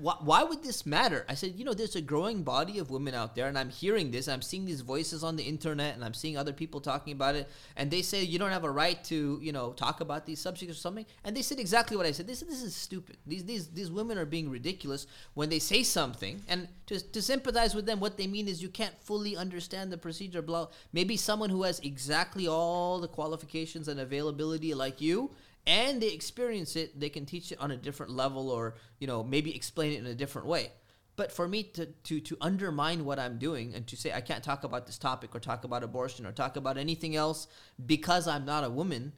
why, 0.00 0.14
why 0.20 0.42
would 0.42 0.62
this 0.62 0.86
matter? 0.86 1.26
I 1.28 1.34
said, 1.34 1.54
you 1.56 1.64
know, 1.64 1.74
there's 1.74 1.94
a 1.94 2.00
growing 2.00 2.42
body 2.42 2.78
of 2.78 2.90
women 2.90 3.14
out 3.14 3.34
there, 3.34 3.48
and 3.48 3.58
I'm 3.58 3.68
hearing 3.68 4.10
this. 4.10 4.28
I'm 4.28 4.40
seeing 4.40 4.64
these 4.64 4.80
voices 4.80 5.22
on 5.22 5.36
the 5.36 5.42
internet, 5.42 5.94
and 5.94 6.02
I'm 6.02 6.14
seeing 6.14 6.38
other 6.38 6.54
people 6.54 6.80
talking 6.80 7.12
about 7.12 7.34
it. 7.34 7.50
And 7.76 7.90
they 7.90 8.00
say 8.00 8.22
you 8.22 8.38
don't 8.38 8.50
have 8.50 8.64
a 8.64 8.70
right 8.70 9.02
to, 9.04 9.38
you 9.42 9.52
know, 9.52 9.72
talk 9.72 10.00
about 10.00 10.24
these 10.24 10.40
subjects 10.40 10.74
or 10.74 10.80
something. 10.80 11.04
And 11.22 11.36
they 11.36 11.42
said 11.42 11.60
exactly 11.60 11.98
what 11.98 12.06
I 12.06 12.12
said. 12.12 12.26
They 12.26 12.34
said 12.34 12.48
this 12.48 12.62
is 12.62 12.74
stupid. 12.74 13.18
These 13.26 13.44
these 13.44 13.66
these 13.68 13.90
women 13.90 14.16
are 14.16 14.24
being 14.24 14.48
ridiculous 14.48 15.06
when 15.34 15.50
they 15.50 15.58
say 15.58 15.82
something. 15.82 16.42
And 16.48 16.68
to 16.86 16.98
to 17.00 17.20
sympathize 17.20 17.74
with 17.74 17.84
them, 17.84 18.00
what 18.00 18.16
they 18.16 18.26
mean 18.26 18.48
is 18.48 18.62
you 18.62 18.70
can't 18.70 18.98
fully 19.02 19.36
understand 19.36 19.92
the 19.92 19.98
procedure. 19.98 20.40
Blah. 20.40 20.68
Maybe 20.94 21.18
someone 21.18 21.50
who 21.50 21.64
has 21.64 21.80
exactly 21.80 22.48
all 22.48 23.00
the 23.00 23.08
qualifications 23.08 23.88
and 23.88 24.00
availability 24.00 24.72
like 24.72 25.02
you 25.02 25.30
and 25.66 26.00
they 26.00 26.08
experience 26.08 26.76
it, 26.76 26.98
they 26.98 27.08
can 27.08 27.24
teach 27.24 27.52
it 27.52 27.60
on 27.60 27.70
a 27.70 27.76
different 27.76 28.12
level 28.12 28.50
or, 28.50 28.74
you 28.98 29.06
know, 29.06 29.22
maybe 29.24 29.54
explain 29.54 29.92
it 29.92 29.98
in 29.98 30.06
a 30.06 30.14
different 30.14 30.46
way. 30.46 30.70
But 31.16 31.30
for 31.30 31.46
me 31.46 31.62
to, 31.62 31.86
to, 31.86 32.20
to 32.20 32.36
undermine 32.40 33.04
what 33.04 33.18
I'm 33.18 33.38
doing 33.38 33.74
and 33.74 33.86
to 33.86 33.96
say 33.96 34.12
I 34.12 34.20
can't 34.20 34.42
talk 34.42 34.64
about 34.64 34.86
this 34.86 34.98
topic 34.98 35.34
or 35.34 35.40
talk 35.40 35.64
about 35.64 35.84
abortion 35.84 36.26
or 36.26 36.32
talk 36.32 36.56
about 36.56 36.76
anything 36.76 37.14
else 37.14 37.46
because 37.84 38.26
I'm 38.26 38.44
not 38.44 38.64
a 38.64 38.70
woman, 38.70 39.12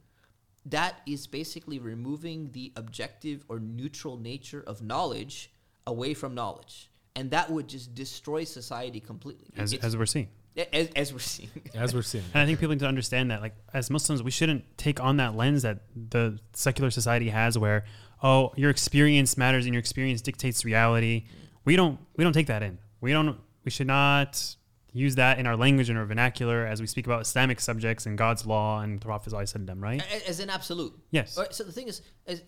that 0.66 1.00
is 1.06 1.26
basically 1.26 1.78
removing 1.78 2.50
the 2.52 2.72
objective 2.76 3.44
or 3.48 3.59
neutral 3.59 4.18
nature 4.18 4.62
of 4.66 4.82
knowledge 4.82 5.52
away 5.87 6.12
from 6.12 6.35
knowledge. 6.35 6.90
And 7.14 7.30
that 7.30 7.50
would 7.50 7.68
just 7.68 7.94
destroy 7.94 8.44
society 8.44 9.00
completely. 9.00 9.48
As, 9.56 9.72
as 9.74 9.96
we're 9.96 10.06
seeing. 10.06 10.28
As, 10.73 10.88
as, 10.97 11.12
we're 11.12 11.19
seeing. 11.19 11.51
as 11.75 11.95
we're 11.95 12.03
seeing. 12.03 12.25
And 12.33 12.42
I 12.42 12.47
think 12.47 12.59
people 12.59 12.73
need 12.73 12.81
to 12.81 12.87
understand 12.87 13.31
that, 13.31 13.42
like, 13.42 13.55
as 13.75 13.90
Muslims, 13.90 14.23
we 14.23 14.31
shouldn't 14.31 14.64
take 14.79 15.01
on 15.01 15.19
that 15.19 15.37
lens 15.37 15.62
that 15.62 15.81
the 15.95 16.38
secular 16.55 16.90
society 16.90 17.29
has, 17.29 17.59
where, 17.59 17.85
oh, 18.23 18.53
your 18.57 18.71
experience 18.71 19.37
matters 19.37 19.66
and 19.66 19.75
your 19.75 19.81
experience 19.81 20.23
dictates 20.23 20.64
reality. 20.64 21.27
We 21.64 21.77
don't. 21.77 21.99
We 22.16 22.25
don't 22.25 22.33
take 22.33 22.47
that 22.47 22.62
in. 22.62 22.79
We 23.01 23.12
don't. 23.12 23.38
We 23.64 23.71
should 23.71 23.87
not 23.87 24.57
use 24.97 25.16
that 25.16 25.38
in 25.38 25.47
our 25.47 25.57
language 25.57 25.90
and 25.90 25.99
our 25.99 26.07
vernacular 26.07 26.66
as 26.66 26.81
we 26.81 26.87
speak 26.87 27.07
about 27.07 27.21
Islamic 27.21 27.61
subjects 27.61 28.07
and 28.07 28.16
God's 28.16 28.47
law 28.47 28.81
and 28.81 28.99
the 28.99 29.05
Prophet 29.05 29.35
them, 29.66 29.81
right? 29.81 30.03
As 30.27 30.40
an 30.40 30.49
absolute. 30.49 30.99
Yes. 31.11 31.37
Right, 31.37 31.53
so 31.53 31.64
the 31.64 31.73
thing 31.73 31.88
is, 31.88 32.01
as 32.27 32.42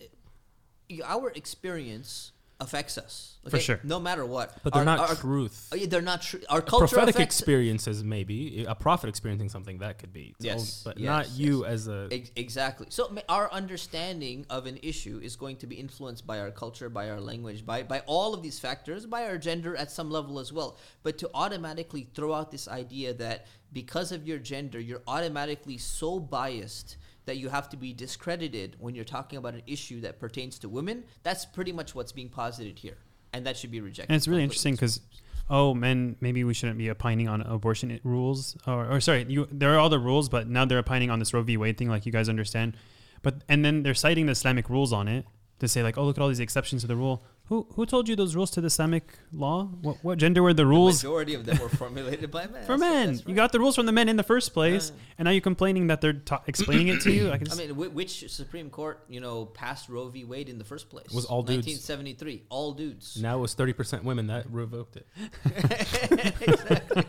our 1.05 1.29
experience 1.29 2.31
affects 2.59 2.97
us. 2.97 3.37
Okay? 3.47 3.57
For 3.57 3.63
sure. 3.63 3.79
No 3.83 3.99
matter 3.99 4.25
what. 4.25 4.57
But 4.63 4.73
they're 4.73 4.81
our, 4.81 4.85
not 4.85 5.09
our, 5.09 5.15
truth. 5.15 5.69
Oh, 5.71 5.77
they're 5.77 6.01
not 6.01 6.21
true. 6.21 6.41
Our 6.49 6.61
culture 6.61 6.95
prophetic 6.95 7.19
experiences 7.21 8.03
maybe 8.03 8.65
a 8.67 8.75
prophet 8.75 9.07
experiencing 9.07 9.49
something 9.49 9.77
that 9.79 9.97
could 9.97 10.11
be. 10.11 10.35
Yes. 10.39 10.83
but 10.83 10.99
yes, 10.99 11.07
not 11.07 11.29
you 11.31 11.63
yes. 11.63 11.71
as 11.71 11.87
a 11.87 12.07
exactly. 12.35 12.87
So 12.89 13.15
our 13.29 13.51
understanding 13.51 14.45
of 14.49 14.65
an 14.65 14.77
issue 14.83 15.21
is 15.23 15.35
going 15.35 15.55
to 15.57 15.67
be 15.67 15.75
influenced 15.75 16.27
by 16.27 16.39
our 16.39 16.51
culture, 16.51 16.89
by 16.89 17.09
our 17.09 17.21
language, 17.21 17.65
by 17.65 17.83
by 17.83 18.01
all 18.05 18.33
of 18.33 18.43
these 18.43 18.59
factors, 18.59 19.05
by 19.05 19.25
our 19.25 19.37
gender 19.37 19.75
at 19.75 19.89
some 19.89 20.11
level 20.11 20.39
as 20.39 20.51
well. 20.51 20.77
But 21.03 21.17
to 21.19 21.29
automatically 21.33 22.09
throw 22.13 22.33
out 22.33 22.51
this 22.51 22.67
idea 22.67 23.13
that 23.13 23.47
because 23.71 24.11
of 24.11 24.27
your 24.27 24.39
gender, 24.39 24.79
you're 24.79 25.03
automatically 25.07 25.77
so 25.77 26.19
biased 26.19 26.97
that 27.29 27.37
you 27.37 27.47
have 27.47 27.69
to 27.69 27.77
be 27.77 27.93
discredited 27.93 28.75
when 28.79 28.95
you're 28.95 29.05
talking 29.05 29.37
about 29.37 29.53
an 29.53 29.61
issue 29.67 30.01
that 30.01 30.19
pertains 30.19 30.57
to 30.57 30.67
women, 30.67 31.03
that's 31.21 31.45
pretty 31.45 31.71
much 31.71 31.93
what's 31.93 32.11
being 32.11 32.27
posited 32.27 32.79
here. 32.79 32.97
And 33.33 33.45
that 33.45 33.55
should 33.55 33.69
be 33.69 33.81
rejected. 33.81 34.11
And 34.11 34.17
it's 34.17 34.27
really 34.27 34.41
interesting 34.41 34.73
because, 34.73 34.99
oh, 35.47 35.75
men, 35.75 36.15
maybe 36.21 36.43
we 36.43 36.55
shouldn't 36.55 36.79
be 36.79 36.89
opining 36.89 37.27
on 37.27 37.41
abortion 37.41 37.99
rules. 38.03 38.57
Or, 38.65 38.93
or 38.93 38.99
sorry, 38.99 39.27
you, 39.29 39.47
there 39.51 39.75
are 39.75 39.77
all 39.77 39.89
the 39.89 39.99
rules, 39.99 40.27
but 40.27 40.49
now 40.49 40.65
they're 40.65 40.79
opining 40.79 41.11
on 41.11 41.19
this 41.19 41.31
Roe 41.31 41.43
v. 41.43 41.55
Wade 41.55 41.77
thing, 41.77 41.87
like 41.87 42.07
you 42.07 42.11
guys 42.11 42.29
understand. 42.29 42.75
But 43.21 43.43
And 43.47 43.63
then 43.63 43.83
they're 43.83 43.93
citing 43.93 44.25
the 44.25 44.31
Islamic 44.31 44.67
rules 44.67 44.91
on 44.91 45.07
it 45.07 45.23
to 45.59 45.67
say, 45.67 45.83
like, 45.83 45.99
oh, 45.99 46.05
look 46.05 46.17
at 46.17 46.21
all 46.23 46.29
these 46.29 46.39
exceptions 46.39 46.81
to 46.81 46.87
the 46.87 46.95
rule. 46.95 47.23
Who 47.49 47.65
who 47.73 47.87
told 47.87 48.07
you 48.07 48.15
those 48.15 48.35
rules 48.35 48.51
to 48.51 48.61
the 48.61 48.67
Islamic 48.67 49.11
law? 49.33 49.65
What, 49.81 49.97
what 50.03 50.19
gender 50.19 50.43
were 50.43 50.53
the 50.53 50.67
rules? 50.67 51.01
The 51.01 51.07
majority 51.07 51.33
of 51.33 51.47
them 51.47 51.57
were 51.57 51.67
formulated 51.67 52.29
by 52.29 52.45
men. 52.45 52.63
For 52.67 52.77
men, 52.77 53.09
right. 53.09 53.27
you 53.27 53.33
got 53.33 53.51
the 53.51 53.59
rules 53.59 53.75
from 53.75 53.87
the 53.87 53.91
men 53.91 54.07
in 54.07 54.17
the 54.17 54.23
first 54.23 54.53
place, 54.53 54.91
yeah. 54.93 55.01
and 55.17 55.25
now 55.25 55.31
you're 55.31 55.41
complaining 55.41 55.87
that 55.87 55.99
they're 55.99 56.13
ta- 56.13 56.43
explaining 56.45 56.89
it 56.89 57.01
to 57.01 57.11
you. 57.11 57.31
I, 57.31 57.39
I 57.51 57.55
mean, 57.55 57.75
which 57.75 58.29
Supreme 58.29 58.69
Court, 58.69 59.03
you 59.09 59.19
know, 59.19 59.45
passed 59.45 59.89
Roe 59.89 60.09
v. 60.09 60.25
Wade 60.25 60.47
in 60.47 60.59
the 60.59 60.63
first 60.63 60.91
place? 60.91 61.07
It 61.07 61.15
was 61.15 61.25
all 61.25 61.41
dudes. 61.41 61.65
1973, 61.65 62.43
all 62.49 62.73
dudes. 62.73 63.17
Now 63.19 63.39
it 63.39 63.41
was 63.41 63.55
30 63.55 63.73
percent 63.73 64.03
women 64.03 64.27
that 64.27 64.45
revoked 64.51 64.97
it. 64.97 65.07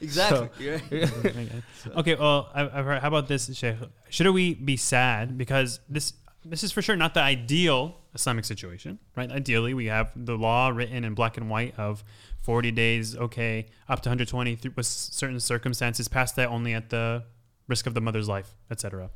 exactly. 0.00 0.68
exactly. 0.88 1.50
So. 1.82 1.90
okay. 1.96 2.14
Well, 2.14 2.48
I've, 2.54 2.72
I've 2.72 2.84
heard, 2.84 3.02
how 3.02 3.08
about 3.08 3.26
this, 3.26 3.52
Sheikh? 3.52 3.74
Should 4.08 4.28
we 4.28 4.54
be 4.54 4.76
sad 4.76 5.36
because 5.36 5.80
this 5.88 6.12
this 6.44 6.62
is 6.62 6.72
for 6.72 6.82
sure 6.82 6.96
not 6.96 7.14
the 7.14 7.20
ideal 7.20 7.96
Islamic 8.14 8.44
situation, 8.44 8.98
right? 9.16 9.30
Ideally, 9.30 9.74
we 9.74 9.86
have 9.86 10.12
the 10.14 10.36
law 10.36 10.68
written 10.68 11.04
in 11.04 11.14
black 11.14 11.36
and 11.36 11.50
white 11.50 11.78
of 11.78 12.04
40 12.42 12.70
days, 12.70 13.16
okay, 13.16 13.66
up 13.88 14.00
to 14.02 14.08
120 14.08 14.56
th- 14.56 14.76
with 14.76 14.86
certain 14.86 15.40
circumstances, 15.40 16.08
past 16.08 16.36
that 16.36 16.48
only 16.48 16.74
at 16.74 16.90
the 16.90 17.24
risk 17.66 17.86
of 17.86 17.94
the 17.94 18.00
mother's 18.00 18.28
life, 18.28 18.54
etc. 18.70 19.10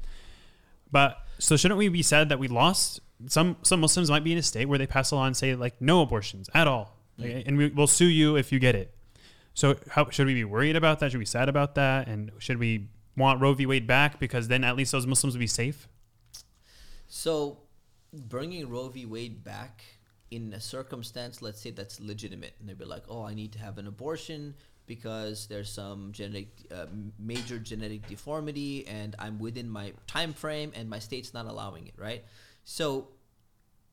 But 0.90 1.18
so 1.38 1.56
shouldn't 1.56 1.78
we 1.78 1.88
be 1.88 2.02
sad 2.02 2.30
that 2.30 2.38
we 2.38 2.48
lost 2.48 3.00
some 3.26 3.56
some 3.62 3.80
Muslims 3.80 4.10
might 4.10 4.24
be 4.24 4.32
in 4.32 4.38
a 4.38 4.42
state 4.42 4.66
where 4.66 4.78
they 4.78 4.86
pass 4.86 5.10
a 5.10 5.16
law 5.16 5.26
and 5.26 5.36
say 5.36 5.54
like 5.54 5.80
no 5.80 6.02
abortions 6.02 6.48
at 6.54 6.66
all, 6.66 6.96
Like, 7.18 7.44
and 7.46 7.58
we, 7.58 7.68
we'll 7.68 7.86
sue 7.86 8.06
you 8.06 8.36
if 8.36 8.52
you 8.52 8.58
get 8.58 8.74
it. 8.74 8.94
So 9.54 9.76
how 9.90 10.08
should 10.10 10.26
we 10.26 10.34
be 10.34 10.44
worried 10.44 10.76
about 10.76 11.00
that? 11.00 11.10
Should 11.10 11.18
we 11.18 11.22
be 11.22 11.26
sad 11.26 11.48
about 11.48 11.74
that? 11.74 12.06
And 12.06 12.30
should 12.38 12.58
we 12.58 12.88
want 13.16 13.40
Roe 13.40 13.54
v. 13.54 13.66
Wade 13.66 13.86
back 13.88 14.20
because 14.20 14.46
then 14.46 14.62
at 14.62 14.76
least 14.76 14.92
those 14.92 15.06
Muslims 15.06 15.34
would 15.34 15.40
be 15.40 15.48
safe? 15.48 15.88
So, 17.08 17.58
bringing 18.12 18.68
Roe 18.68 18.88
v. 18.88 19.06
Wade 19.06 19.42
back 19.42 19.84
in 20.30 20.52
a 20.52 20.60
circumstance, 20.60 21.40
let's 21.40 21.60
say 21.60 21.70
that's 21.70 22.00
legitimate, 22.00 22.54
and 22.60 22.68
they'd 22.68 22.78
be 22.78 22.84
like, 22.84 23.04
"Oh, 23.08 23.22
I 23.22 23.34
need 23.34 23.52
to 23.52 23.58
have 23.58 23.78
an 23.78 23.86
abortion 23.86 24.54
because 24.86 25.46
there's 25.46 25.70
some 25.70 26.12
genetic, 26.12 26.48
uh, 26.70 26.86
major 27.18 27.58
genetic 27.58 28.06
deformity, 28.06 28.86
and 28.86 29.16
I'm 29.18 29.38
within 29.38 29.68
my 29.68 29.94
time 30.06 30.34
frame, 30.34 30.72
and 30.74 30.88
my 30.88 30.98
state's 30.98 31.32
not 31.32 31.46
allowing 31.46 31.86
it." 31.86 31.94
Right? 31.96 32.24
So, 32.64 33.08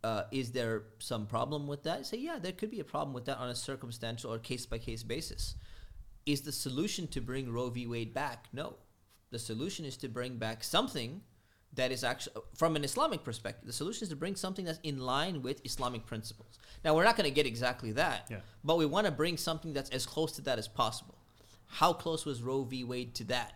uh, 0.03 0.25
is 0.31 0.51
there 0.51 0.83
some 0.99 1.25
problem 1.25 1.65
with 1.65 1.83
that? 1.83 2.05
Say, 2.05 2.17
yeah, 2.17 2.37
there 2.37 2.51
could 2.51 2.69
be 2.69 2.79
a 2.79 2.83
problem 2.83 3.13
with 3.13 3.25
that 3.25 3.37
on 3.37 3.49
a 3.49 3.55
circumstantial 3.55 4.31
or 4.31 4.37
case 4.37 4.65
by 4.65 4.77
case 4.77 5.01
basis. 5.01 5.55
Is 6.25 6.41
the 6.41 6.51
solution 6.51 7.07
to 7.07 7.21
bring 7.21 7.51
Roe 7.51 7.69
v. 7.69 7.87
Wade 7.87 8.13
back? 8.13 8.47
No. 8.53 8.75
The 9.31 9.39
solution 9.39 9.83
is 9.83 9.97
to 9.97 10.07
bring 10.07 10.37
back 10.37 10.63
something 10.63 11.21
that 11.75 11.91
is 11.91 12.03
actually, 12.03 12.41
from 12.55 12.75
an 12.75 12.83
Islamic 12.83 13.23
perspective, 13.23 13.65
the 13.67 13.73
solution 13.73 14.03
is 14.03 14.09
to 14.09 14.15
bring 14.15 14.35
something 14.35 14.65
that's 14.65 14.79
in 14.83 14.99
line 14.99 15.41
with 15.41 15.61
Islamic 15.65 16.05
principles. 16.05 16.57
Now, 16.83 16.95
we're 16.95 17.03
not 17.03 17.17
going 17.17 17.29
to 17.29 17.33
get 17.35 17.45
exactly 17.45 17.91
that, 17.93 18.27
Yeah. 18.29 18.37
but 18.63 18.77
we 18.77 18.85
want 18.85 19.05
to 19.05 19.11
bring 19.11 19.37
something 19.37 19.73
that's 19.73 19.89
as 19.89 20.05
close 20.05 20.31
to 20.33 20.41
that 20.43 20.57
as 20.59 20.67
possible. 20.67 21.15
How 21.67 21.93
close 21.93 22.25
was 22.25 22.41
Roe 22.41 22.63
v. 22.63 22.83
Wade 22.83 23.13
to 23.15 23.23
that? 23.25 23.53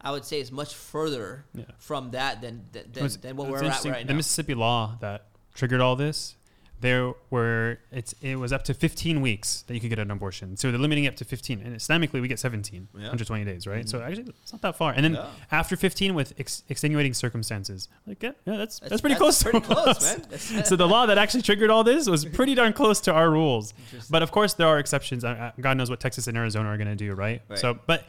I 0.00 0.10
would 0.10 0.24
say 0.24 0.40
it's 0.40 0.52
much 0.52 0.74
further 0.74 1.46
Yeah. 1.54 1.64
from 1.78 2.10
that 2.12 2.40
than, 2.40 2.66
than, 2.72 2.92
than, 2.92 3.02
What's- 3.04 3.16
than 3.16 3.36
what 3.36 3.48
we're 3.48 3.64
at 3.64 3.84
right 3.84 4.06
the. 4.06 4.14
Mississippi 4.14 4.54
law 4.54 4.96
that 5.00 5.26
triggered 5.54 5.80
all 5.80 5.96
this, 5.96 6.36
there 6.80 7.14
were 7.30 7.78
it's 7.90 8.14
it 8.20 8.36
was 8.38 8.52
up 8.52 8.62
to 8.64 8.74
15 8.74 9.22
weeks 9.22 9.62
that 9.66 9.74
you 9.74 9.80
could 9.80 9.88
get 9.88 9.98
an 9.98 10.10
abortion. 10.10 10.56
So 10.58 10.70
they're 10.70 10.78
limiting 10.78 11.04
it 11.04 11.08
up 11.08 11.16
to 11.16 11.24
15, 11.24 11.60
and 11.62 11.74
Islamically 11.74 12.20
we 12.20 12.28
get 12.28 12.38
17, 12.38 12.88
Yeah. 12.92 13.00
120 13.00 13.44
days, 13.44 13.66
right? 13.66 13.84
Mhm. 13.84 13.88
So 13.88 14.02
actually 14.02 14.24
it's 14.42 14.52
not 14.52 14.60
that 14.62 14.76
far. 14.76 14.92
And 14.92 15.02
then 15.02 15.14
Yeah. 15.14 15.26
after 15.50 15.74
15 15.76 16.14
with 16.14 16.34
ex- 16.38 16.64
extenuating 16.68 17.14
circumstances, 17.14 17.88
like 18.06 18.22
yeah, 18.22 18.32
yeah 18.44 18.58
that's, 18.58 18.78
that's 18.80 19.00
pretty 19.00 19.14
That's 19.14 19.40
close. 19.40 19.42
pretty 19.42 19.60
to 19.66 19.66
close, 19.66 20.52
man. 20.52 20.64
So 20.66 20.76
the 20.76 20.86
law 20.86 21.06
that 21.06 21.16
actually 21.16 21.42
triggered 21.42 21.70
all 21.70 21.82
this 21.82 22.08
was 22.08 22.24
pretty 22.26 22.54
darn 22.54 22.72
close 22.74 23.00
to 23.02 23.12
our 23.12 23.30
rules. 23.30 23.72
But 24.10 24.22
of 24.22 24.30
course, 24.30 24.52
there 24.54 24.66
are 24.68 24.78
exceptions. 24.78 25.24
I- 25.24 25.32
I- 25.32 25.52
God 25.60 25.78
knows 25.78 25.88
what 25.88 25.98
Texas 26.00 26.26
and 26.26 26.36
Arizona 26.36 26.68
are 26.68 26.76
going 26.76 26.88
to 26.88 26.94
do, 26.96 27.14
right? 27.14 27.40
Right. 27.48 27.58
So, 27.58 27.78
but 27.86 28.04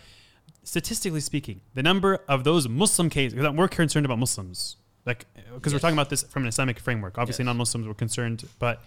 statistically 0.63 1.21
speaking, 1.21 1.61
the 1.73 1.83
number 1.83 2.19
of 2.27 2.43
those 2.43 2.67
Muslim 2.67 3.09
cases, 3.09 3.33
because 3.33 3.55
we're 3.55 3.67
concerned 3.69 4.05
about 4.05 4.19
Muslims, 4.19 4.75
like, 5.07 5.25
because 5.55 5.73
we're 5.73 5.79
talking 5.79 5.95
about 5.95 6.09
this 6.09 6.23
from 6.23 6.43
an 6.43 6.49
Islamic 6.49 6.79
framework. 6.79 7.17
Obviously, 7.17 7.43
Yes. 7.43 7.47
non 7.47 7.57
Muslims 7.57 7.87
were 7.87 7.93
concerned, 7.93 8.47
but 8.59 8.83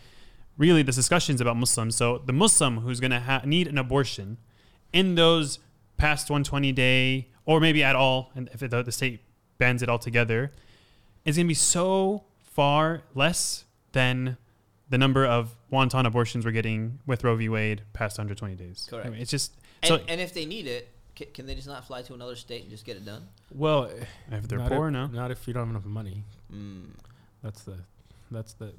really, 0.58 0.82
this 0.82 0.96
discussion 0.96 1.34
is 1.34 1.40
about 1.40 1.56
Muslims. 1.56 1.96
So, 1.96 2.18
the 2.18 2.32
Muslim 2.32 2.78
who's 2.80 3.00
going 3.00 3.10
to 3.10 3.20
ha- 3.20 3.42
need 3.44 3.66
an 3.66 3.78
abortion 3.78 4.36
in 4.92 5.14
those 5.14 5.58
past 5.96 6.30
120 6.30 6.72
day, 6.72 7.28
or 7.44 7.58
maybe 7.58 7.82
at 7.82 7.96
all, 7.96 8.30
and 8.34 8.48
if 8.52 8.60
the, 8.60 8.82
the 8.82 8.92
state 8.92 9.20
bans 9.58 9.82
it 9.82 9.88
altogether, 9.88 10.52
is 11.24 11.36
going 11.36 11.46
to 11.46 11.48
be 11.48 11.54
so 11.54 12.24
far 12.38 13.02
less 13.14 13.64
than 13.92 14.36
the 14.88 14.98
number 14.98 15.24
of 15.24 15.56
wanton 15.70 16.04
abortions 16.04 16.44
we're 16.44 16.50
getting 16.50 16.98
with 17.06 17.24
Roe 17.24 17.36
v. 17.36 17.48
Wade 17.48 17.82
past 17.92 18.18
120 18.18 18.54
days. 18.56 18.86
Correct. 18.90 19.06
I 19.06 19.10
mean, 19.10 19.20
it's 19.20 19.30
just 19.30 19.52
and, 19.82 19.88
so 19.88 20.00
and 20.08 20.20
if 20.20 20.34
they 20.34 20.44
need 20.44 20.66
it, 20.66 20.88
can, 21.20 21.32
can 21.34 21.46
they 21.46 21.54
just 21.54 21.68
not 21.68 21.86
fly 21.86 22.02
to 22.02 22.14
another 22.14 22.36
state 22.36 22.62
and 22.62 22.70
just 22.70 22.84
get 22.84 22.96
it 22.96 23.04
done? 23.04 23.22
Well, 23.54 23.90
if 24.32 24.48
they're 24.48 24.58
poor, 24.60 24.88
if, 24.88 24.92
no. 24.92 25.06
Not 25.06 25.30
if 25.30 25.46
you 25.46 25.52
don't 25.54 25.64
have 25.66 25.70
enough 25.70 25.84
money. 25.84 26.24
Mm, 26.52 26.86
That's 27.42 27.62
the 27.62 27.76
that's 28.30 28.54
the 28.54 28.72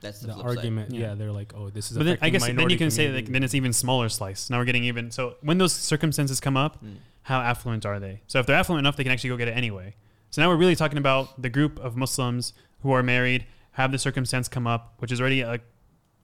that's 0.00 0.20
the, 0.20 0.28
the, 0.28 0.34
argument. 0.34 0.92
Yeah. 0.92 1.08
Yeah. 1.08 1.14
they're 1.14 1.30
like, 1.32 1.52
oh, 1.56 1.68
this 1.70 1.90
is. 1.90 1.96
But 1.98 2.04
then 2.04 2.18
I 2.22 2.30
guess 2.30 2.42
then 2.42 2.50
you 2.50 2.56
minority 2.56 2.76
can 2.76 2.90
say 2.90 3.08
like 3.12 3.26
then 3.26 3.42
it's 3.44 3.54
even 3.54 3.72
smaller 3.72 4.08
slice. 4.08 4.50
Now 4.50 4.58
we're 4.58 4.64
getting 4.64 4.84
even. 4.84 5.10
So 5.10 5.36
when 5.42 5.58
those 5.58 5.72
circumstances 5.72 6.40
come 6.40 6.56
up, 6.56 6.82
Mm. 6.82 6.96
how 7.22 7.40
affluent 7.40 7.84
are 7.86 8.00
they? 8.00 8.22
So 8.26 8.38
if 8.40 8.46
they're 8.46 8.56
affluent 8.56 8.80
enough, 8.80 8.96
they 8.96 9.02
can 9.04 9.12
actually 9.12 9.30
go 9.30 9.36
get 9.36 9.48
it 9.48 9.56
anyway. 9.56 9.94
So 10.30 10.40
now 10.42 10.48
we're 10.48 10.56
really 10.56 10.76
talking 10.76 10.98
about 10.98 11.40
the 11.40 11.50
group 11.50 11.78
of 11.78 11.96
Muslims 11.96 12.54
who 12.80 12.90
are 12.92 13.02
married, 13.02 13.46
have 13.72 13.92
the 13.92 13.98
circumstance 13.98 14.48
come 14.48 14.66
up, 14.66 14.94
which 14.98 15.12
is 15.12 15.20
already 15.20 15.44
like 15.44 15.62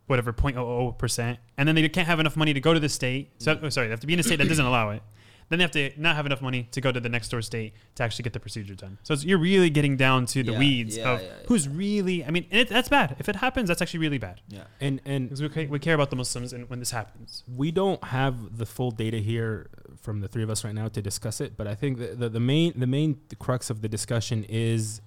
whatever 0.07 0.33
0.00 0.33 0.97
percent, 0.99 1.39
and 1.59 1.69
then 1.69 1.75
they 1.75 1.87
can't 1.89 2.07
have 2.09 2.19
enough 2.19 2.35
money 2.37 2.55
to 2.55 2.61
go 2.61 2.73
to 2.73 2.81
the 2.81 2.89
state. 2.89 3.31
So 3.39 3.55
Mm. 3.55 3.65
oh, 3.65 3.69
sorry, 3.69 3.87
they 3.89 3.93
have 3.93 4.01
to 4.01 4.07
be 4.07 4.15
in 4.15 4.21
a 4.21 4.23
state 4.23 4.37
that 4.37 4.49
doesn't 4.49 4.65
allow 4.65 4.91
it. 4.91 5.03
Then 5.49 5.59
they 5.59 5.63
have 5.63 5.71
to 5.73 5.91
not 5.97 6.15
have 6.17 6.27
enough 6.27 6.43
money 6.43 6.69
to 6.73 6.81
go 6.81 6.93
to 6.93 7.01
the 7.01 7.09
next 7.09 7.31
door 7.31 7.41
state 7.41 7.73
to 7.95 8.03
actually 8.03 8.25
get 8.25 8.35
the 8.35 8.41
procedure 8.41 8.75
done. 8.75 8.99
So 9.03 9.15
it's, 9.15 9.25
you're 9.25 9.39
really 9.39 9.71
getting 9.71 9.97
down 9.97 10.27
to 10.27 10.43
the 10.43 10.53
Yeah, 10.53 10.59
weeds 10.59 10.97
yeah, 10.99 11.11
of 11.11 11.23
yeah, 11.23 11.27
yeah. 11.27 11.33
who's 11.47 11.67
really. 11.69 12.25
I 12.25 12.31
mean, 12.31 12.47
and 12.51 12.61
it, 12.61 12.69
that's 12.69 12.89
bad. 12.91 13.17
If 13.19 13.29
it 13.29 13.37
happens, 13.37 13.69
that's 13.69 13.81
actually 13.81 14.01
really 14.01 14.19
bad 14.19 14.41
Yeah. 14.49 14.65
and 14.81 15.01
and 15.07 15.29
because 15.29 15.41
we, 15.43 15.49
ca- 15.49 15.67
we 15.67 15.79
care 15.79 15.95
about 15.95 16.11
the 16.11 16.17
Muslims 16.17 16.53
and 16.53 16.69
when 16.69 16.79
this 16.81 16.91
happens. 16.91 17.45
we 17.57 17.71
don't 17.71 18.03
have 18.05 18.59
the 18.59 18.67
full 18.67 18.91
data 18.91 19.19
here 19.19 19.69
from 20.03 20.21
the 20.21 20.29
three 20.29 20.43
of 20.43 20.51
us 20.51 20.65
right 20.65 20.75
now 20.75 20.89
to 20.89 21.01
discuss 21.03 21.41
it, 21.41 21.57
but 21.57 21.67
I 21.67 21.75
think 21.75 21.99
the, 21.99 22.09
the, 22.09 22.29
the 22.29 22.41
main 22.41 22.73
the 22.77 22.87
main 22.87 23.19
crux 23.39 23.71
of 23.71 23.81
the 23.81 23.89
discussion 23.89 24.45
is 24.49 25.01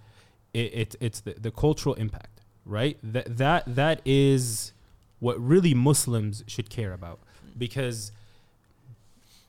it, 0.54 0.74
it 0.74 0.96
it's 1.00 1.20
the, 1.22 1.34
the 1.36 1.52
cultural 1.52 1.96
impact, 1.96 2.42
right? 2.66 2.98
That 3.04 3.38
that 3.38 3.64
that 3.76 4.02
is 4.06 4.74
what 5.20 5.40
really 5.40 5.74
Muslims 5.76 6.44
should 6.48 6.70
care 6.72 6.94
about 6.94 7.20
mm. 7.20 7.60
because 7.60 8.12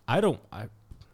I 0.07 0.21
don't 0.21 0.41
I 0.53 0.67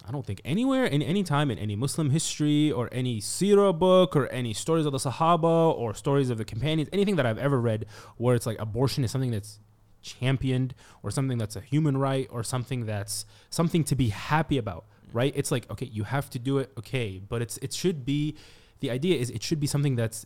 I 0.08 0.10
don't 0.10 0.24
think 0.24 0.40
anywhere 0.44 0.86
in 0.86 1.02
any 1.02 1.22
time 1.22 1.50
in 1.50 1.58
any 1.58 1.76
Muslim 1.76 2.08
history 2.10 2.72
or 2.72 2.88
any 2.92 3.20
Sirah 3.20 3.78
book 3.78 4.16
or 4.16 4.26
any 4.28 4.54
stories 4.54 4.86
of 4.86 4.92
the 4.92 4.98
Sahaba 4.98 5.74
or 5.76 5.92
stories 5.92 6.30
of 6.30 6.38
the 6.38 6.46
companions, 6.46 6.88
anything 6.94 7.16
that 7.16 7.26
I've 7.26 7.36
ever 7.38 7.60
read 7.60 7.84
where 8.16 8.34
it's 8.34 8.46
like 8.46 8.58
abortion 8.58 9.04
is 9.04 9.10
something 9.10 9.30
that's 9.30 9.60
championed 10.00 10.74
or 11.02 11.10
something 11.10 11.36
that's 11.36 11.56
a 11.56 11.60
human 11.60 11.96
right 11.98 12.26
or 12.30 12.42
something 12.42 12.86
that's 12.86 13.26
something 13.50 13.84
to 13.84 13.94
be 13.94 14.08
happy 14.08 14.56
about, 14.56 14.86
right? 15.12 15.32
It's 15.36 15.50
like, 15.50 15.70
okay, 15.70 15.86
you 15.86 16.04
have 16.04 16.30
to 16.30 16.38
do 16.38 16.56
it, 16.58 16.72
okay, 16.78 17.20
but 17.28 17.42
it's 17.42 17.58
it 17.58 17.74
should 17.74 18.06
be 18.06 18.34
the 18.80 18.90
idea 18.90 19.18
is 19.18 19.28
it 19.28 19.42
should 19.42 19.60
be 19.60 19.66
something 19.66 19.96
that's 19.96 20.24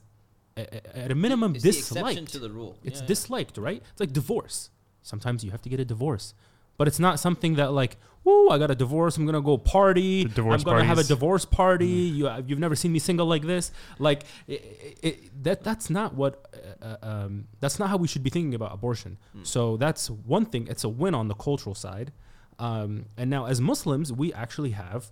a- 0.57 0.97
at 0.97 1.11
a 1.11 1.15
minimum 1.17 1.55
It's 1.57 1.65
the 1.65 1.71
exception 1.71 2.05
disliked. 2.05 2.33
to 2.35 2.39
the 2.39 2.51
rule. 2.51 2.77
It's 2.85 2.99
Yeah, 2.99 3.03
yeah. 3.03 3.07
disliked, 3.09 3.59
right? 3.59 3.83
It's 3.91 4.01
like 4.01 4.13
divorce. 4.13 4.71
Sometimes 5.03 5.43
you 5.43 5.51
have 5.51 5.63
to 5.63 5.69
get 5.69 5.81
a 5.81 5.85
divorce, 5.85 6.35
but 6.77 6.89
it's 6.89 6.99
not 6.99 7.21
something 7.21 7.55
that 7.57 7.73
like, 7.73 7.97
whoa, 8.23 8.49
I 8.49 8.59
got 8.59 8.71
a 8.71 8.75
divorce. 8.75 9.17
I'm 9.17 9.27
gonna 9.27 9.41
go 9.41 9.59
party. 9.59 10.25
Divorce 10.25 10.63
I'm 10.63 10.65
gonna 10.65 10.85
have 10.85 10.99
a 10.99 11.05
divorce 11.05 11.45
party. 11.45 11.87
You, 11.87 12.29
uh, 12.29 12.43
you've 12.47 12.59
never 12.59 12.77
seen 12.77 12.93
me 12.93 12.99
single 12.99 13.27
like 13.27 13.43
this. 13.43 13.73
Like, 13.99 14.25
it, 14.47 14.99
it, 15.03 15.45
that 15.45 15.65
that's 15.65 15.91
not 15.91 16.15
what. 16.15 16.47
Uh, 16.81 16.97
um, 17.03 17.47
that's 17.61 17.79
not 17.79 17.89
how 17.89 17.97
we 17.97 18.09
should 18.09 18.23
be 18.23 18.31
thinking 18.31 18.55
about 18.55 18.73
abortion. 18.73 19.19
Mm. 19.37 19.47
So 19.47 19.77
that's 19.77 20.11
one 20.11 20.47
thing. 20.47 20.67
It's 20.69 20.85
a 20.85 20.89
win 20.89 21.15
on 21.15 21.29
the 21.29 21.35
cultural 21.35 21.75
side. 21.75 22.13
Um, 22.59 23.07
and 23.17 23.31
now, 23.31 23.47
as 23.47 23.61
Muslims, 23.61 24.13
we 24.13 24.33
actually 24.33 24.71
have, 24.71 25.11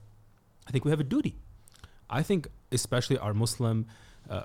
I 0.66 0.70
think 0.70 0.85
we 0.85 0.90
have 0.90 1.01
a 1.01 1.05
duty. 1.05 1.37
I 2.09 2.23
think, 2.23 2.49
especially 2.70 3.18
our 3.18 3.35
Muslim, 3.35 3.87
uh, 4.29 4.44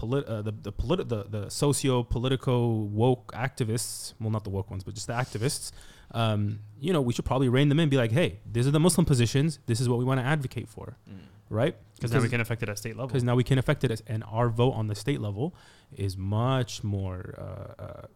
polit- 0.00 0.26
uh, 0.26 0.42
the 0.48 0.52
the, 0.68 0.72
politi- 0.82 1.08
the 1.14 1.20
the 1.36 1.42
socio 1.50 2.02
political 2.16 2.60
woke 3.02 3.26
activists. 3.46 4.14
Well, 4.20 4.30
not 4.36 4.44
the 4.44 4.50
woke 4.50 4.70
ones, 4.70 4.82
but 4.84 4.94
just 4.94 5.06
the 5.06 5.18
activists. 5.24 5.72
Um, 6.12 6.60
you 6.80 6.92
know, 6.94 7.02
we 7.08 7.12
should 7.14 7.24
probably 7.32 7.48
rein 7.56 7.68
them 7.68 7.78
in. 7.80 7.84
And 7.84 7.90
be 7.90 8.00
like, 8.04 8.12
hey, 8.12 8.30
these 8.50 8.66
are 8.68 8.70
the 8.78 8.80
Muslim 8.88 9.04
positions. 9.12 9.58
This 9.70 9.78
is 9.82 9.86
what 9.90 9.98
we 9.98 10.04
want 10.10 10.18
to 10.20 10.26
advocate 10.26 10.68
for, 10.68 10.96
Mm. 11.10 11.18
right? 11.60 11.74
Because 11.96 12.12
now 12.12 12.20
we 12.26 12.28
can 12.34 12.40
affect 12.40 12.62
it 12.62 12.68
at 12.72 12.78
state 12.78 12.94
level. 12.96 13.08
because 13.08 13.24
now 13.30 13.36
we 13.36 13.44
can 13.50 13.58
affect 13.58 13.84
it, 13.84 13.90
as, 13.90 14.02
and 14.06 14.24
our 14.36 14.48
vote 14.48 14.72
on 14.80 14.86
the 14.86 14.94
state 14.94 15.20
level 15.20 15.46
is 16.06 16.16
much 16.16 16.72
more 16.84 17.20
uh, 17.46 17.82
uh, 17.82 18.06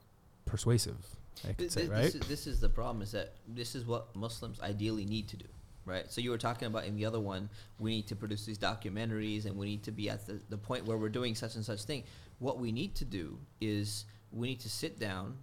persuasive. 0.46 0.96
I 1.44 1.48
could 1.48 1.58
Th- 1.58 1.70
say, 1.70 1.80
th- 1.82 1.90
right? 1.90 2.02
This 2.04 2.14
is, 2.14 2.20
this 2.34 2.46
is 2.46 2.60
the 2.60 2.68
problem: 2.68 3.02
is 3.02 3.12
that 3.12 3.28
this 3.48 3.74
is 3.74 3.84
what 3.86 4.14
Muslims 4.14 4.60
ideally 4.60 5.04
need 5.04 5.26
to 5.28 5.36
do, 5.36 5.46
right? 5.84 6.10
So 6.10 6.20
you 6.20 6.30
were 6.30 6.38
talking 6.38 6.66
about 6.66 6.84
in 6.84 6.96
the 6.96 7.04
other 7.04 7.20
one, 7.20 7.48
we 7.78 7.90
need 7.90 8.06
to 8.08 8.16
produce 8.16 8.44
these 8.44 8.58
documentaries, 8.58 9.46
and 9.46 9.56
we 9.56 9.66
need 9.66 9.82
to 9.84 9.92
be 9.92 10.08
at 10.10 10.26
the, 10.26 10.40
the 10.48 10.58
point 10.58 10.84
where 10.86 10.96
we're 10.96 11.08
doing 11.08 11.34
such 11.34 11.54
and 11.56 11.64
such 11.64 11.82
thing. 11.82 12.04
What 12.38 12.58
we 12.58 12.72
need 12.72 12.94
to 12.96 13.04
do 13.04 13.38
is 13.60 14.04
we 14.32 14.48
need 14.48 14.60
to 14.60 14.68
sit 14.68 14.98
down 14.98 15.36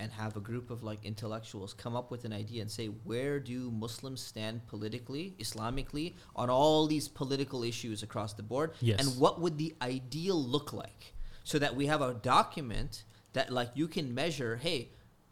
and 0.00 0.10
have 0.10 0.36
a 0.36 0.40
group 0.40 0.70
of 0.70 0.82
like 0.82 0.98
intellectuals 1.04 1.72
come 1.72 1.94
up 1.94 2.10
with 2.10 2.24
an 2.24 2.32
idea 2.32 2.60
and 2.60 2.70
say 2.70 2.86
where 2.86 3.38
do 3.38 3.70
Muslims 3.70 4.20
stand 4.20 4.66
politically, 4.66 5.34
Islamically, 5.38 6.14
on 6.34 6.50
all 6.50 6.86
these 6.86 7.06
political 7.06 7.62
issues 7.62 8.02
across 8.02 8.32
the 8.34 8.42
board, 8.42 8.72
Yes. 8.80 9.00
and 9.00 9.20
what 9.20 9.40
would 9.40 9.56
the 9.56 9.74
ideal 9.80 10.34
look 10.42 10.72
like, 10.72 11.14
so 11.44 11.58
that 11.60 11.76
we 11.76 11.86
have 11.86 12.02
a 12.02 12.14
document 12.14 13.04
that 13.34 13.52
like 13.52 13.70
you 13.74 13.86
can 13.86 14.12
measure, 14.14 14.56
hey, 14.56 14.88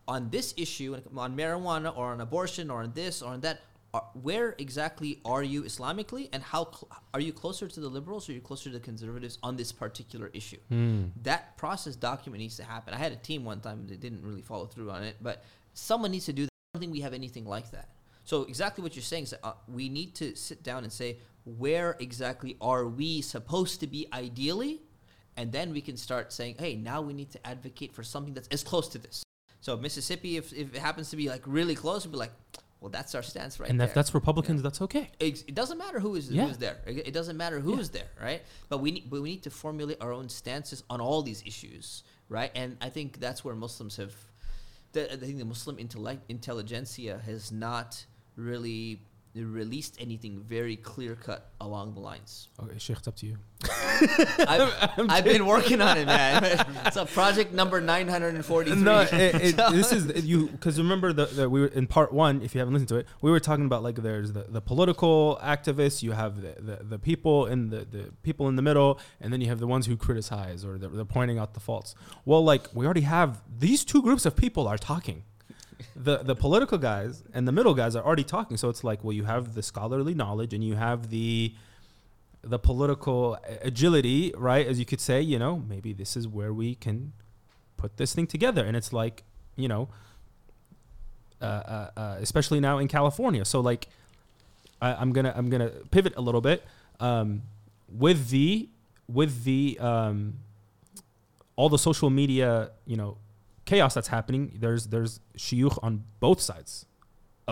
on 0.06 0.30
this 0.30 0.54
issue, 0.56 0.96
on 1.16 1.36
marijuana 1.36 1.96
or 1.96 2.12
on 2.12 2.20
abortion 2.20 2.70
or 2.70 2.82
on 2.82 2.92
this 2.92 3.20
or 3.22 3.32
on 3.32 3.40
that, 3.40 3.60
are, 3.94 4.04
where 4.14 4.54
exactly 4.58 5.20
are 5.24 5.42
you 5.42 5.62
Islamically, 5.62 6.28
and 6.32 6.42
how 6.42 6.64
cl- 6.64 6.88
are 7.12 7.20
you 7.20 7.32
closer 7.32 7.68
to 7.68 7.80
the 7.80 7.88
liberals 7.88 8.28
or 8.28 8.32
are 8.32 8.34
you 8.34 8.40
closer 8.40 8.70
to 8.70 8.78
the 8.78 8.80
conservatives 8.80 9.38
on 9.42 9.56
this 9.56 9.72
particular 9.72 10.30
issue? 10.32 10.58
Hmm. 10.68 11.04
That 11.22 11.56
process 11.56 11.96
document 11.96 12.40
needs 12.40 12.56
to 12.56 12.64
happen. 12.64 12.94
I 12.94 12.98
had 12.98 13.12
a 13.12 13.16
team 13.16 13.44
one 13.44 13.60
time 13.60 13.86
that 13.88 14.00
didn't 14.00 14.22
really 14.22 14.42
follow 14.42 14.66
through 14.66 14.90
on 14.90 15.02
it, 15.02 15.16
but 15.20 15.44
someone 15.74 16.10
needs 16.10 16.26
to 16.26 16.32
do 16.32 16.42
that. 16.42 16.48
I 16.48 16.78
don't 16.78 16.80
think 16.80 16.92
we 16.92 17.00
have 17.00 17.12
anything 17.12 17.44
like 17.44 17.70
that. 17.72 17.88
So 18.24 18.42
exactly 18.44 18.82
what 18.82 18.94
you're 18.94 19.02
saying 19.02 19.24
is 19.24 19.34
uh, 19.42 19.52
we 19.68 19.88
need 19.88 20.14
to 20.16 20.36
sit 20.36 20.62
down 20.62 20.84
and 20.84 20.92
say 20.92 21.18
where 21.44 21.96
exactly 21.98 22.56
are 22.60 22.86
we 22.86 23.20
supposed 23.20 23.80
to 23.80 23.86
be 23.86 24.06
ideally, 24.12 24.80
and 25.36 25.50
then 25.50 25.72
we 25.72 25.80
can 25.80 25.96
start 25.96 26.32
saying, 26.32 26.56
hey, 26.58 26.76
now 26.76 27.02
we 27.02 27.12
need 27.12 27.30
to 27.32 27.46
advocate 27.46 27.92
for 27.92 28.02
something 28.02 28.32
that's 28.32 28.48
as 28.48 28.62
close 28.62 28.88
to 28.90 28.98
this. 28.98 29.24
So 29.60 29.76
Mississippi, 29.76 30.36
if, 30.36 30.52
if 30.52 30.74
it 30.74 30.80
happens 30.80 31.10
to 31.10 31.16
be 31.16 31.28
like 31.28 31.42
really 31.46 31.74
close, 31.74 32.04
we'll 32.04 32.12
be 32.12 32.18
like, 32.18 32.32
well, 32.82 32.90
that's 32.90 33.14
our 33.14 33.22
stance 33.22 33.58
right 33.60 33.70
and 33.70 33.78
there. 33.80 33.86
if 33.88 33.94
that's 33.94 34.12
Republicans, 34.12 34.60
that's 34.60 34.82
okay. 34.82 35.10
Ex- 35.20 35.44
it 35.46 35.54
doesn't 35.54 35.78
matter 35.78 36.00
who 36.00 36.16
is 36.16 36.28
Yeah. 36.28 36.46
who's 36.48 36.58
there. 36.58 36.78
It 36.86 37.06
it 37.08 37.14
doesn't 37.14 37.36
matter 37.36 37.58
who's 37.60 37.88
there, 37.90 38.10
right? 38.20 38.42
But 38.68 38.78
we 38.78 38.90
need, 38.90 39.08
but 39.08 39.22
we 39.22 39.30
need 39.30 39.42
to 39.44 39.50
formulate 39.50 39.98
our 40.00 40.12
own 40.12 40.28
stances 40.28 40.82
on 40.90 41.00
all 41.00 41.22
these 41.22 41.42
issues, 41.46 42.02
right? 42.28 42.50
And 42.54 42.76
I 42.80 42.88
think 42.90 43.20
that's 43.20 43.44
where 43.44 43.54
Muslims 43.54 43.96
have. 43.96 44.14
The, 44.94 45.10
I 45.12 45.16
think 45.16 45.38
the 45.38 45.44
Muslim 45.44 45.78
intellect 45.78 46.22
intelligentsia 46.28 47.22
has 47.24 47.50
not 47.52 48.04
really 48.36 49.00
released 49.34 49.96
anything 49.98 50.40
very 50.40 50.76
clear 50.76 51.14
cut 51.14 51.50
along 51.60 51.94
the 51.94 52.00
lines. 52.00 52.48
Okay, 52.62 52.78
Sheikh, 52.78 52.98
it's 52.98 53.08
up 53.08 53.16
to 53.16 53.26
you. 53.26 53.38
I've, 54.38 54.74
I've 55.10 55.24
been 55.24 55.46
working 55.46 55.80
on 55.80 55.96
it, 55.96 56.06
man. 56.06 56.66
It's 56.86 56.96
a 56.96 57.06
project 57.06 57.52
number 57.52 57.80
nine 57.80 58.08
hundred 58.08 58.34
and 58.34 58.44
forty 58.44 58.72
three. 58.72 58.82
No, 58.82 59.00
it, 59.00 59.12
it, 59.12 59.56
this 59.56 59.92
is 59.92 60.24
you 60.26 60.48
because 60.48 60.78
remember 60.78 61.12
the, 61.12 61.26
the 61.26 61.48
we 61.48 61.60
were 61.60 61.68
in 61.68 61.86
part 61.86 62.12
one. 62.12 62.42
If 62.42 62.54
you 62.54 62.58
haven't 62.58 62.74
listened 62.74 62.88
to 62.88 62.96
it, 62.96 63.06
we 63.22 63.30
were 63.30 63.40
talking 63.40 63.64
about 63.64 63.82
like 63.82 63.96
there's 63.96 64.32
the, 64.32 64.44
the 64.48 64.60
political 64.60 65.38
activists, 65.42 66.02
you 66.02 66.12
have 66.12 66.42
the, 66.42 66.56
the, 66.60 66.84
the 66.84 66.98
people 66.98 67.46
in 67.46 67.70
the, 67.70 67.84
the 67.84 68.10
people 68.22 68.48
in 68.48 68.56
the 68.56 68.62
middle, 68.62 68.98
and 69.20 69.32
then 69.32 69.40
you 69.40 69.48
have 69.48 69.60
the 69.60 69.66
ones 69.66 69.86
who 69.86 69.96
criticize 69.96 70.64
or 70.64 70.76
they're, 70.76 70.90
they're 70.90 71.04
pointing 71.04 71.38
out 71.38 71.54
the 71.54 71.60
faults. 71.60 71.94
Well, 72.24 72.44
like 72.44 72.66
we 72.74 72.84
already 72.84 73.02
have 73.02 73.40
these 73.58 73.84
two 73.84 74.02
groups 74.02 74.26
of 74.26 74.36
people 74.36 74.66
are 74.68 74.78
talking. 74.78 75.24
The 75.96 76.18
the 76.18 76.34
political 76.34 76.78
guys 76.78 77.22
and 77.32 77.46
the 77.46 77.52
middle 77.52 77.74
guys 77.74 77.96
are 77.96 78.04
already 78.04 78.24
talking. 78.24 78.56
So 78.56 78.68
it's 78.68 78.84
like 78.84 79.02
well, 79.04 79.12
you 79.12 79.24
have 79.24 79.54
the 79.54 79.62
scholarly 79.62 80.14
knowledge 80.14 80.54
and 80.54 80.62
you 80.64 80.76
have 80.76 81.10
the 81.10 81.54
the 82.42 82.58
political 82.58 83.38
agility, 83.62 84.32
right? 84.36 84.66
As 84.66 84.78
you 84.78 84.84
could 84.84 85.00
say, 85.00 85.20
you 85.20 85.38
know, 85.38 85.62
maybe 85.68 85.92
this 85.92 86.16
is 86.16 86.26
where 86.26 86.52
we 86.52 86.74
can 86.74 87.12
put 87.76 87.96
this 87.96 88.14
thing 88.14 88.26
together. 88.26 88.64
And 88.64 88.76
it's 88.76 88.92
like, 88.92 89.22
you 89.56 89.68
know, 89.68 89.88
uh, 91.40 91.44
uh, 91.44 91.90
uh, 91.96 92.16
especially 92.20 92.60
now 92.60 92.78
in 92.78 92.88
California. 92.88 93.44
So 93.44 93.60
like, 93.60 93.88
I, 94.80 94.94
I'm 94.94 95.12
gonna 95.12 95.32
I'm 95.36 95.50
gonna 95.50 95.70
pivot 95.90 96.14
a 96.16 96.20
little 96.20 96.40
bit 96.40 96.64
um, 97.00 97.42
with 97.88 98.30
the 98.30 98.68
with 99.08 99.44
the 99.44 99.78
um, 99.80 100.38
all 101.56 101.68
the 101.68 101.78
social 101.78 102.10
media, 102.10 102.70
you 102.86 102.96
know, 102.96 103.18
chaos 103.72 103.92
that's 103.94 104.08
happening. 104.16 104.42
There's 104.64 104.82
there's 104.94 105.12
shiyukh 105.46 105.76
on 105.86 106.04
both 106.26 106.40
sides 106.40 106.86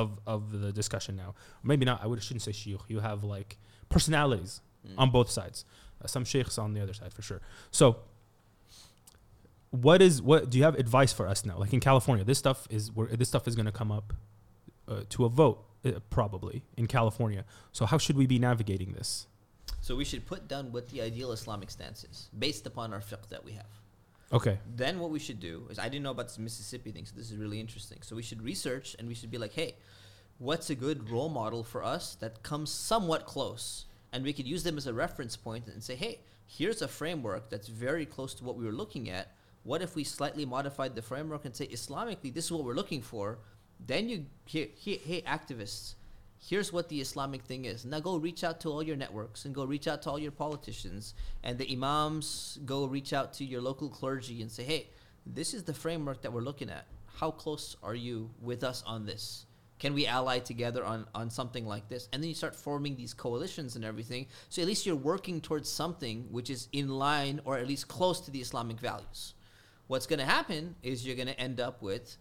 of 0.00 0.08
of 0.26 0.40
the 0.62 0.70
discussion 0.80 1.12
now. 1.24 1.30
Maybe 1.70 1.84
not. 1.90 1.96
I 2.04 2.06
would 2.08 2.22
shouldn't 2.22 2.42
say 2.48 2.52
shiyukh. 2.52 2.84
You 2.88 3.00
have 3.00 3.20
like 3.36 3.50
personalities 3.88 4.52
Mm. 4.86 4.94
on 5.02 5.10
both 5.10 5.30
sides. 5.38 5.58
Uh, 6.02 6.06
some 6.06 6.24
sheikhs 6.24 6.56
on 6.64 6.72
the 6.72 6.80
other 6.84 6.94
side 6.94 7.12
for 7.12 7.20
sure. 7.20 7.40
So, 7.70 7.84
what 9.70 10.00
is 10.02 10.20
what? 10.22 10.50
Do 10.50 10.58
you 10.58 10.64
have 10.64 10.74
advice 10.74 11.12
for 11.12 11.26
us 11.28 11.44
now? 11.44 11.58
Like 11.58 11.72
in 11.72 11.80
California, 11.80 12.24
this 12.24 12.38
stuff 12.38 12.66
is 12.70 12.90
where 12.90 13.06
this 13.08 13.28
stuff 13.28 13.46
is 13.46 13.54
going 13.54 13.66
to 13.66 13.72
come 13.72 13.92
up 13.92 14.12
uh, 14.88 15.02
to 15.10 15.24
a 15.24 15.28
vote 15.28 15.62
uh, 15.84 15.92
probably 16.08 16.62
in 16.76 16.86
California. 16.86 17.44
So 17.72 17.84
how 17.86 17.98
should 17.98 18.16
we 18.16 18.26
be 18.26 18.38
navigating 18.38 18.92
this? 18.92 19.26
So 19.82 19.96
we 19.96 20.04
should 20.04 20.24
put 20.26 20.48
down 20.48 20.72
what 20.72 20.88
the 20.88 21.00
ideal 21.02 21.32
Islamic 21.32 21.70
stance 21.70 22.04
is 22.04 22.28
based 22.38 22.66
upon 22.66 22.92
our 22.94 23.00
fiqh 23.00 23.28
that 23.28 23.44
we 23.44 23.52
have. 23.52 23.79
Okay. 24.32 24.58
Then 24.76 25.00
what 25.00 25.10
we 25.10 25.18
should 25.18 25.40
do 25.40 25.66
is 25.70 25.78
I 25.78 25.88
didn't 25.88 26.04
know 26.04 26.12
about 26.12 26.28
this 26.28 26.38
Mississippi 26.38 26.92
thing, 26.92 27.04
so 27.04 27.14
this 27.16 27.30
is 27.30 27.36
really 27.36 27.58
interesting. 27.58 27.98
So 28.02 28.14
we 28.14 28.22
should 28.22 28.42
research 28.42 28.94
and 28.98 29.08
we 29.08 29.14
should 29.14 29.30
be 29.30 29.38
like, 29.38 29.52
hey, 29.52 29.74
what's 30.38 30.70
a 30.70 30.74
good 30.74 31.10
role 31.10 31.28
model 31.28 31.64
for 31.64 31.82
us 31.82 32.14
that 32.16 32.42
comes 32.42 32.70
somewhat 32.70 33.26
close? 33.26 33.86
And 34.12 34.24
we 34.24 34.32
could 34.32 34.46
use 34.46 34.62
them 34.62 34.76
as 34.76 34.86
a 34.86 34.94
reference 34.94 35.36
point 35.36 35.66
and 35.66 35.82
say, 35.82 35.96
hey, 35.96 36.20
here's 36.46 36.82
a 36.82 36.88
framework 36.88 37.50
that's 37.50 37.68
very 37.68 38.06
close 38.06 38.34
to 38.34 38.44
what 38.44 38.56
we 38.56 38.64
were 38.64 38.72
looking 38.72 39.10
at. 39.10 39.34
What 39.62 39.82
if 39.82 39.94
we 39.94 40.04
slightly 40.04 40.46
modified 40.46 40.94
the 40.94 41.02
framework 41.02 41.44
and 41.44 41.54
say 41.54 41.66
Islamically, 41.66 42.32
this 42.32 42.46
is 42.46 42.52
what 42.52 42.64
we're 42.64 42.74
looking 42.74 43.02
for? 43.02 43.38
Then 43.84 44.08
you 44.08 44.26
here, 44.44 44.68
here 44.74 44.98
hey 45.04 45.22
activists, 45.22 45.94
here's 46.40 46.72
what 46.72 46.88
the 46.88 47.00
Islamic 47.00 47.42
thing 47.42 47.66
is. 47.66 47.84
Now 47.84 48.00
go 48.00 48.16
reach 48.16 48.44
out 48.44 48.60
to 48.60 48.70
all 48.70 48.82
your 48.82 48.96
networks 48.96 49.44
and 49.44 49.54
go 49.54 49.64
reach 49.64 49.86
out 49.86 50.02
to 50.02 50.10
all 50.10 50.18
your 50.18 50.32
politicians 50.32 51.14
and 51.42 51.58
the 51.58 51.70
imams. 51.72 52.58
Go 52.64 52.86
reach 52.86 53.12
out 53.12 53.32
to 53.34 53.44
your 53.44 53.60
local 53.60 53.88
clergy 53.88 54.40
and 54.40 54.50
say, 54.50 54.64
hey, 54.64 54.88
this 55.26 55.54
is 55.54 55.64
the 55.64 55.74
framework 55.74 56.22
that 56.22 56.32
we're 56.32 56.40
looking 56.40 56.70
at. 56.70 56.86
How 57.16 57.30
close 57.30 57.76
are 57.82 57.94
you 57.94 58.30
with 58.40 58.64
us 58.64 58.82
on 58.86 59.04
this? 59.04 59.46
Can 59.78 59.94
we 59.94 60.06
ally 60.06 60.38
together 60.38 60.84
on, 60.84 61.06
on 61.14 61.30
something 61.30 61.66
like 61.66 61.88
this? 61.88 62.08
And 62.12 62.22
then 62.22 62.28
you 62.28 62.34
start 62.34 62.54
forming 62.54 62.96
these 62.96 63.14
coalitions 63.14 63.76
and 63.76 63.84
everything. 63.84 64.26
So 64.50 64.60
at 64.60 64.68
least 64.68 64.84
you're 64.84 64.96
working 64.96 65.40
towards 65.40 65.70
something 65.70 66.26
which 66.30 66.50
is 66.50 66.68
in 66.72 66.88
line 66.88 67.40
or 67.44 67.56
at 67.56 67.66
least 67.66 67.88
close 67.88 68.20
to 68.22 68.30
the 68.30 68.40
Islamic 68.40 68.78
values. 68.78 69.34
What's 69.86 70.06
going 70.06 70.18
to 70.18 70.26
happen 70.26 70.76
is 70.82 71.06
you're 71.06 71.16
going 71.16 71.28
to 71.28 71.40
end 71.40 71.60
up 71.60 71.82
with 71.82 72.16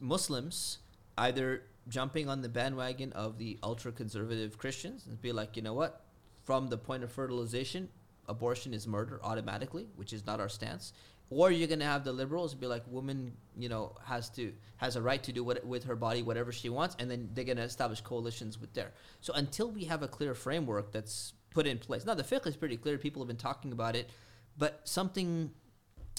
Muslims 0.00 0.78
either 1.16 1.62
jumping 1.90 2.28
on 2.28 2.40
the 2.40 2.48
bandwagon 2.48 3.12
of 3.12 3.36
the 3.36 3.58
ultra 3.62 3.92
conservative 3.92 4.56
Christians 4.56 5.06
and 5.06 5.20
be 5.20 5.32
like, 5.32 5.56
you 5.56 5.62
know 5.62 5.74
what? 5.74 6.04
From 6.44 6.68
the 6.68 6.78
point 6.78 7.04
of 7.04 7.12
fertilization, 7.12 7.90
abortion 8.28 8.72
is 8.72 8.86
murder 8.86 9.20
automatically, 9.22 9.88
which 9.96 10.12
is 10.12 10.24
not 10.24 10.40
our 10.40 10.48
stance. 10.48 10.94
Or 11.28 11.52
you're 11.52 11.68
gonna 11.68 11.84
have 11.84 12.04
the 12.04 12.12
liberals 12.12 12.54
be 12.54 12.66
like, 12.66 12.82
woman, 12.88 13.36
you 13.56 13.68
know, 13.68 13.94
has 14.04 14.30
to 14.30 14.52
has 14.78 14.96
a 14.96 15.02
right 15.02 15.22
to 15.22 15.32
do 15.32 15.44
what 15.44 15.64
with 15.64 15.84
her 15.84 15.94
body 15.94 16.22
whatever 16.22 16.50
she 16.50 16.68
wants, 16.68 16.96
and 16.98 17.10
then 17.10 17.28
they're 17.34 17.44
gonna 17.44 17.62
establish 17.62 18.00
coalitions 18.00 18.60
with 18.60 18.72
there. 18.72 18.92
So 19.20 19.32
until 19.34 19.70
we 19.70 19.84
have 19.84 20.02
a 20.02 20.08
clear 20.08 20.34
framework 20.34 20.90
that's 20.90 21.34
put 21.50 21.66
in 21.66 21.78
place, 21.78 22.04
now 22.04 22.14
the 22.14 22.24
fiqh 22.24 22.46
is 22.46 22.56
pretty 22.56 22.76
clear. 22.76 22.98
People 22.98 23.22
have 23.22 23.28
been 23.28 23.36
talking 23.36 23.70
about 23.70 23.94
it, 23.94 24.10
but 24.58 24.80
something, 24.88 25.52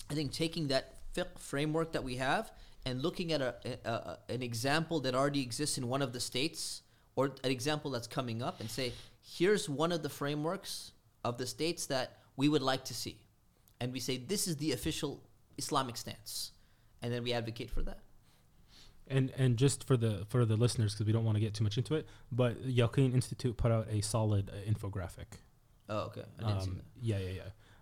I 0.09 0.13
think, 0.13 0.31
taking 0.31 0.67
that 0.67 1.13
fiqh 1.13 1.37
framework 1.39 1.91
that 1.91 2.05
we 2.05 2.15
have 2.15 2.51
and 2.85 3.01
looking 3.01 3.31
at 3.31 3.41
a, 3.41 3.55
a, 3.85 3.89
a, 3.91 4.17
an 4.29 4.41
example 4.41 4.99
that 5.01 5.13
already 5.15 5.41
exists 5.41 5.77
in 5.77 5.87
one 5.87 6.01
of 6.01 6.13
the 6.13 6.19
states 6.19 6.81
or 7.15 7.25
an 7.43 7.51
example 7.51 7.91
that's 7.91 8.07
coming 8.07 8.41
up 8.41 8.59
and 8.59 8.69
say, 8.69 8.93
here's 9.21 9.69
one 9.69 9.91
of 9.91 10.01
the 10.03 10.09
frameworks 10.09 10.91
of 11.23 11.37
the 11.37 11.45
states 11.45 11.85
that 11.87 12.17
we 12.37 12.49
would 12.49 12.61
like 12.61 12.83
to 12.85 12.93
see. 12.93 13.17
And 13.79 13.91
we 13.93 13.99
say, 13.99 14.17
this 14.17 14.47
is 14.47 14.57
the 14.57 14.71
official 14.71 15.21
Islamic 15.57 15.97
stance. 15.97 16.51
And 17.01 17.11
then 17.13 17.23
we 17.23 17.33
advocate 17.33 17.69
for 17.71 17.81
that. 17.83 17.99
And 19.07 19.31
and 19.37 19.57
just 19.57 19.83
for 19.85 19.97
the 19.97 20.25
for 20.29 20.45
the 20.45 20.55
listeners, 20.55 20.93
because 20.93 21.05
we 21.05 21.11
don't 21.11 21.25
want 21.25 21.35
to 21.35 21.41
get 21.41 21.53
too 21.53 21.63
much 21.65 21.77
into 21.77 21.95
it, 21.95 22.07
but 22.31 22.63
Yaqeen 22.65 23.13
Institute 23.13 23.57
put 23.57 23.71
out 23.71 23.87
a 23.89 24.01
solid 24.01 24.49
uh, 24.49 24.71
infographic. 24.71 25.25
Oh, 25.89 26.03
okay. 26.05 26.21
I 26.39 26.47
didn't 26.47 26.61
see 26.61 26.69
Um, 26.69 26.75
that. 26.77 26.85
yeah, 27.01 27.17
yeah, 27.17 27.29
yeah. 27.29 27.41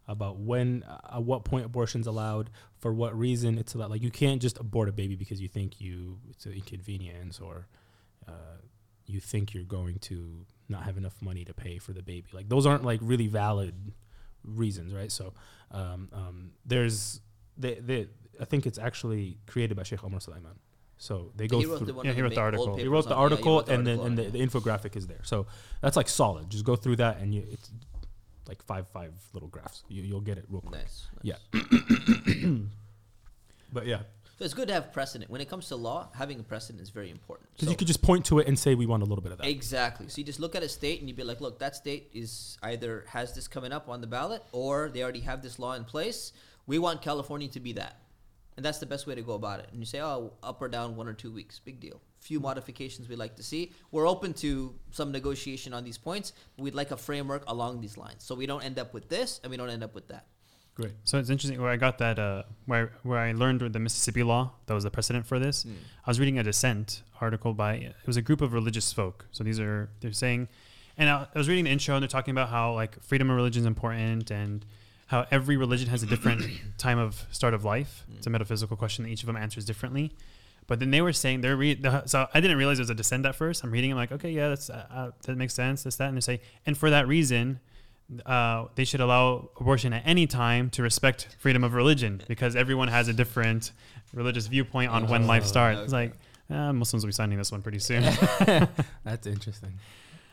About 0.09 0.37
when, 0.37 0.83
uh, 0.83 1.17
at 1.17 1.23
what 1.23 1.45
point 1.45 1.65
abortion's 1.65 2.07
allowed, 2.07 2.49
for 2.79 2.91
what 2.91 3.17
reason 3.17 3.59
it's 3.59 3.75
allowed. 3.75 3.91
Like 3.91 4.01
you 4.01 4.09
can't 4.09 4.41
just 4.41 4.59
abort 4.59 4.89
a 4.89 4.91
baby 4.91 5.15
because 5.15 5.39
you 5.39 5.47
think 5.47 5.79
you 5.79 6.17
it's 6.29 6.47
an 6.47 6.53
inconvenience 6.53 7.39
or 7.39 7.67
uh, 8.27 8.57
you 9.05 9.19
think 9.19 9.53
you're 9.53 9.63
going 9.63 9.99
to 9.99 10.45
not 10.67 10.83
have 10.83 10.97
enough 10.97 11.21
money 11.21 11.45
to 11.45 11.53
pay 11.53 11.77
for 11.77 11.93
the 11.93 12.01
baby. 12.01 12.27
Like 12.33 12.49
those 12.49 12.65
aren't 12.65 12.83
like 12.83 12.99
really 13.03 13.27
valid 13.27 13.75
reasons, 14.43 14.93
right? 14.93 15.11
So 15.11 15.33
um, 15.71 16.09
um, 16.13 16.51
there's 16.65 17.21
they, 17.57 17.75
they 17.75 18.07
I 18.41 18.45
think 18.45 18.65
it's 18.65 18.79
actually 18.79 19.37
created 19.45 19.75
by 19.77 19.83
Sheikh 19.83 20.03
Omar 20.03 20.19
Sulaiman. 20.19 20.59
So 20.97 21.31
they 21.35 21.47
go 21.47 21.59
he 21.59 21.65
through. 21.65 21.79
the 21.79 22.01
yeah, 22.03 22.11
he 22.11 22.21
wrote 22.21 22.35
the 22.35 22.41
article. 22.41 22.75
He 22.75 22.87
wrote 22.87 23.05
the 23.05 23.11
yeah, 23.11 23.15
article, 23.15 23.55
wrote 23.55 23.67
the 23.67 23.73
and 23.73 23.87
then 23.87 23.99
and 23.99 24.17
the, 24.17 24.23
the 24.23 24.39
infographic 24.39 24.97
is 24.97 25.07
there. 25.07 25.21
So 25.23 25.47
that's 25.81 25.95
like 25.95 26.09
solid. 26.09 26.49
Just 26.49 26.65
go 26.65 26.75
through 26.75 26.97
that, 26.97 27.19
and 27.19 27.33
you 27.33 27.45
it's 27.49 27.71
like 28.49 28.61
five 28.63 28.87
five 28.89 29.13
little 29.33 29.47
graphs. 29.47 29.83
You, 29.87 30.01
you'll 30.03 30.19
get 30.19 30.37
it 30.37 30.45
real 30.49 30.61
quick. 30.61 30.81
Nice, 30.81 31.07
nice. 31.23 31.39
Yeah. 31.53 32.57
But 33.71 33.85
yeah, 33.85 33.99
So 34.39 34.45
it's 34.45 34.55
good 34.55 34.67
to 34.69 34.73
have 34.73 34.91
precedent. 34.91 35.29
When 35.29 35.41
it 35.41 35.47
comes 35.49 35.67
to 35.67 35.75
law, 35.75 36.09
having 36.15 36.39
a 36.39 36.43
precedent 36.43 36.81
is 36.81 36.89
very 36.89 37.11
important. 37.11 37.49
because 37.53 37.67
So- 37.67 37.71
you 37.71 37.77
could 37.77 37.85
just 37.87 38.01
point 38.01 38.25
to 38.25 38.39
it 38.39 38.47
and 38.47 38.57
say 38.57 38.73
we 38.73 38.87
want 38.87 39.03
a 39.03 39.05
little 39.05 39.21
bit 39.21 39.31
of 39.31 39.37
that. 39.37 39.47
Exactly. 39.47 40.07
So 40.09 40.17
you 40.17 40.23
just 40.23 40.39
look 40.39 40.55
at 40.55 40.63
a 40.63 40.69
state 40.69 40.99
and 41.01 41.07
you'd 41.07 41.15
be 41.17 41.23
like, 41.23 41.39
look, 41.39 41.59
that 41.59 41.75
state 41.75 42.09
is 42.11 42.57
either 42.63 43.05
has 43.09 43.33
this 43.33 43.47
coming 43.47 43.71
up 43.71 43.87
on 43.87 44.01
the 44.01 44.07
ballot 44.07 44.43
or 44.51 44.89
they 44.89 45.03
already 45.03 45.19
have 45.19 45.43
this 45.43 45.59
law 45.59 45.73
in 45.73 45.83
place. 45.83 46.33
We 46.65 46.79
want 46.79 47.03
California 47.03 47.47
to 47.49 47.59
be 47.59 47.73
that. 47.73 47.97
And 48.59 48.65
that's 48.65 48.79
the 48.79 48.85
best 48.85 49.07
way 49.07 49.15
to 49.15 49.21
go 49.21 49.35
about 49.35 49.61
it. 49.61 49.67
And 49.71 49.79
you 49.79 49.85
say, 49.85 50.01
oh, 50.01 50.33
up 50.43 50.61
or 50.61 50.67
down 50.67 50.97
one 50.97 51.07
or 51.07 51.13
two 51.13 51.31
weeks. 51.31 51.59
Big 51.59 51.79
deal. 51.79 52.01
Few 52.19 52.41
modifications 52.41 53.07
we'd 53.07 53.17
like 53.17 53.37
to 53.37 53.41
see. 53.41 53.71
We're 53.89 54.05
open 54.05 54.33
to 54.33 54.75
some 54.91 55.13
negotiation 55.13 55.73
on 55.73 55.85
these 55.85 55.97
points. 55.97 56.33
We'd 56.57 56.75
like 56.75 56.91
a 56.91 56.97
framework 56.97 57.45
along 57.47 57.79
these 57.79 57.95
lines. 57.95 58.21
So 58.21 58.35
we 58.35 58.45
don't 58.45 58.61
end 58.61 58.77
up 58.77 58.93
with 58.93 59.07
this 59.07 59.39
and 59.43 59.49
we 59.49 59.55
don't 59.55 59.69
end 59.69 59.81
up 59.81 59.95
with 59.95 60.09
that. 60.09 60.25
Great. 60.75 60.91
So 61.05 61.17
it's 61.17 61.29
interesting 61.29 61.61
where 61.61 61.69
I 61.69 61.77
got 61.77 61.99
that 61.99 62.19
uh, 62.19 62.43
where 62.65 62.91
where 63.03 63.19
I 63.19 63.31
learned 63.31 63.61
the 63.61 63.79
Mississippi 63.79 64.23
law 64.23 64.51
that 64.65 64.73
was 64.73 64.83
the 64.83 64.91
precedent 64.91 65.25
for 65.25 65.39
this. 65.39 65.65
I 66.05 66.09
was 66.09 66.19
reading 66.19 66.37
a 66.37 66.43
dissent 66.43 67.03
article 67.21 67.53
by 67.53 67.75
it 67.75 67.95
was 68.05 68.17
a 68.17 68.21
group 68.21 68.41
of 68.41 68.51
religious 68.51 68.91
folk. 68.91 69.25
So 69.31 69.45
these 69.45 69.61
are 69.61 69.89
they're 70.01 70.11
saying, 70.11 70.49
and 70.97 71.09
I, 71.09 71.27
I 71.33 71.37
was 71.37 71.47
reading 71.47 71.63
the 71.63 71.71
intro 71.71 71.95
and 71.95 72.03
they're 72.03 72.09
talking 72.09 72.33
about 72.33 72.49
how 72.49 72.73
like 72.73 73.01
freedom 73.01 73.29
of 73.29 73.37
religion 73.37 73.61
is 73.61 73.67
important 73.67 74.31
and 74.31 74.65
how 75.09 75.25
every 75.31 75.57
religion 75.57 75.89
has 75.89 76.01
a 76.03 76.05
different 76.07 76.41
time 76.77 76.97
of 76.97 77.25
start 77.31 77.53
of 77.53 77.63
life. 77.65 78.05
It's 78.17 78.25
a 78.27 78.29
metaphysical 78.29 78.77
question 78.77 79.03
that 79.03 79.09
each 79.11 79.21
of 79.23 79.27
them 79.27 79.35
answers 79.37 79.65
differently. 79.65 80.11
But 80.67 80.79
then 80.79 80.91
they 80.91 81.01
were 81.01 81.13
saying 81.13 81.41
they're 81.41 81.57
re- 81.57 81.73
the, 81.73 82.05
so 82.05 82.27
I 82.33 82.39
didn't 82.39 82.57
realize 82.57 82.77
it 82.77 82.83
was 82.83 82.89
a 82.91 82.95
dissent 82.95 83.25
at 83.25 83.33
first. 83.35 83.63
I'm 83.63 83.71
reading, 83.71 83.89
I'm 83.91 83.97
like, 83.97 84.11
okay, 84.11 84.29
yeah, 84.31 84.49
that's 84.49 84.69
uh, 84.69 84.85
uh, 84.91 85.11
that 85.25 85.35
makes 85.35 85.53
sense. 85.55 85.81
That's 85.83 85.95
that, 85.97 86.09
and 86.09 86.15
they 86.17 86.21
say, 86.21 86.41
and 86.67 86.77
for 86.77 86.89
that 86.91 87.07
reason, 87.07 87.59
uh, 88.25 88.65
they 88.75 88.85
should 88.85 88.99
allow 89.01 89.49
abortion 89.59 89.93
at 89.93 90.03
any 90.05 90.27
time 90.27 90.69
to 90.71 90.83
respect 90.83 91.35
freedom 91.39 91.63
of 91.63 91.73
religion 91.73 92.21
because 92.27 92.55
everyone 92.55 92.87
has 92.87 93.07
a 93.07 93.13
different 93.13 93.71
religious 94.13 94.45
viewpoint 94.47 94.91
on 94.91 95.07
when 95.07 95.25
life 95.27 95.43
Oh, 95.45 95.47
starts. 95.47 95.79
It's 95.81 95.93
like 95.93 96.13
uh, 96.51 96.71
Muslims 96.73 97.03
will 97.03 97.09
be 97.09 97.13
signing 97.13 97.37
this 97.39 97.51
one 97.51 97.61
pretty 97.63 97.79
soon. 97.79 98.03
That's 99.03 99.25
interesting. 99.25 99.73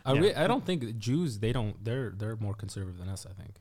I, 0.05 0.12
Yeah. 0.12 0.20
re- 0.20 0.35
I 0.35 0.47
don't 0.47 0.64
think 0.66 0.99
Jews. 0.99 1.39
They 1.39 1.53
don't. 1.53 1.83
They're 1.83 2.11
they're 2.11 2.37
more 2.37 2.55
conservative 2.55 2.99
than 2.99 3.09
us. 3.09 3.27
I 3.29 3.33
think 3.41 3.55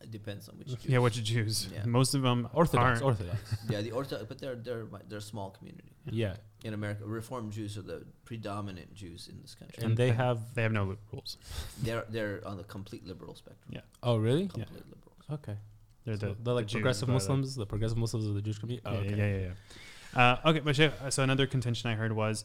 It 0.00 0.10
depends 0.12 0.48
on 0.48 0.56
which. 0.58 0.68
Jews. 0.68 0.86
yeah, 0.86 0.98
which 0.98 1.22
Jews? 1.22 1.68
Yeah. 1.72 1.84
Most 1.84 2.14
of 2.14 2.22
them 2.22 2.48
Orthodox. 2.52 2.84
aren't. 2.84 3.02
Orthodox. 3.02 3.38
Yeah, 3.68 3.80
the 3.80 3.90
Orthodox, 3.92 4.26
but 4.28 4.38
they're 4.38 4.54
they're 4.54 4.86
they're 5.08 5.18
a 5.18 5.20
small 5.20 5.50
community 5.50 5.92
yeah, 6.10 6.36
in 6.62 6.72
America. 6.72 7.04
Reformed 7.04 7.52
Jews 7.52 7.76
are 7.76 7.82
the 7.82 8.04
predominant 8.24 8.94
Jews 8.94 9.28
in 9.28 9.40
this 9.42 9.54
country. 9.54 9.82
and 9.84 9.96
they 9.96 10.10
have. 10.10 10.54
They 10.54 10.62
have 10.62 10.72
no 10.72 10.96
rules. 11.12 11.36
They're 11.82 12.04
they're 12.08 12.40
on 12.46 12.56
the 12.56 12.64
complete 12.64 13.06
liberal 13.06 13.34
spectrum. 13.34 13.70
Yeah. 13.70 13.80
Oh, 14.02 14.16
really? 14.16 14.42
Yeah. 14.42 14.64
Complete 14.64 14.84
liberal. 14.88 15.12
Okay. 15.32 15.56
They're 16.04 16.16
So 16.16 16.28
the 16.28 16.36
they're 16.42 16.54
like 16.54 16.68
the 16.68 16.72
progressive 16.74 17.08
but, 17.08 17.12
uh, 17.12 17.14
Muslims. 17.14 17.56
The 17.56 17.66
progressive 17.66 17.98
Muslims 17.98 18.26
of 18.26 18.34
the 18.34 18.42
Jewish 18.42 18.58
community. 18.58 18.86
Oh, 18.86 18.92
yeah, 18.92 18.98
okay. 19.00 19.16
yeah, 19.16 19.36
yeah, 19.36 19.46
yeah. 19.46 19.52
Uh, 20.44 20.50
okay, 20.50 20.60
but 20.60 20.74
Sheikh, 20.74 20.92
so 21.10 21.22
another 21.22 21.46
contention 21.46 21.90
I 21.90 21.94
heard 21.94 22.12
was 22.12 22.44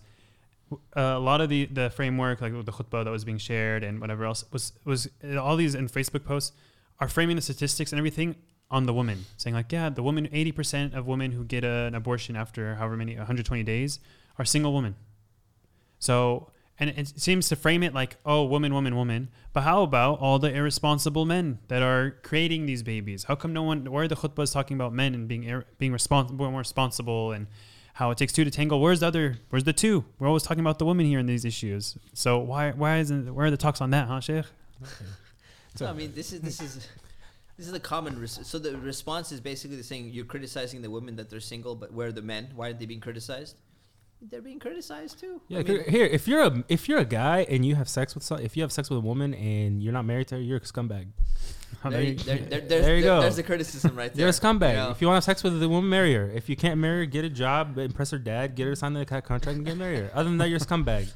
uh, 0.72 1.02
a 1.02 1.20
lot 1.20 1.40
of 1.40 1.50
the, 1.50 1.66
the 1.66 1.90
framework, 1.92 2.42
like 2.42 2.54
the 2.66 2.72
khutbah 2.72 3.04
that 3.06 3.12
was 3.12 3.24
being 3.24 3.38
shared 3.38 3.84
and 3.84 4.02
whatever 4.02 4.26
else, 4.26 4.44
was 4.52 4.74
was 4.86 5.10
uh, 5.24 5.38
all 5.38 5.56
these 5.56 5.76
in 5.76 5.88
Facebook 5.88 6.26
posts 6.26 6.52
are 7.00 7.08
framing 7.08 7.36
the 7.36 7.42
statistics 7.42 7.92
and 7.92 8.00
everything 8.00 8.36
on 8.70 8.86
the 8.86 8.94
woman, 8.94 9.26
saying 9.38 9.54
like, 9.54 9.72
yeah, 9.72 9.90
the 9.90 10.04
woman, 10.04 10.28
eighty 10.32 10.52
percent 10.52 10.94
of 10.94 11.06
women 11.08 11.32
who 11.32 11.44
get 11.44 11.64
a, 11.64 11.86
an 11.86 11.96
abortion 11.96 12.36
after 12.36 12.76
however 12.76 12.98
many, 12.98 13.16
one 13.16 13.26
hundred 13.26 13.46
twenty 13.46 13.64
days, 13.64 14.00
are 14.38 14.46
single 14.46 14.74
women. 14.74 14.96
So. 16.00 16.50
And 16.80 16.90
it 16.90 17.22
seems 17.22 17.48
to 17.50 17.56
frame 17.56 17.84
it 17.84 17.94
like, 17.94 18.18
oh, 18.26 18.46
woman, 18.46 18.74
woman, 18.74 18.96
woman. 18.96 19.30
But 19.54 19.62
how 19.62 19.84
about 19.84 20.18
all 20.20 20.40
the 20.40 20.52
irresponsible 20.52 21.24
men 21.24 21.60
that 21.68 21.84
are 21.84 22.18
creating 22.24 22.66
these 22.66 22.82
babies? 22.82 23.26
How 23.26 23.36
come 23.36 23.54
no 23.54 23.62
one? 23.62 23.92
Where 23.92 24.06
are 24.06 24.08
the 24.08 24.16
khutbahs 24.16 24.52
talking 24.52 24.76
about 24.76 24.92
men 24.92 25.14
and 25.14 25.28
being 25.28 25.44
ir- 25.44 25.66
being 25.78 25.94
responsible, 25.94 26.50
more 26.50 26.60
responsible, 26.60 27.32
and 27.32 27.46
how 27.94 28.10
it 28.10 28.18
takes 28.18 28.34
two 28.34 28.44
to 28.44 28.50
tangle? 28.50 28.82
Where's 28.82 29.02
the 29.02 29.08
other? 29.08 29.38
Where's 29.50 29.66
the 29.66 29.72
two? 29.72 30.04
We're 30.18 30.28
always 30.28 30.42
talking 30.42 30.62
about 30.62 30.80
the 30.80 30.86
women 30.86 31.06
here 31.06 31.20
in 31.20 31.28
these 31.28 31.46
issues. 31.46 31.96
So 32.14 32.40
why 32.40 32.72
why 32.72 32.98
isn't 32.98 33.34
where 33.36 33.46
are 33.46 33.52
the 33.52 33.56
talks 33.56 33.80
on 33.80 33.92
that, 33.92 34.08
huh, 34.08 34.20
Sheikh? 34.20 34.46
No, 35.80 35.88
I 35.88 35.94
mean 35.94 36.14
this 36.14 36.34
is 36.34 36.42
this 36.42 36.62
is 36.62 36.76
this 37.58 37.66
is 37.68 37.72
the 37.72 37.80
common. 37.80 38.20
Res- 38.20 38.40
so 38.44 38.60
the 38.60 38.78
response 38.78 39.32
is 39.32 39.40
basically 39.40 39.78
the 39.78 39.84
saying 39.84 40.10
you're 40.10 40.26
criticizing 40.26 40.82
the 40.82 40.92
women 40.92 41.16
that 41.16 41.30
they're 41.30 41.40
single, 41.40 41.76
but 41.76 41.92
where 41.94 42.08
are 42.08 42.12
the 42.12 42.22
men? 42.22 42.50
Why 42.56 42.68
aren't 42.68 42.80
they 42.80 42.86
being 42.86 43.02
criticized? 43.02 43.56
They're 44.30 44.42
being 44.42 44.60
criticized 44.60 45.20
too. 45.20 45.42
Yeah, 45.50 45.60
I 45.60 45.64
mean, 45.64 45.84
here 45.90 46.06
if 46.06 46.28
you're 46.28 46.44
a 46.44 46.64
if 46.70 46.88
you're 46.88 47.00
a 47.00 47.06
guy 47.06 47.46
and 47.50 47.66
you 47.66 47.76
have 47.76 47.90
sex 47.90 48.16
with 48.16 48.24
some, 48.24 48.40
if 48.40 48.56
you 48.56 48.64
have 48.64 48.72
sex 48.72 48.90
with 48.90 49.00
a 49.00 49.02
woman 49.02 49.34
and 49.34 49.84
you're 49.84 49.92
not 49.92 50.06
married 50.06 50.30
to 50.30 50.36
her, 50.36 50.42
you're 50.42 50.58
a 50.58 50.62
scumbag. 50.62 51.08
There, 51.82 51.92
there 51.92 52.02
you, 52.04 52.16
there, 52.16 52.38
there, 52.38 52.62
there's, 52.62 52.86
There 52.86 52.96
you 52.96 53.04
go. 53.04 53.20
there's 53.20 53.36
the 53.36 53.44
criticism 53.44 53.98
right 53.98 54.14
there. 54.14 54.22
You're 54.22 54.30
a 54.30 54.32
scumbag. 54.32 54.70
You 54.70 54.76
know? 54.76 54.92
If 54.92 55.02
you 55.02 55.08
want 55.08 55.16
to 55.22 55.28
have 55.28 55.38
sex 55.38 55.44
with 55.44 55.60
the 55.60 55.68
woman, 55.68 55.90
marry 55.90 56.14
her. 56.14 56.30
If 56.30 56.48
you 56.48 56.56
can't 56.56 56.80
marry 56.80 57.00
her, 57.00 57.06
get 57.06 57.26
a 57.26 57.30
job, 57.30 57.78
impress 57.78 58.12
her 58.12 58.20
dad, 58.20 58.56
get 58.56 58.66
her 58.66 58.70
to 58.70 58.76
sign 58.76 58.94
the 58.94 59.06
contract, 59.06 59.48
and 59.48 59.66
get 59.66 59.76
married. 59.76 60.00
Her. 60.00 60.12
Other 60.14 60.30
than 60.30 60.38
that, 60.38 60.48
you're 60.48 60.58
a 60.58 60.62
scumbag. 60.62 61.12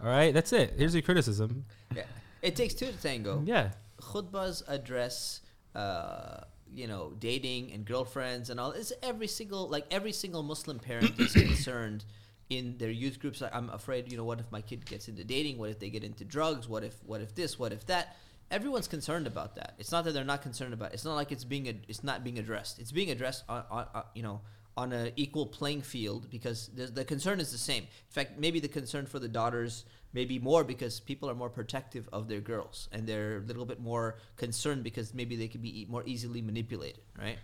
All 0.00 0.06
right, 0.06 0.32
that's 0.32 0.52
it. 0.52 0.74
Here's 0.76 0.94
your 0.94 1.02
criticism. 1.02 1.64
Yeah. 1.96 2.04
It 2.42 2.54
takes 2.54 2.74
two 2.74 2.86
to 2.86 2.96
tango. 2.98 3.42
Yeah, 3.44 3.70
khutbahs 4.12 4.62
address 4.68 5.40
uh, 5.74 6.40
you 6.74 6.86
know 6.86 7.12
dating 7.18 7.72
and 7.72 7.84
girlfriends 7.84 8.50
and 8.50 8.58
all. 8.60 8.72
It's 8.72 8.92
every 9.02 9.26
single 9.26 9.68
like 9.68 9.86
every 9.90 10.12
single 10.12 10.42
muslim 10.42 10.78
parent 10.78 11.18
is 11.18 11.32
concerned 11.50 12.04
in 12.50 12.76
their 12.78 12.90
youth 12.90 13.18
groups. 13.20 13.42
I'm 13.42 13.70
afraid 13.70 14.10
you 14.10 14.18
know 14.18 14.24
what 14.24 14.40
if 14.40 14.50
my 14.50 14.60
kid 14.60 14.84
gets 14.86 15.08
into 15.08 15.24
dating? 15.24 15.58
What 15.58 15.70
if 15.70 15.78
they 15.78 15.90
get 15.90 16.04
into 16.04 16.24
drugs? 16.24 16.68
What 16.68 16.84
if 16.84 16.96
what 17.04 17.20
if 17.20 17.34
this? 17.34 17.58
What 17.58 17.72
if 17.72 17.86
that? 17.86 18.16
Everyone's 18.50 18.88
concerned 18.88 19.26
about 19.26 19.54
that. 19.56 19.74
It's 19.78 19.90
not 19.90 20.04
that 20.04 20.12
they're 20.12 20.24
not 20.24 20.42
concerned 20.42 20.74
about 20.74 20.90
it. 20.90 20.94
it's 20.94 21.06
not 21.06 21.14
like 21.14 21.32
it's 21.32 21.44
being 21.44 21.68
ad- 21.68 21.86
it's 21.88 22.04
not 22.04 22.22
being 22.22 22.38
addressed. 22.38 22.78
It's 22.78 22.92
being 22.92 23.10
addressed 23.10 23.44
on, 23.48 23.64
on, 23.70 23.86
on 23.94 24.04
you 24.14 24.22
know 24.22 24.40
on 24.76 24.92
an 24.92 25.12
equal 25.16 25.46
playing 25.46 25.82
field 25.82 26.30
because 26.30 26.70
the, 26.74 26.86
the 26.86 27.04
concern 27.04 27.40
is 27.40 27.52
the 27.52 27.58
same. 27.58 27.82
In 27.82 28.10
fact 28.10 28.38
maybe 28.38 28.60
the 28.60 28.68
concern 28.68 29.06
for 29.06 29.18
the 29.18 29.28
daughters 29.28 29.84
maybe 30.12 30.38
more 30.38 30.62
because 30.64 31.00
people 31.00 31.28
are 31.30 31.34
more 31.34 31.48
protective 31.50 32.08
of 32.12 32.28
their 32.28 32.40
girls 32.40 32.88
and 32.92 33.06
they're 33.06 33.38
a 33.38 33.40
little 33.40 33.64
bit 33.64 33.80
more 33.80 34.18
concerned 34.36 34.82
because 34.84 35.14
maybe 35.14 35.36
they 35.36 35.48
can 35.48 35.60
be 35.60 35.82
e- 35.82 35.86
more 35.88 36.02
easily 36.06 36.42
manipulated 36.42 37.00
right 37.18 37.38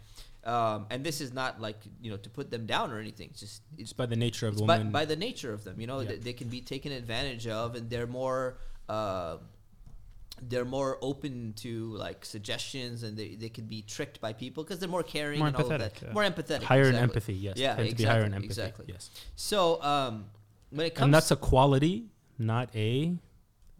um, 0.44 0.86
and 0.90 1.02
this 1.04 1.20
is 1.20 1.32
not 1.32 1.60
like 1.60 1.76
you 2.00 2.10
know 2.10 2.16
to 2.16 2.30
put 2.30 2.50
them 2.50 2.66
down 2.66 2.90
or 2.92 2.98
anything 2.98 3.28
it's 3.30 3.40
just 3.40 3.62
it's 3.72 3.82
it's 3.82 3.92
by 3.92 4.06
the 4.06 4.16
nature 4.16 4.46
of 4.46 4.52
it's 4.54 4.60
the 4.60 4.66
by, 4.66 4.78
by 4.82 5.04
the 5.04 5.16
nature 5.16 5.52
of 5.52 5.64
them 5.64 5.80
you 5.80 5.86
know 5.86 6.00
Yeah. 6.00 6.10
they, 6.10 6.16
they 6.16 6.32
can 6.32 6.48
be 6.48 6.60
taken 6.60 6.92
advantage 6.92 7.46
of 7.46 7.74
and 7.74 7.88
they're 7.90 8.06
more 8.06 8.58
uh, 8.88 9.38
they're 10.42 10.64
more 10.64 10.98
open 11.02 11.52
to 11.56 11.92
like 11.96 12.24
suggestions 12.24 13.02
and 13.02 13.16
they, 13.16 13.34
they 13.34 13.48
can 13.48 13.64
be 13.64 13.82
tricked 13.82 14.20
by 14.20 14.32
people 14.32 14.62
because 14.62 14.78
they're 14.78 14.88
more 14.88 15.02
caring 15.02 15.40
More 15.40 15.48
and 15.48 15.56
all 15.56 15.62
of 15.62 15.68
empathetic, 15.72 15.94
that 15.94 16.02
yeah. 16.06 16.12
more 16.12 16.22
empathetic 16.22 16.62
higher 16.62 16.84
in 16.84 16.94
empathy. 16.94 17.34
Yes, 17.34 17.56
Yeah, 17.56 17.74
tend 17.74 17.90
to 17.90 17.96
be 17.96 18.04
higher 18.04 18.20
in 18.24 18.32
exactly, 18.34 18.36
empathy. 18.36 18.46
exactly. 18.46 18.84
Yes, 18.88 19.10
so 19.34 19.82
um, 19.82 20.26
when 20.70 20.86
it 20.86 20.94
comes 20.94 21.06
and 21.06 21.14
that's 21.14 21.32
a 21.32 21.36
quality, 21.36 22.06
not 22.38 22.74
a. 22.74 23.16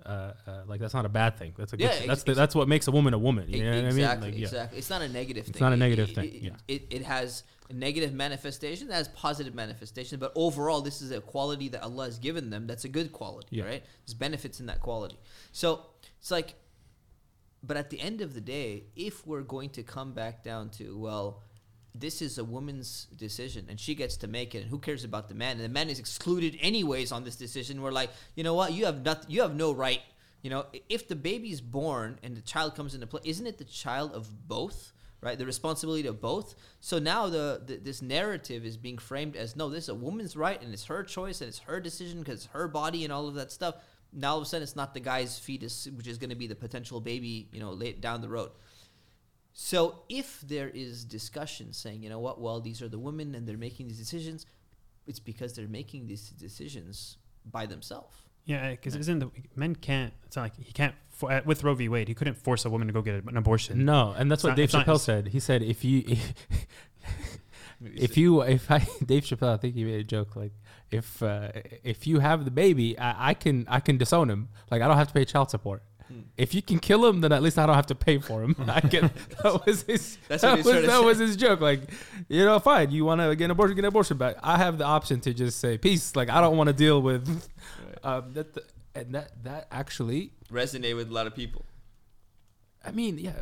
Uh, 0.07 0.33
uh, 0.47 0.63
like 0.67 0.81
that's 0.81 0.95
not 0.95 1.05
a 1.05 1.09
bad 1.09 1.37
thing. 1.37 1.53
That's 1.59 1.73
a 1.73 1.77
good. 1.77 1.85
Yeah, 1.85 1.91
thing. 1.91 1.99
ex- 2.03 2.07
that's 2.09 2.23
the, 2.23 2.35
that's 2.35 2.55
what 2.55 2.67
makes 2.69 2.87
a 2.87 2.91
woman 2.93 3.13
a 3.15 3.19
woman. 3.19 3.51
You 3.51 3.65
know 3.65 3.71
what 3.71 3.79
I 3.79 3.81
mean? 3.81 3.89
exactly, 3.89 4.31
Like, 4.31 4.39
yeah. 4.39 4.47
exactly. 4.47 4.79
It's 4.79 4.91
not 4.91 5.03
a 5.03 5.09
negative 5.09 5.45
thing. 5.45 5.51
It's 5.51 5.61
not 5.61 5.73
a 5.73 5.77
negative 5.77 6.09
it, 6.11 6.15
thing, 6.15 6.25
It, 6.25 6.43
yeah. 6.43 6.51
it, 6.67 6.87
it 6.91 7.03
has 7.03 7.43
a 7.69 7.75
negative 7.75 8.15
manifestation, 8.15 8.89
it 8.89 8.95
has 8.95 9.09
positive 9.09 9.55
manifestation, 9.55 10.19
but 10.19 10.33
overall, 10.35 10.81
this 10.81 11.03
is 11.03 11.11
a 11.11 11.21
quality 11.21 11.69
that 11.69 11.83
Allah 11.83 12.07
has 12.07 12.19
given 12.19 12.49
them. 12.49 12.67
That's 12.67 12.85
a 12.85 12.89
good 12.89 13.13
quality, 13.13 13.57
Yeah. 13.57 13.65
right? 13.65 13.83
There's 14.07 14.15
benefits 14.15 14.61
in 14.61 14.67
that 14.67 14.81
quality. 14.81 15.19
So 15.53 15.83
it's 16.19 16.31
like, 16.31 16.55
but 17.63 17.77
at 17.77 17.91
the 17.91 18.01
end 18.01 18.23
of 18.23 18.33
the 18.33 18.41
day, 18.41 18.85
if 18.97 19.27
we're 19.27 19.43
going 19.43 19.69
to 19.71 19.83
come 19.83 20.13
back 20.13 20.43
down 20.43 20.71
to 20.71 20.97
well. 20.97 21.43
This 21.99 22.23
is 22.23 22.39
a 22.39 22.45
woman's 22.45 23.07
decision, 23.17 23.67
and 23.69 23.79
she 23.79 23.95
gets 23.95 24.17
to 24.19 24.29
make 24.29 24.55
it. 24.55 24.63
And 24.63 24.71
who 24.71 24.79
cares 24.79 25.05
about 25.05 25.29
the 25.29 25.35
man? 25.35 25.57
And 25.57 25.65
the 25.65 25.69
man 25.69 25.91
is 25.91 25.99
excluded 25.99 26.57
anyways 26.61 27.13
on 27.13 27.25
this 27.25 27.37
decision. 27.37 27.83
We're 27.83 27.93
like, 27.93 28.11
you 28.35 28.45
know 28.45 28.55
what? 28.55 28.73
You 28.73 28.87
have 28.87 29.05
not, 29.05 29.31
You 29.31 29.43
have 29.43 29.55
no 29.55 29.73
right 29.73 30.03
you 30.43 30.51
know, 30.51 30.67
if 30.89 31.09
the 31.09 31.17
baby's 31.17 31.61
born 31.61 32.19
and 32.23 32.37
the 32.37 32.41
child 32.41 32.77
comes 32.77 32.95
into 32.95 33.07
play, 33.07 33.21
isn't 33.25 33.47
it 33.47 33.59
the 33.59 33.65
child 33.65 34.13
of 34.13 34.49
both? 34.49 34.93
Right, 35.21 35.37
the 35.37 35.47
responsibility 35.47 36.07
of 36.07 36.21
both. 36.21 36.55
So 36.81 37.01
now 37.01 37.29
the, 37.29 37.61
the 37.67 37.79
this 37.79 38.03
narrative 38.03 38.65
is 38.65 38.77
being 38.77 38.99
framed 38.99 39.35
as 39.35 39.57
no, 39.57 39.69
this 39.69 39.85
is 39.85 39.89
a 39.89 39.95
woman's 39.97 40.37
right 40.37 40.63
and 40.63 40.73
it's 40.73 40.85
her 40.85 41.03
choice 41.03 41.41
and 41.41 41.49
it's 41.49 41.59
her 41.59 41.81
decision 41.81 42.21
because 42.21 42.45
it's 42.45 42.53
her 42.53 42.69
body 42.69 43.03
and 43.03 43.13
all 43.13 43.27
of 43.27 43.35
that 43.35 43.51
stuff. 43.51 43.75
Now 44.13 44.35
all 44.35 44.37
of 44.37 44.45
a 44.45 44.47
sudden 44.47 44.63
it's 44.63 44.77
not 44.77 44.95
the 44.95 45.01
guy's 45.01 45.37
fetus, 45.37 45.89
which 45.97 46.07
is 46.07 46.19
going 46.19 46.31
to 46.31 46.37
be 46.37 46.47
the 46.47 46.55
potential 46.55 47.01
baby, 47.01 47.49
you 47.51 47.59
know, 47.59 47.73
late 47.73 48.01
down 48.01 48.21
the 48.21 48.29
road. 48.29 48.53
So 49.61 50.03
if 50.09 50.41
there 50.43 50.69
is 50.69 51.05
discussion 51.05 51.73
saying, 51.73 52.01
you 52.05 52.09
know 52.09 52.21
what, 52.21 52.41
well 52.41 52.61
these 52.61 52.81
are 52.81 52.89
the 52.89 52.99
women 52.99 53.35
and 53.35 53.45
they're 53.45 53.57
making 53.57 53.89
these 53.89 53.99
decisions, 53.99 54.47
it's 55.09 55.19
because 55.19 55.55
they're 55.55 55.67
making 55.67 56.07
these 56.07 56.31
decisions 56.31 57.17
by 57.45 57.67
themselves. 57.67 58.17
Yeah, 58.45 58.71
because 58.71 58.95
isn't 58.95 59.19
the 59.19 59.31
men 59.57 59.75
can't? 59.75 60.15
It's 60.27 60.37
not 60.37 60.43
like 60.43 60.57
he 60.57 60.73
can't 60.73 60.95
for, 61.11 61.33
uh, 61.33 61.41
with 61.45 61.65
Roe 61.65 61.75
v. 61.75 61.89
Wade. 61.89 62.07
He 62.07 62.15
couldn't 62.15 62.37
force 62.37 62.65
a 62.67 62.71
woman 62.71 62.87
to 62.87 62.93
go 62.95 63.03
get 63.03 63.25
an 63.25 63.37
abortion. 63.37 63.85
No, 63.85 64.15
and 64.17 64.31
that's 64.31 64.43
It's 64.43 64.45
what 64.45 64.51
not- 64.51 64.57
Dave 64.59 64.65
it's 64.67 64.75
not- 64.75 64.87
Chappelle 64.87 65.01
said. 65.01 65.27
He 65.29 65.41
said 65.41 65.65
if 65.65 65.85
you 65.85 66.05
if 67.97 68.17
you 68.17 68.43
if 68.43 68.71
I 68.71 68.79
Dave 69.05 69.25
Chappelle, 69.25 69.55
I 69.55 69.57
think 69.57 69.75
he 69.75 69.83
made 69.83 69.99
a 69.99 70.05
joke 70.05 70.37
like 70.37 70.53
if 70.93 71.21
uh, 71.21 71.51
if 71.83 72.07
you 72.07 72.21
have 72.21 72.45
the 72.45 72.53
baby, 72.53 72.97
I, 72.97 73.31
I 73.31 73.35
can 73.35 73.67
I 73.69 73.81
can 73.81 73.99
disown 73.99 74.31
him. 74.31 74.51
Like 74.71 74.83
I 74.83 74.87
don't 74.87 74.97
have 74.97 75.09
to 75.09 75.15
pay 75.15 75.25
child 75.25 75.51
support. 75.51 75.83
If 76.37 76.55
you 76.55 76.63
can 76.63 76.79
kill 76.79 77.05
him, 77.07 77.21
then 77.21 77.33
at 77.33 77.43
least 77.43 77.59
I 77.59 77.67
don't 77.67 77.75
have 77.75 77.87
to 77.87 77.95
pay 77.95 78.19
for 78.19 78.43
him. 78.43 78.57
I 78.69 78.81
can. 78.81 79.11
That 79.43 79.67
was 79.67 79.83
his. 79.83 80.17
That's 80.29 80.43
that 80.43 80.51
what 80.51 80.57
he's 80.59 80.65
was, 80.65 80.73
trying 80.73 80.83
to 80.83 80.87
that 80.89 81.01
say. 81.01 81.05
was 81.05 81.19
his 81.19 81.37
joke. 81.37 81.61
Like, 81.61 81.81
you 82.29 82.45
know, 82.45 82.59
fine. 82.59 82.91
You 82.91 83.05
want 83.05 83.21
to 83.21 83.35
get 83.37 83.47
an 83.47 83.51
abortion, 83.51 83.75
get 83.77 83.85
an 83.85 83.89
abortion, 83.89 84.17
but 84.17 84.39
I 84.43 84.57
have 84.59 84.79
the 84.79 84.85
option 84.85 85.21
to 85.21 85.35
just 85.35 85.59
say 85.61 85.77
peace. 85.79 86.17
Like 86.17 86.31
I 86.31 86.41
don't 86.41 86.57
want 86.57 86.69
to 86.69 86.75
deal 86.75 87.03
with. 87.03 87.29
Um, 88.05 88.33
that 88.35 88.57
and 88.95 89.13
that 89.17 89.33
that 89.43 89.67
actually 89.73 90.31
Resonate 90.53 90.95
with 90.95 91.11
a 91.11 91.13
lot 91.13 91.27
of 91.27 91.35
people. 91.35 91.65
I 92.85 92.93
mean, 92.93 93.19
yeah. 93.19 93.33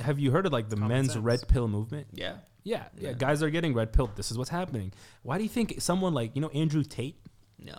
Have 0.00 0.20
you 0.20 0.30
heard 0.30 0.46
of 0.46 0.52
like 0.52 0.68
the 0.68 0.76
Common 0.76 0.88
men's 0.88 1.12
sense. 1.14 1.24
red 1.24 1.48
pill 1.48 1.66
movement? 1.66 2.06
Yeah. 2.12 2.36
Yeah, 2.62 2.84
yeah, 2.96 3.08
Yeah. 3.08 3.14
Guys 3.14 3.42
are 3.42 3.50
getting 3.50 3.74
red 3.74 3.92
pilled. 3.92 4.14
This 4.16 4.30
is 4.30 4.38
what's 4.38 4.50
happening. 4.50 4.92
Why 5.22 5.36
do 5.36 5.42
you 5.42 5.50
think 5.50 5.74
someone 5.80 6.14
like 6.14 6.36
you 6.36 6.40
know 6.42 6.48
Andrew 6.50 6.84
Tate? 6.84 7.16
No. 7.58 7.76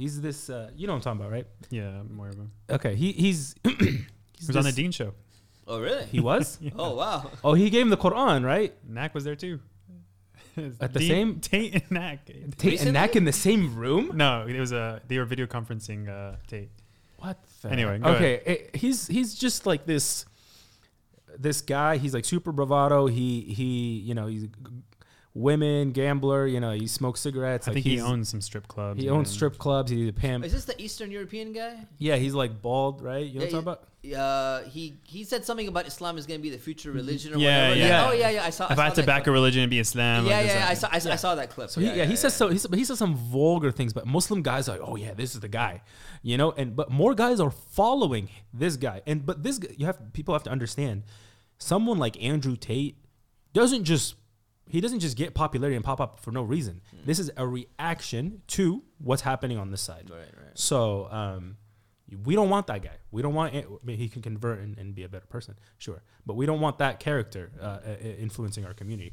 He's 0.00 0.18
this. 0.20 0.48
Uh, 0.48 0.70
you 0.74 0.86
know 0.86 0.94
what 0.94 0.98
I'm 0.98 1.02
talking 1.02 1.20
about, 1.20 1.32
right? 1.32 1.46
Yeah, 1.68 2.00
more 2.10 2.28
of 2.28 2.34
him. 2.36 2.50
Okay. 2.70 2.94
He 2.94 3.12
he's. 3.12 3.54
he's 3.64 3.76
He 3.78 4.46
was 4.46 4.56
on 4.56 4.62
the 4.62 4.68
this- 4.68 4.74
Deen 4.74 4.92
show. 4.92 5.12
Oh 5.68 5.78
really? 5.78 6.04
He 6.06 6.20
was. 6.20 6.58
Oh 6.78 6.94
wow. 6.96 7.30
oh, 7.44 7.52
he 7.54 7.68
gave 7.68 7.82
him 7.82 7.90
the 7.90 7.98
Quran, 7.98 8.42
right? 8.44 8.74
Knack 8.88 9.14
was 9.14 9.24
there 9.24 9.36
too. 9.36 9.60
At 10.56 10.94
the 10.94 10.98
Deen- 11.00 11.08
same- 11.08 11.40
Tate 11.50 11.74
and 11.74 11.90
Knack. 11.90 12.24
Tate 12.56 12.80
and 12.80 12.92
Knack 12.94 13.14
in 13.14 13.24
the 13.24 13.32
same 13.32 13.74
room. 13.76 14.12
No, 14.14 14.46
it 14.48 14.58
was 14.58 14.72
a 14.72 15.02
they 15.06 15.18
were 15.18 15.26
video 15.26 15.46
conferencing 15.46 16.08
uh, 16.08 16.36
Tate. 16.46 16.70
What? 17.18 17.38
The 17.60 17.68
Anyway, 17.68 17.98
go 17.98 18.10
okay. 18.12 18.40
eh, 18.46 18.56
he's 18.78 19.06
he's 19.06 19.34
just 19.34 19.66
like 19.66 19.84
this. 19.84 20.24
This 21.38 21.60
guy, 21.60 21.98
he's 21.98 22.14
like 22.14 22.24
super 22.24 22.52
bravado. 22.52 23.06
He 23.06 23.42
he, 23.42 23.98
you 24.00 24.14
know, 24.14 24.26
he's 24.28 24.46
women, 25.34 25.92
gambler. 25.92 26.46
You 26.46 26.60
know, 26.60 26.72
he 26.72 26.86
smokes 26.86 27.20
cigarettes. 27.20 27.68
I 27.68 27.70
like 27.70 27.82
think 27.82 27.86
he 27.86 28.00
owns 28.00 28.28
some 28.28 28.40
strip 28.40 28.66
clubs. 28.68 29.00
He 29.02 29.08
owns 29.08 29.30
strip 29.30 29.58
clubs. 29.58 29.90
He's 29.90 30.08
a 30.08 30.12
pimp. 30.12 30.44
Is 30.44 30.52
this 30.52 30.64
the 30.64 30.80
Eastern 30.80 31.10
European 31.10 31.52
guy? 31.52 31.76
Yeah, 31.98 32.16
he's 32.16 32.34
like 32.34 32.60
bald, 32.62 33.02
right? 33.02 33.24
You 33.26 33.40
know 33.40 33.44
what 33.46 33.52
Yeah, 33.52 33.58
I'm 33.58 33.64
talking 33.64 33.80
about? 33.80 33.86
Uh, 34.02 34.62
he 34.70 34.96
he 35.04 35.24
said 35.24 35.44
something 35.44 35.68
about 35.68 35.86
Islam 35.86 36.16
is 36.16 36.24
going 36.26 36.40
to 36.40 36.42
be 36.42 36.48
the 36.48 36.56
future 36.56 36.90
religion 36.90 37.34
or 37.34 37.36
Yeah, 37.38 37.68
whatever. 37.68 37.78
yeah. 37.80 37.86
yeah, 37.88 38.08
Oh 38.08 38.12
yeah, 38.12 38.30
yeah. 38.30 38.44
I 38.44 38.50
saw. 38.50 38.64
If 38.64 38.70
I 38.72 38.74
saw 38.74 38.82
had 38.84 38.94
to 38.94 39.00
that 39.02 39.06
back 39.06 39.26
a 39.26 39.30
religion, 39.30 39.60
it'd 39.60 39.68
be 39.70 39.78
Islam. 39.78 40.24
Yeah, 40.26 40.38
like 40.38 40.46
yeah, 40.46 40.58
yeah. 40.60 40.68
I 40.68 40.74
saw. 40.74 40.88
I, 40.90 40.98
saw- 40.98 41.12
I 41.12 41.16
saw 41.16 41.34
that 41.34 41.50
clip. 41.50 41.68
So 41.68 41.82
he, 41.82 41.86
yeah, 41.88 42.06
he 42.06 42.16
says 42.16 42.34
so. 42.34 42.48
He, 42.48 42.58
but 42.68 42.78
he 42.78 42.84
says 42.86 42.98
some 42.98 43.14
vulgar 43.14 43.70
things. 43.70 43.92
But 43.92 44.06
Muslim 44.06 44.40
guys 44.42 44.68
are 44.70 44.78
like, 44.78 44.88
oh 44.88 44.96
yeah, 44.96 45.12
this 45.12 45.34
is 45.34 45.40
the 45.40 45.48
guy, 45.48 45.82
you 46.22 46.38
know. 46.38 46.52
And 46.52 46.74
but 46.74 46.90
more 46.90 47.14
guys 47.14 47.40
are 47.40 47.50
following 47.50 48.30
this 48.54 48.76
guy. 48.78 49.02
And 49.06 49.26
but 49.26 49.42
this 49.42 49.60
you 49.76 49.84
have 49.84 49.98
people 50.14 50.32
have 50.34 50.44
to 50.44 50.50
understand, 50.50 51.02
someone 51.58 51.98
like 51.98 52.20
Andrew 52.22 52.56
Tate 52.56 52.96
doesn't 53.52 53.84
just 53.84 54.14
he 54.70 54.80
doesn't 54.80 55.00
just 55.00 55.16
get 55.16 55.34
popularity 55.34 55.76
and 55.76 55.84
pop 55.84 56.00
up 56.00 56.20
for 56.20 56.30
no 56.32 56.42
reason. 56.42 56.80
This 57.04 57.18
is 57.18 57.30
a 57.36 57.46
reaction 57.46 58.42
to 58.48 58.82
what's 58.98 59.22
happening 59.22 59.58
on 59.58 59.70
this 59.70 59.80
side. 59.82 60.08
Right, 60.10 60.18
right. 60.20 60.58
So 60.58 61.08
um, 61.10 61.56
we 62.24 62.34
don't 62.34 62.48
want 62.50 62.66
that 62.68 62.82
guy. 62.82 62.96
We 63.10 63.22
don't 63.22 63.34
want. 63.34 63.54
I 63.54 63.64
mean, 63.84 63.98
he 63.98 64.08
can 64.08 64.22
convert 64.22 64.60
and, 64.60 64.78
and 64.78 64.94
be 64.94 65.02
a 65.04 65.08
better 65.08 65.26
person, 65.26 65.56
sure. 65.78 66.02
But 66.26 66.34
we 66.34 66.46
don't 66.46 66.60
want 66.60 66.78
that 66.78 67.00
character 67.00 67.50
uh, 67.60 67.64
uh, 67.64 67.96
influencing 68.18 68.64
our 68.64 68.74
community. 68.74 69.12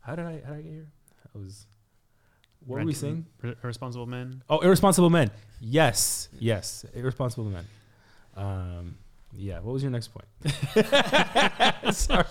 How 0.00 0.14
did 0.14 0.26
I? 0.26 0.40
How 0.46 0.52
did 0.54 0.58
I 0.60 0.62
get 0.62 0.72
here? 0.72 0.88
I 1.34 1.38
was. 1.38 1.66
What 2.66 2.76
were 2.76 2.80
we 2.80 2.86
rent- 2.86 2.96
saying? 2.96 3.26
ir- 3.44 3.56
Irresponsible 3.62 4.06
men. 4.06 4.42
Oh, 4.50 4.58
irresponsible 4.60 5.10
men. 5.10 5.30
Yes, 5.60 6.28
yes, 6.38 6.84
irresponsible 6.94 7.44
men. 7.50 7.64
Um, 8.36 8.96
yeah. 9.32 9.60
What 9.60 9.72
was 9.72 9.82
your 9.82 9.90
next 9.90 10.08
point? 10.08 10.26
Sorry. 11.94 12.26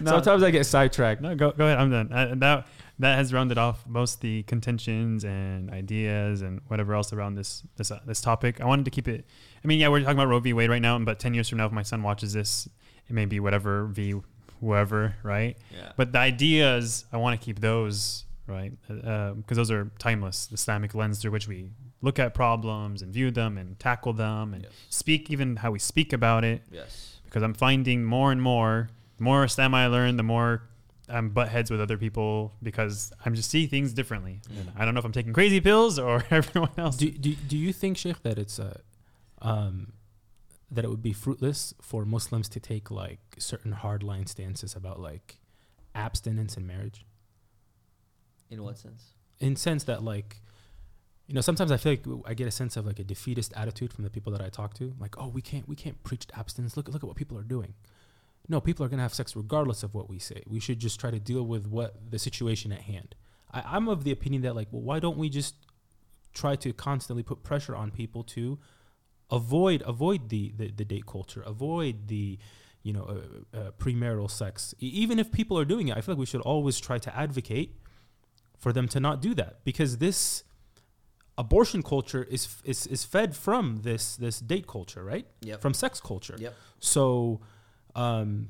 No. 0.00 0.12
Sometimes 0.12 0.42
I 0.42 0.50
get 0.50 0.64
sidetracked. 0.66 1.20
No, 1.20 1.34
go 1.34 1.52
go 1.52 1.66
ahead. 1.66 1.78
I'm 1.78 1.90
done. 1.90 2.12
Uh, 2.12 2.34
that 2.36 2.66
that 2.98 3.16
has 3.16 3.32
rounded 3.32 3.58
off 3.58 3.86
most 3.86 4.20
the 4.20 4.42
contentions 4.44 5.24
and 5.24 5.70
ideas 5.70 6.42
and 6.42 6.60
whatever 6.68 6.94
else 6.94 7.12
around 7.12 7.34
this 7.34 7.62
this 7.76 7.90
uh, 7.90 8.00
this 8.06 8.20
topic. 8.20 8.60
I 8.60 8.66
wanted 8.66 8.84
to 8.84 8.90
keep 8.90 9.08
it. 9.08 9.24
I 9.62 9.66
mean, 9.66 9.78
yeah, 9.78 9.88
we're 9.88 10.00
talking 10.00 10.14
about 10.14 10.28
Roe 10.28 10.40
v. 10.40 10.52
Wade 10.52 10.70
right 10.70 10.82
now, 10.82 10.98
but 10.98 11.18
ten 11.18 11.34
years 11.34 11.48
from 11.48 11.58
now, 11.58 11.66
if 11.66 11.72
my 11.72 11.82
son 11.82 12.02
watches 12.02 12.32
this, 12.32 12.68
it 13.08 13.12
may 13.12 13.24
be 13.24 13.40
whatever 13.40 13.86
v 13.86 14.14
whoever, 14.60 15.16
right? 15.22 15.56
Yeah. 15.74 15.92
But 15.96 16.12
the 16.12 16.18
ideas, 16.18 17.06
I 17.12 17.16
want 17.16 17.40
to 17.40 17.44
keep 17.44 17.60
those 17.60 18.24
right 18.46 18.72
because 18.86 19.56
those 19.56 19.70
are 19.70 19.90
timeless. 19.98 20.46
The 20.46 20.54
Islamic 20.54 20.94
lens 20.94 21.20
through 21.20 21.30
which 21.30 21.48
we 21.48 21.70
look 22.02 22.18
at 22.18 22.32
problems 22.34 23.02
and 23.02 23.12
view 23.12 23.30
them 23.30 23.58
and 23.58 23.78
tackle 23.78 24.12
them 24.12 24.54
and 24.54 24.64
Yes. 24.64 24.72
speak, 24.88 25.30
even 25.30 25.56
how 25.56 25.70
we 25.70 25.78
speak 25.78 26.12
about 26.12 26.44
it 26.44 26.62
Yes. 26.70 27.20
because 27.24 27.42
I'm 27.42 27.54
finding 27.54 28.04
more 28.04 28.32
and 28.32 28.40
more, 28.40 28.88
the 29.18 29.24
more 29.24 29.44
Islam 29.44 29.74
I 29.74 29.86
learn, 29.86 30.16
the 30.16 30.22
more 30.22 30.62
I'm 31.08 31.30
butt 31.30 31.48
heads 31.48 31.70
with 31.70 31.80
other 31.80 31.98
people 31.98 32.54
because 32.62 33.12
I'm 33.24 33.34
just 33.34 33.50
see 33.50 33.66
things 33.66 33.92
differently. 33.92 34.40
And 34.56 34.70
I 34.76 34.84
don't 34.84 34.94
know 34.94 35.00
if 35.00 35.04
I'm 35.04 35.12
taking 35.12 35.32
crazy 35.32 35.60
pills 35.60 35.98
or 35.98 36.24
everyone 36.30 36.70
else. 36.78 36.96
Do, 36.96 37.10
do, 37.10 37.34
do 37.34 37.56
you 37.58 37.72
think, 37.72 37.96
Sheikh, 37.98 38.22
that 38.22 38.38
it's 38.38 38.58
uh, 38.60 38.78
um, 39.42 39.92
that 40.70 40.84
it 40.84 40.88
would 40.88 41.02
be 41.02 41.12
fruitless 41.12 41.74
for 41.82 42.04
Muslims 42.04 42.48
to 42.50 42.60
take 42.60 42.92
like 42.92 43.18
certain 43.38 43.72
hardline 43.74 44.28
stances 44.28 44.76
about 44.76 45.00
like 45.00 45.40
abstinence 45.96 46.56
in 46.56 46.64
marriage? 46.66 47.04
In 48.50 48.62
what 48.62 48.78
sense? 48.78 49.10
In 49.40 49.56
sense 49.56 49.82
that 49.84 50.02
like, 50.04 50.40
you 51.30 51.34
know, 51.34 51.42
sometimes 51.42 51.70
I 51.70 51.76
feel 51.76 51.92
like 51.92 52.04
I 52.26 52.34
get 52.34 52.48
a 52.48 52.50
sense 52.50 52.76
of 52.76 52.86
like 52.86 52.98
a 52.98 53.04
defeatist 53.04 53.52
attitude 53.54 53.92
from 53.92 54.02
the 54.02 54.10
people 54.10 54.32
that 54.32 54.40
I 54.40 54.48
talk 54.48 54.74
to. 54.74 54.92
Like, 54.98 55.16
oh, 55.16 55.28
we 55.28 55.40
can't 55.40 55.68
we 55.68 55.76
can't 55.76 56.02
preach 56.02 56.26
abstinence. 56.36 56.76
Look 56.76 56.88
look 56.88 57.04
at 57.04 57.06
what 57.06 57.14
people 57.14 57.38
are 57.38 57.44
doing. 57.44 57.74
No, 58.48 58.60
people 58.60 58.84
are 58.84 58.88
gonna 58.88 59.02
have 59.02 59.14
sex 59.14 59.36
regardless 59.36 59.84
of 59.84 59.94
what 59.94 60.10
we 60.10 60.18
say. 60.18 60.42
We 60.48 60.58
should 60.58 60.80
just 60.80 60.98
try 60.98 61.12
to 61.12 61.20
deal 61.20 61.44
with 61.44 61.68
what 61.68 62.10
the 62.10 62.18
situation 62.18 62.72
at 62.72 62.80
hand. 62.80 63.14
I, 63.52 63.62
I'm 63.64 63.86
of 63.86 64.02
the 64.02 64.10
opinion 64.10 64.42
that 64.42 64.56
like, 64.56 64.66
well, 64.72 64.82
why 64.82 64.98
don't 64.98 65.16
we 65.16 65.28
just 65.28 65.54
try 66.34 66.56
to 66.56 66.72
constantly 66.72 67.22
put 67.22 67.44
pressure 67.44 67.76
on 67.76 67.92
people 67.92 68.24
to 68.24 68.58
avoid 69.30 69.84
avoid 69.86 70.30
the 70.30 70.52
the, 70.56 70.72
the 70.72 70.84
date 70.84 71.06
culture, 71.06 71.42
avoid 71.42 72.08
the 72.08 72.40
you 72.82 72.92
know 72.92 73.04
uh, 73.04 73.56
uh, 73.56 73.70
premarital 73.78 74.28
sex. 74.28 74.74
E- 74.80 74.86
even 74.86 75.20
if 75.20 75.30
people 75.30 75.56
are 75.56 75.64
doing 75.64 75.86
it, 75.86 75.96
I 75.96 76.00
feel 76.00 76.16
like 76.16 76.18
we 76.18 76.26
should 76.26 76.40
always 76.40 76.80
try 76.80 76.98
to 76.98 77.16
advocate 77.16 77.76
for 78.58 78.72
them 78.72 78.88
to 78.88 78.98
not 78.98 79.22
do 79.22 79.32
that 79.36 79.60
because 79.62 79.98
this 79.98 80.42
abortion 81.44 81.82
culture 81.82 82.24
is 82.36 82.42
is 82.64 82.86
is 82.86 83.02
fed 83.14 83.30
from 83.46 83.64
this 83.88 84.16
this 84.24 84.36
date 84.52 84.66
culture, 84.76 85.02
right? 85.12 85.26
Yep. 85.50 85.60
From 85.64 85.74
sex 85.74 86.00
culture. 86.10 86.36
Yep. 86.38 86.54
So, 86.92 87.40
um, 88.04 88.48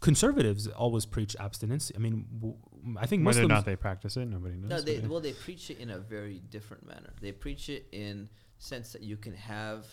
conservatives 0.00 0.66
always 0.68 1.06
preach 1.06 1.36
abstinence. 1.38 1.92
I 1.94 1.98
mean, 1.98 2.26
w- 2.40 2.56
I 2.98 3.06
think 3.06 3.24
Whether 3.24 3.40
or 3.40 3.42
Muslims. 3.42 3.48
not 3.58 3.64
they 3.64 3.76
practice 3.76 4.16
it, 4.16 4.26
nobody 4.26 4.56
knows. 4.56 4.70
No, 4.70 4.80
they 4.80 4.98
but- 5.00 5.10
well 5.10 5.20
they 5.20 5.32
preach 5.32 5.70
it 5.70 5.78
in 5.78 5.90
a 5.90 5.98
very 5.98 6.38
different 6.50 6.86
manner. 6.86 7.10
They 7.20 7.32
preach 7.32 7.68
it 7.68 7.86
in 7.92 8.28
sense 8.58 8.92
that 8.92 9.02
you 9.02 9.16
can 9.16 9.34
have 9.34 9.86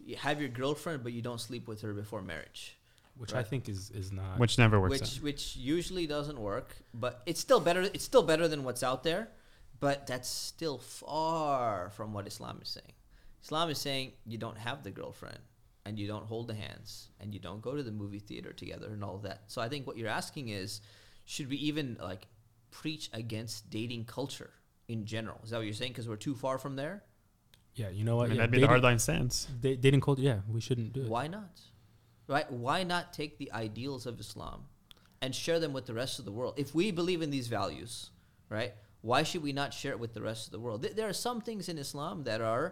you 0.00 0.16
have 0.16 0.40
your 0.40 0.48
girlfriend, 0.48 1.02
but 1.02 1.12
you 1.12 1.22
don't 1.22 1.40
sleep 1.40 1.66
with 1.68 1.80
her 1.82 1.92
before 1.92 2.22
marriage. 2.22 2.74
which 3.16 3.34
I 3.34 3.42
think 3.42 3.68
is 3.68 3.90
is 3.90 4.12
not. 4.12 4.38
which 4.38 4.58
never 4.58 4.76
works. 4.80 4.92
which 5.00 5.02
out. 5.18 5.22
which 5.28 5.56
usually 5.56 6.06
doesn't 6.06 6.38
work, 6.38 6.68
but 6.94 7.12
it's 7.26 7.40
still 7.40 7.58
better. 7.68 7.82
It's 7.96 8.04
still 8.12 8.22
better 8.22 8.46
than 8.52 8.60
what's 8.66 8.82
out 8.90 9.02
there, 9.02 9.22
but 9.80 10.06
that's 10.06 10.28
still 10.28 10.78
far 10.78 11.90
from 11.90 12.12
what 12.12 12.26
Islam 12.26 12.58
is 12.62 12.68
saying. 12.68 12.92
Islam 13.42 13.70
is 13.70 13.78
saying 13.78 14.12
you 14.26 14.38
don't 14.38 14.58
have 14.58 14.82
the 14.82 14.90
girlfriend, 14.90 15.38
and 15.84 15.98
you 15.98 16.06
don't 16.06 16.24
hold 16.26 16.48
the 16.48 16.54
hands, 16.54 17.08
and 17.20 17.32
you 17.32 17.40
don't 17.40 17.62
go 17.62 17.76
to 17.76 17.82
the 17.82 17.92
movie 17.92 18.18
theater 18.18 18.52
together, 18.52 18.88
and 18.88 19.02
all 19.04 19.14
of 19.16 19.22
that. 19.22 19.42
So 19.46 19.62
I 19.62 19.68
think 19.68 19.86
what 19.86 19.96
you're 19.96 20.08
asking 20.08 20.48
is, 20.48 20.80
should 21.24 21.48
we 21.48 21.56
even 21.56 21.96
like 22.02 22.26
preach 22.70 23.08
against 23.12 23.70
dating 23.70 24.04
culture 24.04 24.50
in 24.88 25.04
general? 25.06 25.38
Is 25.44 25.50
that 25.50 25.56
what 25.58 25.64
you're 25.66 25.74
saying? 25.74 25.92
Because 25.92 26.08
we're 26.08 26.16
too 26.16 26.34
far 26.34 26.58
from 26.58 26.76
there. 26.76 27.04
yeah, 27.74 27.88
you 27.90 28.04
know 28.04 28.14
I 28.16 28.16
what? 28.18 28.28
mean, 28.30 28.36
yeah, 28.36 28.42
that'd 28.42 28.50
be 28.50 28.60
the 28.60 28.66
dating- 28.66 28.82
hardline 28.82 29.00
stance. 29.00 29.46
da- 29.60 29.76
dating 29.76 30.00
culture. 30.00 30.22
Yeah, 30.22 30.40
we 30.48 30.60
shouldn't 30.60 30.92
do 30.92 31.02
it. 31.02 31.08
Why 31.08 31.26
not? 31.28 31.60
Right? 32.26 32.50
Why 32.52 32.82
not 32.82 33.12
take 33.12 33.38
the 33.38 33.50
ideals 33.52 34.04
of 34.04 34.18
Islam 34.20 34.64
and 35.22 35.34
share 35.34 35.58
them 35.60 35.72
with 35.72 35.86
the 35.86 35.94
rest 35.94 36.18
of 36.18 36.24
the 36.26 36.32
world? 36.32 36.54
If 36.58 36.74
we 36.74 36.90
believe 36.90 37.22
in 37.22 37.30
these 37.30 37.46
values, 37.48 38.10
right? 38.50 38.74
Why 39.10 39.22
should 39.28 39.42
we 39.42 39.54
not 39.62 39.70
share 39.72 39.92
it 39.92 40.00
with 40.04 40.12
the 40.12 40.20
rest 40.30 40.42
of 40.46 40.52
the 40.52 40.60
world? 40.64 40.82
Th- 40.82 40.94
There 40.98 41.08
are 41.08 41.18
some 41.28 41.40
things 41.48 41.64
in 41.72 41.76
Islam 41.86 42.24
that 42.24 42.40
are 42.54 42.66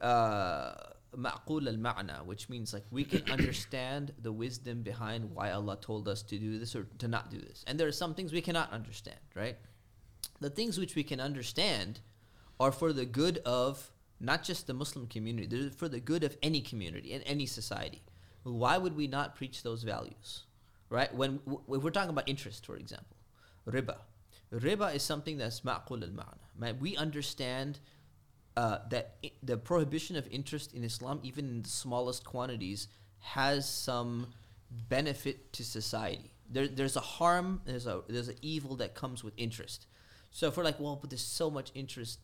uh, 0.00 0.74
ma'qul 1.16 1.64
al-ma'na, 1.68 2.24
which 2.24 2.48
means 2.48 2.74
like 2.74 2.84
we 2.90 3.04
can 3.04 3.22
understand 3.30 4.12
the 4.26 4.32
wisdom 4.32 4.82
behind 4.82 5.20
why 5.36 5.52
Allah 5.52 5.76
told 5.80 6.08
us 6.08 6.22
to 6.30 6.36
do 6.46 6.58
this 6.58 6.74
or 6.74 6.84
to 6.98 7.08
not 7.08 7.30
do 7.30 7.38
this. 7.38 7.64
And 7.68 7.78
there 7.78 7.86
are 7.86 7.92
some 8.04 8.12
things 8.14 8.32
we 8.32 8.40
cannot 8.48 8.72
understand, 8.72 9.20
right? 9.34 9.56
The 10.40 10.50
things 10.50 10.78
which 10.78 10.94
we 10.96 11.04
can 11.04 11.20
understand 11.20 12.00
are 12.58 12.72
for 12.72 12.92
the 12.92 13.06
good 13.06 13.38
of 13.46 13.92
not 14.18 14.42
just 14.42 14.66
the 14.66 14.74
Muslim 14.74 15.06
community, 15.06 15.46
they're 15.46 15.70
for 15.70 15.88
the 15.88 16.00
good 16.00 16.24
of 16.24 16.36
any 16.42 16.60
community 16.60 17.12
and 17.12 17.22
any 17.24 17.46
society. 17.46 18.02
Why 18.42 18.78
would 18.78 18.96
we 18.96 19.06
not 19.06 19.36
preach 19.36 19.62
those 19.62 19.82
values? 19.84 20.44
Right? 20.88 21.14
When 21.14 21.38
w- 21.46 21.62
we're 21.66 21.90
talking 21.90 22.10
about 22.10 22.28
interest, 22.28 22.66
for 22.66 22.76
example, 22.76 23.16
riba. 23.68 23.98
Riba 24.52 24.94
is 24.94 25.02
something 25.02 25.38
that's 25.38 25.60
ma'qul 25.62 26.02
al-ma'na. 26.02 26.78
We 26.80 26.96
understand 26.96 27.80
uh, 28.56 28.78
that 28.90 29.16
i- 29.24 29.32
the 29.42 29.56
prohibition 29.56 30.16
of 30.16 30.26
interest 30.28 30.72
in 30.74 30.84
Islam, 30.84 31.20
even 31.22 31.48
in 31.48 31.62
the 31.62 31.68
smallest 31.68 32.24
quantities, 32.24 32.88
has 33.18 33.68
some 33.68 34.28
benefit 34.88 35.52
to 35.54 35.64
society. 35.64 36.30
There, 36.48 36.68
there's 36.68 36.96
a 36.96 37.00
harm, 37.00 37.60
there's 37.64 37.86
a 37.86 38.02
there's 38.08 38.28
an 38.28 38.36
evil 38.40 38.76
that 38.76 38.94
comes 38.94 39.24
with 39.24 39.34
interest. 39.36 39.86
So 40.30 40.46
if 40.48 40.56
we're 40.56 40.64
like, 40.64 40.78
well, 40.78 40.96
but 40.96 41.10
there's 41.10 41.20
so 41.22 41.50
much 41.50 41.70
interest, 41.74 42.20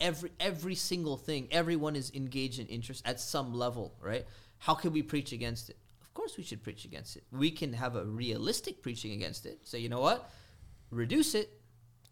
every 0.00 0.30
every 0.38 0.74
single 0.74 1.16
thing, 1.16 1.48
everyone 1.50 1.96
is 1.96 2.12
engaged 2.14 2.58
in 2.58 2.66
interest 2.66 3.02
at 3.06 3.20
some 3.20 3.54
level, 3.54 3.94
right? 4.00 4.26
How 4.58 4.74
can 4.74 4.92
we 4.92 5.02
preach 5.02 5.32
against 5.32 5.70
it? 5.70 5.76
Of 6.02 6.12
course, 6.14 6.36
we 6.36 6.44
should 6.44 6.62
preach 6.62 6.84
against 6.84 7.16
it. 7.16 7.24
We 7.32 7.50
can 7.50 7.72
have 7.72 7.96
a 7.96 8.04
realistic 8.04 8.82
preaching 8.82 9.12
against 9.12 9.46
it. 9.46 9.66
Say, 9.66 9.78
you 9.78 9.88
know 9.88 10.00
what? 10.00 10.30
Reduce 10.94 11.34
it. 11.34 11.50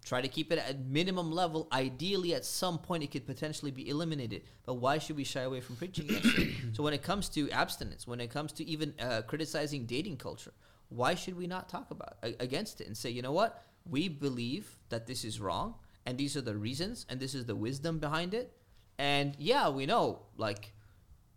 Try 0.05 0.21
to 0.21 0.29
keep 0.29 0.51
it 0.51 0.59
at 0.59 0.85
minimum 0.85 1.31
level. 1.31 1.69
Ideally, 1.73 2.35
at 2.35 2.45
some 2.45 2.79
point, 2.79 3.05
it 3.05 3.13
could 3.13 3.25
potentially 3.25 3.71
be 3.71 3.89
eliminated. 3.89 4.43
But 4.67 4.75
why 4.75 4.99
should 4.99 5.17
we 5.17 5.23
shy 5.23 5.43
away 5.43 5.61
from 5.61 5.77
preaching 5.77 6.07
against 6.07 6.39
it? 6.39 6.49
So 6.75 6.83
when 6.83 6.95
it 6.95 7.03
comes 7.03 7.29
to 7.31 7.51
abstinence, 7.51 8.07
when 8.07 8.21
it 8.21 8.31
comes 8.31 8.53
to 8.55 8.65
even 8.65 8.95
uh, 8.99 9.23
criticizing 9.23 9.87
dating 9.87 10.17
culture, 10.17 10.53
why 10.89 11.15
should 11.15 11.37
we 11.37 11.47
not 11.47 11.69
talk 11.69 11.91
about 11.91 12.17
against 12.23 12.81
it 12.81 12.87
and 12.87 12.97
say, 12.97 13.11
you 13.11 13.23
know 13.23 13.33
what? 13.33 13.63
We 13.89 14.09
believe 14.09 14.77
that 14.89 15.07
this 15.07 15.25
is 15.25 15.41
wrong, 15.41 15.75
and 16.05 16.19
these 16.19 16.37
are 16.37 16.41
the 16.41 16.57
reasons, 16.57 17.07
and 17.09 17.21
this 17.21 17.35
is 17.35 17.47
the 17.47 17.57
wisdom 17.57 17.99
behind 17.99 18.35
it. 18.35 18.57
And 18.99 19.35
yeah, 19.39 19.69
we 19.69 19.87
know 19.87 20.23
like 20.37 20.73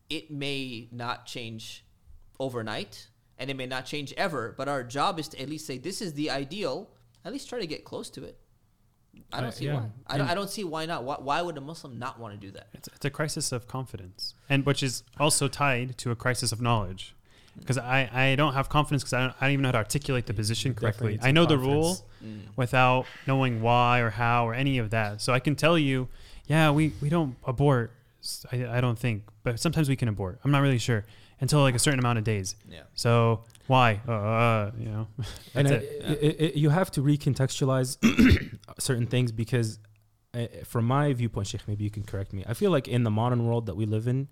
it 0.09 0.31
may 0.31 0.89
not 0.91 1.25
change 1.25 1.85
overnight, 2.39 3.07
and 3.37 3.49
it 3.49 3.57
may 3.57 3.65
not 3.65 3.85
change 3.85 4.13
ever. 4.17 4.53
But 4.57 4.67
our 4.67 4.83
job 4.83 5.19
is 5.19 5.27
to 5.29 5.41
at 5.41 5.49
least 5.49 5.67
say 5.67 5.77
this 5.77 6.01
is 6.01 6.13
the 6.13 6.29
ideal. 6.31 6.89
At 7.25 7.33
least 7.33 7.49
try 7.49 7.59
to 7.59 7.67
get 7.67 7.83
close 7.83 8.09
to 8.11 8.23
it. 8.23 8.37
I 9.33 9.39
don't 9.39 9.47
Uh, 9.49 9.51
see 9.51 9.65
yeah. 9.65 9.73
why. 9.75 9.89
I 10.07 10.17
don't, 10.17 10.29
I 10.29 10.35
don't 10.35 10.49
see 10.49 10.63
why 10.63 10.85
not. 10.85 11.03
Why, 11.03 11.15
why 11.19 11.41
would 11.41 11.57
a 11.57 11.61
Muslim 11.61 11.97
not 11.97 12.19
want 12.19 12.39
to 12.39 12.39
do 12.47 12.51
that? 12.51 12.67
It's, 12.73 12.87
it's 12.89 13.05
a 13.05 13.09
crisis 13.09 13.51
of 13.51 13.67
confidence, 13.67 14.35
and 14.49 14.65
which 14.65 14.83
is 14.83 15.03
also 15.19 15.47
tied 15.47 15.97
to 15.99 16.11
a 16.11 16.15
crisis 16.15 16.51
of 16.51 16.61
knowledge. 16.61 17.15
because 17.57 17.77
I, 17.77 18.09
I 18.13 18.35
don't 18.35 18.53
have 18.53 18.67
confidence 18.69 19.03
because 19.03 19.13
I 19.13 19.21
don't, 19.21 19.35
I 19.39 19.45
don't 19.45 19.53
even 19.53 19.63
know 19.63 19.69
how 19.69 19.73
to 19.73 19.77
articulate 19.79 20.25
the 20.27 20.33
position 20.33 20.73
correctly. 20.75 21.17
I 21.21 21.27
some 21.27 21.35
know 21.35 21.45
the 21.45 21.57
rule 21.57 22.05
Mm. 22.23 22.41
without 22.55 23.05
knowing 23.27 23.61
why 23.61 23.99
or 23.99 24.09
how 24.09 24.47
or 24.47 24.53
any 24.55 24.77
of 24.79 24.89
that. 24.89 25.21
So 25.21 25.31
I 25.31 25.39
can 25.39 25.55
tell 25.55 25.77
you, 25.77 26.07
yeah, 26.47 26.71
we, 26.71 26.91
we 27.01 27.07
don't 27.09 27.35
abort. 27.45 27.91
I, 28.51 28.65
I 28.77 28.81
don't 28.81 28.97
think, 28.97 29.23
but 29.43 29.59
sometimes 29.59 29.87
we 29.89 29.95
can 29.95 30.07
abort. 30.07 30.39
I'm 30.43 30.49
not 30.51 30.59
really 30.63 30.79
sure 30.79 31.05
until 31.39 31.59
like 31.61 31.75
a 31.75 31.79
certain 31.79 31.99
amount 31.99 32.17
of 32.17 32.23
days. 32.23 32.55
Yeah. 32.67 32.81
So 32.95 33.43
why? 33.67 34.01
Uh, 34.07 34.11
uh, 34.11 34.71
you 34.77 34.85
know, 34.89 35.07
and 35.55 35.67
it, 35.67 35.83
it. 35.83 36.23
it- 36.23 36.41
it- 36.41 36.55
you 36.55 36.69
have 36.69 36.91
to 36.91 37.01
recontextualize 37.01 37.97
certain 38.79 39.07
things 39.07 39.31
because 39.31 39.79
uh, 40.33 40.47
from 40.65 40.85
my 40.85 41.13
viewpoint 41.13 41.47
sheikh 41.47 41.61
maybe 41.67 41.83
you 41.83 41.89
can 41.89 42.03
correct 42.03 42.33
me 42.33 42.43
i 42.47 42.53
feel 42.53 42.69
like 42.69 42.87
in 42.89 43.03
the 43.03 43.09
modern 43.11 43.45
world 43.47 43.65
that 43.67 43.75
we 43.77 43.85
live 43.85 44.05
in 44.07 44.27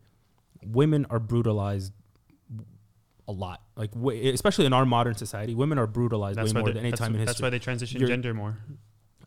women 0.62 1.06
are 1.10 1.20
brutalized 1.20 1.94
a 3.28 3.32
lot 3.32 3.62
like 3.78 3.92
w- 3.92 4.34
especially 4.34 4.66
in 4.66 4.74
our 4.74 4.86
modern 4.86 5.16
society 5.16 5.56
women 5.56 5.78
are 5.80 5.88
brutalized 5.88 6.38
That's 6.38 6.54
way 6.54 6.62
more 6.62 6.70
than 6.74 6.86
any 6.86 6.92
time 6.92 7.14
in 7.14 7.20
history. 7.22 7.26
that's 7.26 7.42
why 7.42 7.50
they 7.50 7.60
transition 7.60 8.00
You're- 8.02 8.12
gender 8.12 8.34
more. 8.34 8.58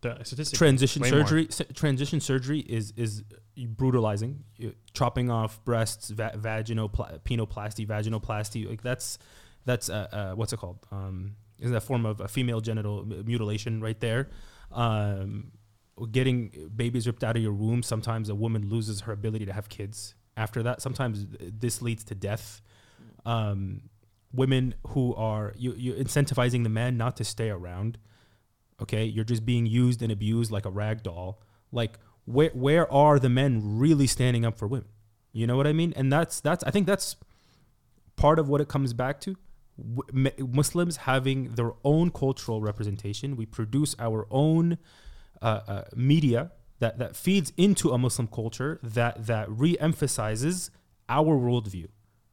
The 0.02 0.22
statistics. 0.24 0.58
transition 0.58 1.02
surgery 1.04 1.46
s- 1.48 1.62
transition 1.74 2.20
surgery 2.20 2.60
is 2.60 2.92
is 2.96 3.24
brutalizing 3.56 4.44
You- 4.58 4.74
chopping 4.92 5.30
off 5.30 5.64
breasts 5.64 6.10
va- 6.10 6.34
vaginal 6.36 6.90
penoplasty 6.90 7.86
vaginoplasty 7.86 8.68
like 8.68 8.82
that's 8.82 9.18
that's 9.66 9.90
uh, 9.90 10.08
uh, 10.12 10.34
what's 10.34 10.52
it 10.52 10.58
called? 10.58 10.78
Um 10.90 11.36
is 11.58 11.72
a 11.72 11.80
form 11.80 12.04
of 12.04 12.20
a 12.20 12.28
female 12.28 12.60
genital 12.60 13.04
mutilation 13.04 13.80
right 13.80 14.00
there. 14.00 14.28
Um 14.72 15.52
getting 16.10 16.70
babies 16.74 17.06
ripped 17.06 17.24
out 17.24 17.36
of 17.36 17.42
your 17.42 17.54
womb 17.54 17.82
sometimes 17.82 18.28
a 18.28 18.34
woman 18.34 18.68
loses 18.68 19.00
her 19.02 19.12
ability 19.12 19.46
to 19.46 19.52
have 19.52 19.68
kids 19.68 20.14
after 20.36 20.62
that. 20.62 20.80
Sometimes 20.80 21.26
this 21.40 21.82
leads 21.82 22.04
to 22.04 22.14
death. 22.14 22.62
Um 23.24 23.90
women 24.32 24.74
who 24.88 25.14
are 25.14 25.52
you 25.56 25.74
you're 25.76 25.96
incentivizing 25.96 26.62
the 26.62 26.68
man 26.68 26.96
not 26.96 27.16
to 27.16 27.24
stay 27.24 27.50
around 27.50 27.98
okay? 28.80 29.04
You're 29.04 29.24
just 29.24 29.44
being 29.46 29.66
used 29.66 30.02
and 30.02 30.12
abused 30.12 30.50
like 30.50 30.66
a 30.66 30.70
rag 30.70 31.02
doll. 31.02 31.40
Like 31.72 31.98
where 32.24 32.50
where 32.50 32.92
are 32.92 33.18
the 33.18 33.28
men 33.28 33.78
really 33.78 34.06
standing 34.06 34.44
up 34.44 34.58
for 34.58 34.66
women? 34.66 34.88
You 35.32 35.46
know 35.46 35.56
what 35.56 35.66
i 35.66 35.72
mean? 35.72 35.92
And 35.96 36.12
that's 36.12 36.40
that's 36.40 36.64
i 36.64 36.70
think 36.70 36.86
that's 36.86 37.16
part 38.16 38.38
of 38.38 38.48
what 38.48 38.60
it 38.60 38.68
comes 38.68 38.92
back 38.92 39.20
to 39.20 39.36
Muslims 39.78 40.98
having 40.98 41.54
their 41.54 41.72
own 41.84 42.10
cultural 42.10 42.60
representation. 42.60 43.36
We 43.36 43.46
produce 43.46 43.94
our 43.98 44.26
own 44.30 44.78
uh, 45.42 45.60
uh, 45.68 45.84
media 45.94 46.52
that 46.78 46.98
that 46.98 47.16
feeds 47.16 47.52
into 47.56 47.90
a 47.90 47.98
muslim 47.98 48.28
culture 48.28 48.78
that 48.82 49.26
that 49.26 49.50
re-emphasizes 49.50 50.70
our 51.08 51.36
worldview 51.36 51.86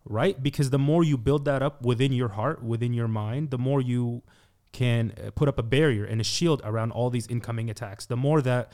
right? 0.06 0.44
Because 0.44 0.70
the 0.70 0.80
more 0.80 1.02
you 1.04 1.18
build 1.18 1.46
that 1.46 1.62
up 1.62 1.82
within 1.82 2.12
your 2.12 2.30
heart 2.30 2.64
within 2.64 2.94
your 2.94 3.08
mind 3.08 3.52
the 3.52 3.58
more 3.58 3.82
you 3.82 4.22
can 4.74 5.14
uh, 5.18 5.32
put 5.32 5.48
up 5.48 5.58
a 5.58 5.64
barrier 5.64 6.04
and 6.04 6.20
a 6.20 6.24
shield 6.24 6.62
around 6.66 6.92
all 6.92 7.10
these 7.10 7.28
incoming 7.28 7.70
attacks. 7.70 8.06
The 8.06 8.18
more 8.18 8.42
that 8.42 8.72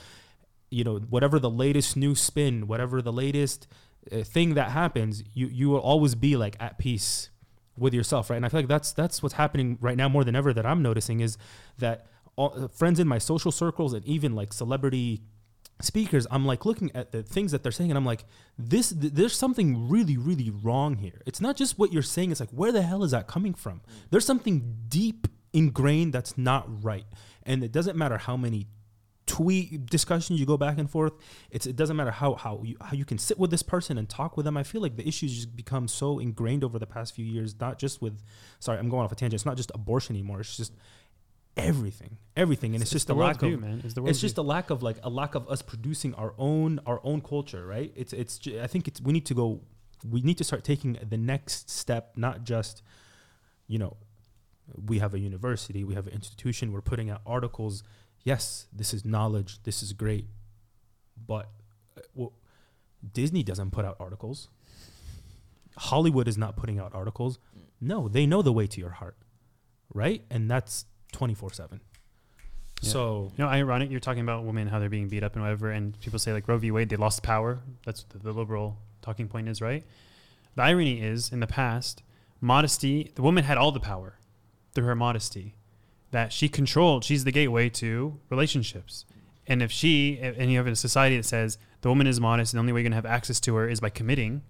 you 0.72 0.84
know, 0.84 0.98
whatever 0.98 1.40
the 1.40 1.50
latest 1.50 1.98
new 1.98 2.14
spin, 2.16 2.68
whatever 2.68 3.02
the 3.02 3.12
latest 3.12 3.68
uh, 4.12 4.24
thing 4.24 4.54
that 4.54 4.72
happens, 4.72 5.24
you 5.34 5.48
you 5.48 5.70
will 5.70 5.80
always 5.80 6.16
be 6.16 6.36
like 6.38 6.56
at 6.60 6.78
peace 6.78 7.30
with 7.80 7.94
yourself, 7.94 8.30
right? 8.30 8.38
And 8.38 8.46
I 8.46 8.50
feel 8.50 8.60
like 8.62 8.68
that's 8.68 8.92
that's 8.92 9.24
what's 9.24 9.36
happening 9.36 9.78
right 9.82 9.98
now 9.98 10.10
more 10.10 10.24
than 10.24 10.36
ever. 10.36 10.54
That 10.54 10.66
I'm 10.66 10.82
noticing 10.82 11.20
is 11.20 11.38
that 11.78 12.08
all, 12.36 12.54
uh, 12.56 12.68
friends 12.68 13.00
in 13.00 13.08
my 13.08 13.18
social 13.18 13.52
circles 13.52 13.94
and 13.94 14.06
even 14.06 14.36
like 14.36 14.54
celebrity 14.54 15.22
speakers, 15.82 16.28
I'm 16.30 16.46
like 16.46 16.66
looking 16.66 16.92
at 16.94 17.12
the 17.12 17.24
things 17.24 17.52
that 17.52 17.64
they're 17.64 17.72
saying, 17.72 17.92
and 17.92 17.98
I'm 17.98 18.06
like, 18.06 18.26
this 18.58 18.92
th- 18.92 19.14
there's 19.14 19.36
something 19.36 19.90
really 19.90 20.18
really 20.18 20.50
wrong 20.50 20.96
here. 20.96 21.22
It's 21.26 21.42
not 21.42 21.56
just 21.56 21.80
what 21.80 21.94
you're 21.94 22.02
saying; 22.02 22.32
it's 22.32 22.40
like 22.40 22.52
where 22.52 22.72
the 22.72 22.82
hell 22.82 23.04
is 23.04 23.12
that 23.12 23.28
coming 23.28 23.54
from? 23.54 23.82
There's 24.12 24.26
something 24.26 24.78
deep 24.88 25.28
ingrained 25.54 26.14
that's 26.14 26.38
not 26.38 26.84
right, 26.84 27.06
and 27.44 27.64
it 27.64 27.72
doesn't 27.72 27.98
matter 27.98 28.18
how 28.18 28.38
many 28.38 28.68
tweet 29.30 29.86
discussions 29.86 30.40
you 30.40 30.46
go 30.48 30.58
back 30.58 30.80
and 30.80 30.90
forth. 30.90 31.14
It's 31.52 31.68
it 31.68 31.76
doesn't 31.76 31.96
matter 31.96 32.10
how 32.12 32.34
how 32.34 32.64
you 32.64 32.76
how 32.82 32.94
you 32.94 33.06
can 33.06 33.20
sit 33.20 33.38
with 33.38 33.52
this 33.52 33.62
person 33.62 33.98
and 34.00 34.10
talk 34.10 34.36
with 34.36 34.44
them. 34.44 34.58
I 34.58 34.64
feel 34.64 34.82
like 34.82 34.98
the 34.98 35.08
issues 35.08 35.36
just 35.36 35.56
become 35.56 35.88
so 35.88 36.18
ingrained 36.18 36.64
over 36.64 36.80
the 36.80 36.88
past 36.88 37.14
few 37.14 37.26
years. 37.26 37.56
Not 37.60 37.78
just 37.78 38.02
with, 38.02 38.24
sorry, 38.60 38.80
I'm 38.80 38.90
going 38.90 39.06
off 39.06 39.12
a 39.12 39.16
tangent. 39.16 39.36
It's 39.36 39.46
not 39.46 39.56
just 39.56 39.72
abortion 39.76 40.16
anymore. 40.16 40.40
It's 40.40 40.58
just 40.58 40.74
everything, 41.56 42.18
everything, 42.36 42.74
and 42.74 42.82
it's, 42.82 42.90
just 42.90 43.08
the 43.08 43.14
a 43.14 43.16
lack 43.16 43.38
worldview, 43.38 43.54
of 43.54 43.62
man. 43.62 43.82
It's 43.84 43.94
the 43.94 44.04
it's 44.06 44.20
just 44.20 44.40
a 44.40 44.42
lack 44.42 44.72
of 44.72 44.82
like 44.82 44.98
a 45.04 45.10
lack 45.12 45.36
of 45.36 45.48
us 45.48 45.62
producing 45.62 46.16
our 46.16 46.34
own 46.40 46.80
our 46.88 47.00
own 47.04 47.22
culture 47.22 47.66
right 47.66 47.92
it's 47.96 48.14
it's 48.14 48.40
i 48.62 48.68
think 48.68 48.88
it's 48.88 49.00
we 49.02 49.14
need 49.14 49.26
to 49.28 49.36
go 49.36 49.62
we 50.10 50.22
need 50.22 50.38
to 50.38 50.44
start 50.44 50.64
taking 50.64 50.98
the 51.08 51.18
next 51.18 51.70
step 51.70 52.14
not 52.16 52.44
just 52.44 52.82
you 53.68 53.78
know 53.78 53.98
we 54.88 55.00
have 55.00 55.14
a 55.14 55.20
university 55.20 55.84
we 55.84 55.94
have 55.94 56.08
an 56.08 56.14
institution 56.14 56.72
we're 56.72 56.82
putting 56.82 57.10
out 57.10 57.22
articles 57.26 57.84
yes 58.24 58.68
this 58.74 58.94
is 58.94 59.04
knowledge 59.06 59.62
this 59.64 59.82
is 59.84 59.94
great 59.94 60.26
but 61.28 61.50
uh, 61.98 62.02
well, 62.16 62.34
disney 63.14 63.44
doesn't 63.44 63.72
put 63.72 63.86
out 63.86 63.96
articles 64.00 64.50
hollywood 65.78 66.28
is 66.28 66.38
not 66.38 66.56
putting 66.56 66.80
out 66.80 66.94
articles 66.94 67.40
no 67.80 68.08
they 68.08 68.26
know 68.26 68.42
the 68.42 68.52
way 68.54 68.68
to 68.68 68.80
your 68.82 68.90
heart 68.92 69.16
right 69.94 70.24
and 70.30 70.50
that's 70.50 70.86
24 71.14 71.54
7 71.54 71.80
Yeah. 72.82 72.90
so 72.90 73.32
You 73.38 73.44
know, 73.44 73.50
ironic. 73.50 73.90
You're 73.90 74.00
talking 74.00 74.22
about 74.22 74.44
women 74.46 74.68
how 74.68 74.80
they're 74.80 74.90
being 74.90 75.08
beat 75.10 75.24
up 75.24 75.34
and 75.36 75.42
whatever, 75.44 75.72
and 75.72 76.00
people 76.00 76.20
say 76.20 76.32
like 76.34 76.48
Roe 76.48 76.58
v. 76.58 76.72
Wade, 76.72 76.90
they 76.90 76.96
lost 76.98 77.24
power. 77.24 77.60
That's 77.86 78.04
the, 78.04 78.20
the 78.20 78.32
liberal 78.32 78.78
talking 79.02 79.28
point 79.28 79.50
is, 79.50 79.60
right? 79.62 79.84
The 80.56 80.62
irony 80.64 81.02
is, 81.02 81.32
in 81.32 81.40
the 81.40 81.48
past, 81.48 82.04
modesty, 82.42 83.12
the 83.16 83.22
woman 83.22 83.44
had 83.44 83.58
all 83.58 83.72
the 83.72 83.80
power 83.80 84.20
through 84.74 84.86
her 84.86 84.96
modesty, 84.96 85.56
that 86.12 86.34
she 86.34 86.50
controlled. 86.50 87.04
She's 87.04 87.24
the 87.24 87.32
gateway 87.32 87.70
to 87.70 88.20
relationships, 88.30 89.06
and 89.48 89.62
if 89.62 89.72
she 89.72 90.20
and 90.20 90.52
you 90.52 90.58
have 90.58 90.68
a 90.68 90.76
society 90.76 91.18
that 91.18 91.26
says 91.26 91.58
the 91.82 91.90
woman 91.90 92.08
is 92.08 92.20
modest, 92.20 92.54
and 92.54 92.58
the 92.58 92.62
only 92.62 92.74
way 92.74 92.82
you're 92.82 92.90
gonna 92.90 92.96
have 92.96 93.06
access 93.06 93.40
to 93.42 93.56
her 93.56 93.68
is 93.70 93.80
by 93.80 93.90
committing. 93.90 94.42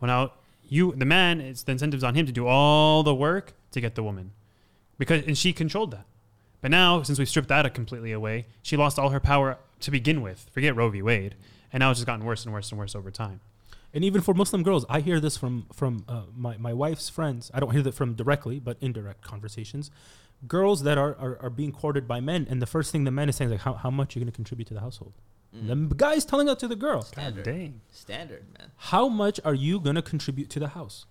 Well, 0.00 0.08
now 0.08 0.32
you, 0.68 0.92
the 0.96 1.04
man, 1.04 1.40
it's 1.40 1.62
the 1.62 1.72
incentives 1.72 2.02
on 2.04 2.14
him 2.14 2.26
to 2.26 2.32
do 2.32 2.46
all 2.46 3.02
the 3.02 3.14
work 3.14 3.54
to 3.70 3.80
get 3.80 3.94
the 3.94 4.02
woman, 4.02 4.32
because 4.98 5.24
and 5.26 5.38
she 5.38 5.52
controlled 5.52 5.92
that. 5.92 6.06
But 6.60 6.70
now, 6.70 7.02
since 7.02 7.18
we've 7.18 7.28
stripped 7.28 7.48
that 7.48 7.72
completely 7.74 8.12
away, 8.12 8.46
she 8.62 8.76
lost 8.76 8.98
all 8.98 9.10
her 9.10 9.20
power 9.20 9.58
to 9.80 9.90
begin 9.90 10.22
with. 10.22 10.48
Forget 10.52 10.74
Roe 10.74 10.88
v. 10.88 11.02
Wade, 11.02 11.34
and 11.72 11.80
now 11.80 11.90
it's 11.90 12.00
just 12.00 12.06
gotten 12.06 12.24
worse 12.24 12.44
and 12.44 12.52
worse 12.52 12.70
and 12.72 12.78
worse 12.78 12.94
over 12.96 13.10
time. 13.10 13.40
and 13.94 14.04
even 14.04 14.20
for 14.20 14.34
Muslim 14.34 14.62
girls, 14.62 14.84
I 14.90 15.00
hear 15.00 15.20
this 15.20 15.36
from 15.36 15.66
from 15.72 16.04
uh, 16.08 16.22
my 16.36 16.56
my 16.58 16.72
wife's 16.72 17.08
friends. 17.08 17.50
I 17.54 17.60
don't 17.60 17.70
hear 17.70 17.82
that 17.82 17.94
from 17.94 18.14
directly, 18.14 18.58
but 18.58 18.76
indirect 18.80 19.22
conversations. 19.22 19.90
Girls 20.46 20.82
that 20.82 20.98
are, 20.98 21.16
are, 21.16 21.38
are 21.42 21.50
being 21.50 21.72
courted 21.72 22.06
by 22.06 22.20
men, 22.20 22.46
and 22.50 22.60
the 22.60 22.66
first 22.66 22.92
thing 22.92 23.04
the 23.04 23.10
man 23.10 23.28
is 23.28 23.36
saying 23.36 23.50
is 23.50 23.52
like, 23.52 23.62
"How, 23.62 23.74
how 23.74 23.90
much 23.90 24.14
are 24.14 24.18
you 24.18 24.24
going 24.24 24.32
to 24.32 24.36
contribute 24.36 24.66
to 24.68 24.74
the 24.74 24.80
household?" 24.80 25.14
Mm. 25.54 25.88
The 25.88 25.94
guy 25.94 26.14
is 26.14 26.24
telling 26.24 26.46
that 26.46 26.58
to 26.60 26.68
the 26.68 26.76
girl. 26.76 27.02
Standard. 27.02 27.44
dang. 27.44 27.80
Standard, 27.90 28.44
man. 28.58 28.70
How 28.76 29.08
much 29.08 29.40
are 29.44 29.54
you 29.54 29.80
going 29.80 29.96
to 29.96 30.02
contribute 30.02 30.50
to 30.50 30.60
the 30.60 30.68
house? 30.68 31.06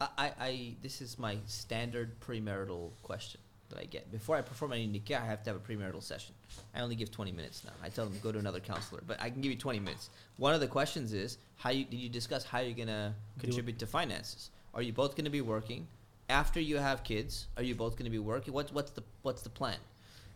I, 0.00 0.08
I, 0.16 0.32
I 0.40 0.74
this 0.82 1.00
is 1.00 1.18
my 1.18 1.38
standard 1.46 2.18
premarital 2.20 2.90
question 3.02 3.40
that 3.70 3.78
I 3.78 3.84
get. 3.84 4.10
Before 4.10 4.36
I 4.36 4.42
perform 4.42 4.72
any 4.72 4.88
nikah, 4.88 5.20
I 5.22 5.26
have 5.26 5.42
to 5.44 5.50
have 5.50 5.56
a 5.56 5.60
premarital 5.60 6.02
session. 6.02 6.34
I 6.74 6.80
only 6.80 6.96
give 6.96 7.10
20 7.10 7.32
minutes 7.32 7.64
now. 7.64 7.72
I 7.82 7.88
tell 7.88 8.06
them 8.06 8.18
go 8.22 8.32
to 8.32 8.38
another 8.38 8.60
counselor, 8.60 9.02
but 9.06 9.20
I 9.20 9.30
can 9.30 9.40
give 9.40 9.52
you 9.52 9.58
20 9.58 9.80
minutes. 9.80 10.10
One 10.36 10.54
of 10.54 10.60
the 10.60 10.66
questions 10.66 11.12
is 11.12 11.38
how 11.56 11.70
you 11.70 11.84
did 11.84 11.98
you 11.98 12.08
discuss 12.08 12.44
how 12.44 12.60
you're 12.60 12.76
gonna 12.76 13.14
contribute 13.38 13.78
to 13.80 13.86
finances? 13.86 14.50
Are 14.74 14.82
you 14.82 14.92
both 14.92 15.16
gonna 15.16 15.30
be 15.30 15.40
working? 15.40 15.86
After 16.28 16.60
you 16.60 16.76
have 16.76 17.04
kids, 17.04 17.46
are 17.56 17.62
you 17.62 17.74
both 17.74 17.96
gonna 17.96 18.10
be 18.10 18.18
working? 18.18 18.52
What's 18.52 18.72
what's 18.72 18.90
the 18.90 19.02
what's 19.22 19.42
the 19.42 19.50
plan? 19.50 19.78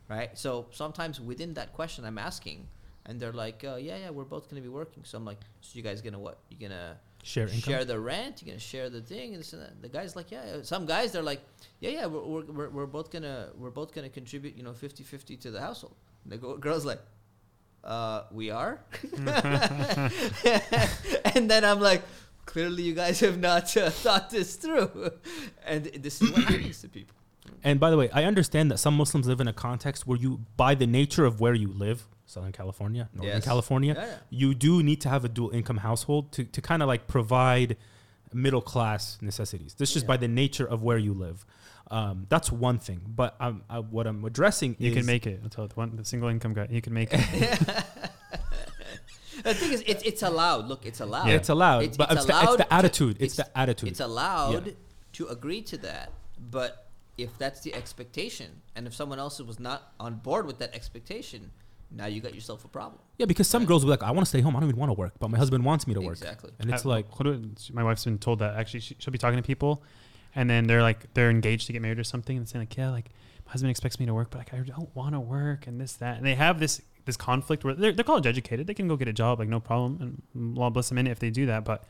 Right. 0.09 0.37
So 0.39 0.67
sometimes 0.73 1.21
within 1.21 1.55
that 1.55 1.73
question, 1.73 2.05
I'm 2.05 2.19
asking, 2.19 2.67
and 3.07 3.21
they're 3.21 3.33
like, 3.33 3.63
uh, 3.65 3.77
"Yeah, 3.77 3.97
yeah, 3.99 4.11
we're 4.11 4.25
both 4.25 4.49
gonna 4.49 4.63
be 4.63 4.69
working." 4.69 5.05
So 5.05 5.17
I'm 5.19 5.25
like, 5.25 5.39
"So 5.61 5.77
you 5.77 5.83
guys 5.83 6.01
gonna 6.03 6.19
what? 6.19 6.39
You 6.51 6.57
gonna 6.69 6.99
Share 7.23 7.45
income. 7.47 7.61
share 7.61 7.85
the 7.85 8.01
rent. 8.01 8.43
You're 8.43 8.53
gonna 8.53 8.59
share 8.61 8.91
the 8.91 9.01
thing. 9.01 9.33
And 9.35 9.41
this 9.41 9.53
and 9.53 9.63
that. 9.63 9.81
The 9.81 9.89
guy's 9.89 10.17
like, 10.17 10.31
yeah. 10.31 10.45
yeah." 10.57 10.63
Some 10.63 10.87
guys 10.87 11.13
they're 11.13 11.23
like, 11.23 11.41
yeah, 11.81 11.91
yeah. 11.91 12.07
We're, 12.07 12.21
we're, 12.25 12.45
we're, 12.45 12.69
we're 12.71 12.87
both 12.87 13.11
gonna 13.11 13.51
we're 13.57 13.71
both 13.71 13.93
gonna 13.95 14.09
contribute. 14.09 14.57
You 14.57 14.63
know, 14.65 14.73
50-50 14.73 15.41
to 15.43 15.51
the 15.51 15.61
household. 15.61 15.95
And 16.25 16.33
the 16.33 16.39
go- 16.39 16.57
girl's 16.57 16.85
like, 16.85 17.01
uh, 17.85 18.25
we 18.33 18.51
are. 18.51 18.81
and 21.35 21.51
then 21.51 21.65
I'm 21.65 21.81
like, 21.81 22.03
clearly 22.47 22.83
you 22.83 22.95
guys 22.95 23.21
have 23.21 23.39
not 23.39 23.77
uh, 23.77 23.91
thought 24.05 24.31
this 24.31 24.57
through. 24.57 25.11
and 25.67 25.85
this 25.87 26.21
is 26.23 26.31
what 26.31 26.43
happens 26.45 26.81
to 26.83 26.89
people. 26.89 27.15
And 27.65 27.79
by 27.79 27.91
the 27.91 27.97
way, 27.97 28.11
I 28.13 28.25
understand 28.25 28.71
that 28.71 28.79
some 28.79 28.97
Muslims 28.97 29.27
live 29.27 29.41
in 29.41 29.49
a 29.49 29.53
context 29.53 30.07
where 30.07 30.19
you, 30.19 30.41
by 30.57 30.75
the 30.75 30.87
nature 30.87 31.25
of 31.25 31.41
where 31.41 31.55
you 31.55 31.73
live, 31.73 32.07
Southern 32.27 32.53
California, 32.53 33.09
Northern 33.15 33.35
Yes. 33.37 33.45
California, 33.45 33.95
Yeah, 33.97 34.07
yeah. 34.07 34.15
you 34.31 34.55
do 34.55 34.83
need 34.83 35.01
to 35.03 35.09
have 35.09 35.25
a 35.25 35.29
dual 35.29 35.51
income 35.51 35.77
household 35.79 36.33
to, 36.33 36.45
to 36.45 36.61
kind 36.63 36.83
of 36.83 36.89
like 36.89 37.07
provide 37.07 37.77
middle 38.33 38.63
class 38.63 39.19
necessities. 39.21 39.75
This 39.75 39.91
is 39.91 39.95
just 39.95 40.05
Yeah. 40.05 40.09
by 40.09 40.17
the 40.17 40.29
nature 40.29 40.65
of 40.67 40.83
where 40.83 40.99
you 40.99 41.13
live. 41.15 41.45
Um, 41.91 42.27
that's 42.31 42.51
one 42.51 42.79
thing. 42.79 43.03
But 43.07 43.37
um, 43.39 43.63
I, 43.69 43.81
what 43.81 44.07
I'm 44.07 44.25
addressing 44.25 44.77
You 44.79 44.91
is 44.91 44.97
can 44.97 45.05
make 45.07 45.27
it. 45.27 45.41
I'll 45.43 45.51
tell 45.51 45.65
you, 45.65 45.71
one 45.75 45.95
the 45.97 46.05
single 46.05 46.31
income 46.31 46.55
guy. 46.55 46.67
You 46.71 46.81
can 46.81 46.95
make 46.95 47.11
it. 47.13 47.85
The 49.43 49.55
thing 49.55 49.73
is, 49.73 49.83
it's 49.87 50.03
it's 50.05 50.23
allowed. 50.23 50.67
Look, 50.69 50.87
it's 50.87 51.01
allowed. 51.01 51.27
Yeah, 51.29 51.35
it's 51.35 51.49
allowed. 51.49 51.83
It's- 51.83 51.97
but 51.97 52.11
it's 52.13 52.21
it's, 52.21 52.27
the, 52.27 52.33
it's 52.33 52.43
allowed 52.43 52.59
the 52.59 52.65
to- 52.65 52.73
attitude. 52.75 53.17
It's, 53.21 53.35
it's- 53.35 53.49
the 53.49 53.59
attitude. 53.59 53.89
It's 53.91 54.01
allowed 54.01 54.75
to 55.15 55.27
agree 55.29 55.63
to 55.63 55.77
that. 55.79 56.11
But 56.51 56.87
if 57.19 57.37
that's 57.39 57.61
the 57.61 57.75
expectation, 57.75 58.63
and 58.75 58.87
if 58.87 58.95
someone 58.95 59.19
else 59.19 59.39
was 59.41 59.61
not 59.61 59.93
on 60.01 60.17
board 60.17 60.47
with 60.47 60.59
that 60.59 60.75
expectation, 60.75 61.51
now 61.95 62.07
you 62.07 62.21
got 62.21 62.35
yourself 62.35 62.65
a 62.65 62.69
problem. 62.69 63.01
Yeah, 63.19 63.27
because 63.27 63.47
some 63.49 63.63
Right. 63.63 63.69
girls 63.69 63.85
will 63.85 63.89
be 63.95 63.99
like, 64.01 64.03
I 64.09 64.11
want 64.13 64.25
to 64.27 64.29
stay 64.29 64.41
home. 64.41 64.57
I 64.57 64.61
don't 64.61 64.69
even 64.71 64.81
want 64.81 64.91
to 64.91 64.95
work, 64.99 65.13
but 65.21 65.31
my 65.31 65.39
husband 65.39 65.65
wants 65.65 65.87
me 65.87 65.95
to 65.95 66.01
work. 66.01 66.13
Exactly. 66.17 66.51
And 66.59 66.71
it's 66.73 66.85
Uh, 66.87 66.89
like, 66.89 67.07
my 67.73 67.83
wife's 67.85 68.05
been 68.05 68.19
told 68.19 68.39
that 68.41 68.57
actually 68.57 68.81
she, 68.81 68.97
she'll 68.99 69.13
be 69.13 69.19
talking 69.19 69.37
to 69.37 69.43
people, 69.43 69.83
and 70.35 70.49
then 70.49 70.67
they're 70.67 70.83
like 70.83 71.13
they're 71.15 71.31
engaged 71.31 71.67
to 71.67 71.73
get 71.75 71.83
married 71.83 71.99
or 71.99 72.05
something, 72.05 72.37
and 72.37 72.49
saying 72.49 72.63
like, 72.63 72.77
yeah, 72.77 72.91
like 72.91 73.11
my 73.45 73.53
husband 73.53 73.71
expects 73.71 74.01
me 74.01 74.07
to 74.07 74.15
work, 74.15 74.31
but 74.31 74.39
like 74.39 74.55
I 74.55 74.59
don't 74.59 74.89
want 74.97 75.15
to 75.15 75.21
work 75.21 75.67
and 75.67 75.79
this 75.81 75.93
that, 75.95 76.17
and 76.17 76.25
they 76.27 76.35
have 76.35 76.59
this 76.59 76.81
this 77.05 77.17
conflict 77.17 77.65
where 77.65 77.75
they're, 77.75 77.93
they're 77.93 78.05
college 78.05 78.27
educated, 78.27 78.67
they 78.67 78.75
can 78.75 78.89
go 78.89 78.97
get 78.97 79.09
a 79.09 79.13
job 79.13 79.39
like 79.39 79.49
no 79.49 79.61
problem, 79.61 80.23
and 80.35 80.57
Allah 80.59 80.71
bless 80.71 80.89
them 80.89 80.99
in 80.99 81.07
it 81.07 81.11
if 81.11 81.19
they 81.19 81.31
do 81.31 81.47
that, 81.47 81.65
but 81.65 81.85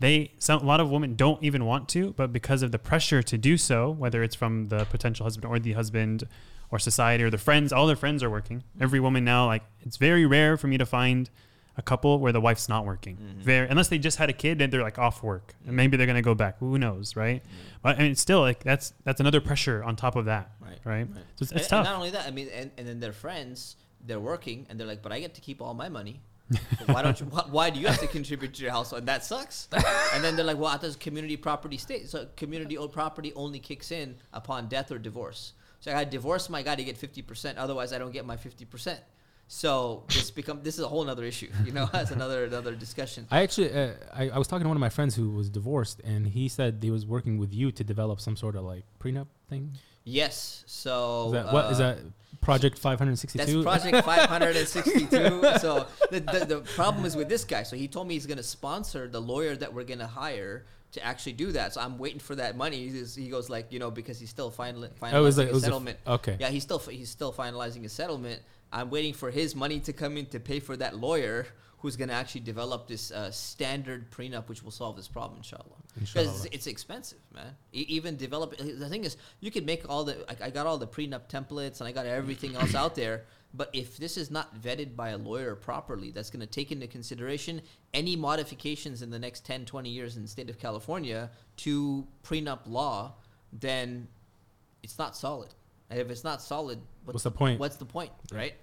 they 0.00 0.32
some 0.38 0.60
a 0.62 0.64
lot 0.64 0.80
of 0.80 0.90
women 0.90 1.14
don't 1.14 1.42
even 1.44 1.64
want 1.64 1.88
to, 1.90 2.12
but 2.14 2.32
because 2.32 2.62
of 2.62 2.72
the 2.72 2.78
pressure 2.78 3.22
to 3.22 3.38
do 3.38 3.56
so, 3.56 3.90
whether 3.90 4.22
it's 4.22 4.34
from 4.34 4.68
the 4.68 4.84
potential 4.86 5.24
husband 5.24 5.46
or 5.52 5.58
the 5.58 5.72
husband 5.74 6.24
or 6.70 6.78
society 6.78 7.22
or 7.22 7.30
the 7.30 7.38
friends, 7.38 7.72
all 7.72 7.86
their 7.86 7.96
friends 7.96 8.22
are 8.22 8.30
working. 8.30 8.64
Every 8.80 8.98
woman 8.98 9.24
now, 9.24 9.46
like 9.46 9.62
it's 9.82 9.96
very 9.98 10.26
rare 10.26 10.56
for 10.56 10.66
me 10.66 10.78
to 10.78 10.86
find 10.86 11.30
a 11.76 11.82
couple 11.82 12.18
where 12.18 12.32
the 12.32 12.40
wife's 12.40 12.68
not 12.68 12.84
working. 12.84 13.16
Mhm. 13.16 13.42
Very 13.44 13.68
unless 13.68 13.88
they 13.88 13.98
just 13.98 14.18
had 14.18 14.28
a 14.28 14.32
kid 14.32 14.60
and 14.60 14.72
they're 14.72 14.82
like 14.82 14.98
off 14.98 15.22
work 15.22 15.54
and 15.66 15.76
maybe 15.76 15.96
they're 15.96 16.06
gonna 16.06 16.20
go 16.22 16.34
back. 16.34 16.58
Who 16.58 16.78
knows, 16.78 17.14
right? 17.14 17.42
Yeah. 17.44 17.58
But 17.82 17.98
I 17.98 18.02
mean, 18.02 18.14
still 18.16 18.40
like 18.40 18.64
that's 18.64 18.92
that's 19.04 19.20
another 19.20 19.40
pressure 19.40 19.84
on 19.84 19.94
top 19.94 20.16
of 20.16 20.24
that, 20.24 20.50
Right. 20.60 20.78
right? 20.84 21.06
Right. 21.08 21.24
So 21.36 21.42
it's, 21.44 21.52
it's 21.52 21.52
and 21.52 21.68
tough. 21.68 21.84
not 21.84 21.94
only 21.96 22.10
that, 22.10 22.26
I 22.26 22.30
mean, 22.32 22.48
and, 22.52 22.70
and 22.76 22.88
then 22.88 22.98
their 23.00 23.12
friends, 23.12 23.76
they're 24.06 24.20
working, 24.20 24.66
and 24.68 24.78
they're 24.78 24.86
like, 24.86 25.02
"But 25.02 25.12
I 25.12 25.20
get 25.20 25.34
to 25.34 25.40
keep 25.40 25.60
all 25.62 25.74
my 25.74 25.88
money. 25.88 26.20
Why 26.86 27.02
don't 27.02 27.18
you? 27.18 27.26
Why, 27.26 27.44
why 27.50 27.70
do 27.70 27.80
you 27.80 27.86
have 27.86 28.00
to 28.00 28.06
contribute 28.06 28.54
to 28.54 28.62
your 28.62 28.72
household? 28.72 29.00
And 29.00 29.08
that 29.08 29.24
sucks." 29.24 29.68
and 30.14 30.22
then 30.22 30.36
they're 30.36 30.44
like, 30.44 30.58
"Well, 30.58 30.66
I 30.66 30.76
thought 30.76 30.98
community 31.00 31.36
property 31.36 31.78
state. 31.78 32.08
So 32.08 32.26
community 32.36 32.76
owned 32.76 32.92
property 32.92 33.32
only 33.34 33.58
kicks 33.58 33.90
in 33.90 34.16
upon 34.32 34.68
death 34.68 34.92
or 34.92 34.98
divorce. 34.98 35.54
So 35.80 35.90
I 35.90 35.94
got 35.94 36.04
to 36.04 36.10
divorce 36.10 36.48
my 36.48 36.62
guy 36.62 36.74
to 36.74 36.84
get 36.84 36.96
fifty 36.96 37.22
percent. 37.22 37.58
Otherwise, 37.58 37.92
I 37.92 37.98
don't 37.98 38.12
get 38.12 38.26
my 38.26 38.36
fifty 38.36 38.64
percent. 38.64 39.00
So 39.48 40.04
this 40.08 40.30
become 40.30 40.60
this 40.62 40.78
is 40.78 40.84
a 40.84 40.88
whole 40.88 41.08
other 41.10 41.24
issue. 41.24 41.50
You 41.64 41.72
know, 41.72 41.88
that's 41.92 42.10
another 42.10 42.44
another 42.44 42.74
discussion. 42.74 43.26
I 43.30 43.42
actually, 43.42 43.72
uh, 43.72 43.92
I, 44.14 44.30
I 44.30 44.38
was 44.38 44.48
talking 44.48 44.64
to 44.64 44.68
one 44.68 44.78
of 44.78 44.80
my 44.80 44.88
friends 44.88 45.14
who 45.14 45.30
was 45.30 45.50
divorced, 45.50 46.00
and 46.04 46.26
he 46.26 46.48
said 46.48 46.78
he 46.80 46.90
was 46.90 47.04
working 47.04 47.36
with 47.36 47.52
you 47.52 47.70
to 47.72 47.84
develop 47.84 48.20
some 48.20 48.36
sort 48.36 48.56
of 48.56 48.64
like 48.64 48.84
prenup 48.98 49.26
thing. 49.50 49.76
Yes. 50.04 50.64
So 50.66 51.26
Is 51.26 51.32
that, 51.32 51.52
what 51.52 51.72
is 51.72 51.80
uh, 51.80 51.94
that? 51.94 51.98
Project 52.42 52.78
562. 52.78 53.38
That's 53.38 53.52
562? 53.52 54.02
Project 54.02 54.04
562. 54.04 55.58
so 55.60 55.86
the, 56.10 56.20
the, 56.20 56.44
the 56.44 56.60
problem 56.74 57.04
is 57.04 57.16
with 57.16 57.28
this 57.28 57.44
guy. 57.44 57.62
So 57.62 57.76
he 57.76 57.88
told 57.88 58.08
me 58.08 58.14
he's 58.14 58.26
going 58.26 58.36
to 58.36 58.42
sponsor 58.42 59.08
the 59.08 59.20
lawyer 59.20 59.56
that 59.56 59.72
we're 59.72 59.84
going 59.84 60.00
to 60.00 60.06
hire 60.06 60.66
to 60.92 61.04
actually 61.04 61.32
do 61.32 61.52
that. 61.52 61.72
So 61.72 61.80
I'm 61.80 61.98
waiting 61.98 62.18
for 62.18 62.34
that 62.34 62.56
money. 62.56 62.88
He's, 62.88 63.14
he 63.14 63.28
goes 63.28 63.48
like, 63.48 63.72
you 63.72 63.78
know, 63.78 63.90
because 63.90 64.18
he's 64.18 64.28
still 64.28 64.50
final, 64.50 64.82
finalizing 65.00 65.12
oh, 65.14 65.20
it 65.20 65.22
was 65.22 65.38
like, 65.38 65.46
his 65.46 65.54
was 65.54 65.62
a 65.62 65.66
f- 65.66 65.70
settlement. 65.70 65.98
okay. 66.06 66.36
yeah, 66.38 66.48
he's 66.48 66.62
still 66.64 66.78
he's 66.78 67.08
still 67.08 67.32
finalizing 67.32 67.82
his 67.82 67.92
settlement. 67.92 68.42
I'm 68.72 68.90
waiting 68.90 69.14
for 69.14 69.30
his 69.30 69.54
money 69.54 69.80
to 69.80 69.92
come 69.92 70.16
in 70.16 70.26
to 70.26 70.40
pay 70.40 70.60
for 70.60 70.76
that 70.78 70.96
lawyer 70.96 71.46
who's 71.82 71.96
going 71.96 72.08
to 72.08 72.14
actually 72.14 72.40
develop 72.40 72.86
this 72.86 73.10
uh, 73.10 73.28
standard 73.32 74.08
prenup, 74.12 74.48
which 74.48 74.62
will 74.62 74.70
solve 74.70 74.94
this 74.94 75.08
problem, 75.08 75.38
inshallah. 75.38 75.64
Because 75.98 76.44
it's, 76.46 76.54
it's 76.54 76.66
expensive, 76.68 77.18
man. 77.34 77.56
E- 77.72 77.84
even 77.88 78.16
develop 78.16 78.56
the 78.56 78.88
thing 78.88 79.02
is, 79.02 79.16
you 79.40 79.50
can 79.50 79.64
make 79.64 79.88
all 79.90 80.04
the. 80.04 80.24
I, 80.30 80.46
I 80.46 80.50
got 80.50 80.68
all 80.68 80.78
the 80.78 80.86
prenup 80.86 81.28
templates 81.28 81.80
and 81.80 81.88
I 81.88 81.92
got 81.92 82.06
everything 82.06 82.54
else 82.56 82.74
out 82.74 82.94
there. 82.94 83.24
But 83.54 83.68
if 83.74 83.98
this 83.98 84.16
is 84.16 84.30
not 84.30 84.62
vetted 84.62 84.96
by 84.96 85.10
a 85.10 85.18
lawyer 85.18 85.54
properly, 85.54 86.10
that's 86.10 86.30
going 86.30 86.40
to 86.40 86.46
take 86.46 86.72
into 86.72 86.86
consideration 86.86 87.60
any 87.92 88.16
modifications 88.16 89.02
in 89.02 89.10
the 89.10 89.18
next 89.18 89.44
10, 89.44 89.66
20 89.66 89.90
years 89.90 90.16
in 90.16 90.22
the 90.22 90.28
state 90.28 90.48
of 90.48 90.58
California 90.58 91.28
to 91.58 92.06
prenup 92.24 92.60
law, 92.64 93.12
then 93.52 94.08
it's 94.82 94.98
not 94.98 95.14
solid. 95.14 95.50
And 95.90 96.00
if 96.00 96.10
it's 96.10 96.24
not 96.24 96.40
solid, 96.40 96.78
What's 97.04 97.24
the 97.24 97.30
point? 97.30 97.60
What's 97.60 97.76
the 97.76 97.84
point, 97.84 98.12
right? 98.32 98.54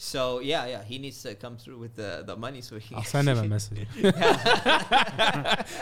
So 0.00 0.38
yeah, 0.38 0.64
yeah, 0.66 0.82
he 0.84 0.98
needs 0.98 1.20
to 1.24 1.34
come 1.34 1.56
through 1.56 1.78
with 1.78 1.96
the, 1.96 2.22
the 2.24 2.36
money 2.36 2.60
so 2.60 2.78
he. 2.78 2.94
I'll 2.94 3.02
send 3.02 3.28
him 3.28 3.36
a 3.36 3.44
message. 3.56 3.88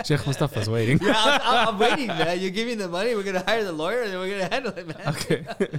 Sheikh 0.06 0.20
Mustafa's 0.26 0.70
waiting. 0.70 0.98
Yeah, 1.02 1.12
I'm, 1.14 1.40
I'm, 1.42 1.68
I'm 1.68 1.78
waiting, 1.78 2.06
man. 2.06 2.40
You 2.40 2.50
give 2.50 2.66
me 2.66 2.74
the 2.76 2.88
money. 2.88 3.14
We're 3.14 3.24
gonna 3.24 3.44
hire 3.44 3.62
the 3.62 3.72
lawyer, 3.72 4.02
and 4.02 4.12
then 4.12 4.18
we're 4.20 4.30
gonna 4.38 4.48
handle 4.54 4.72
it, 4.72 4.86
man. 4.88 5.08
Okay. 5.08 5.44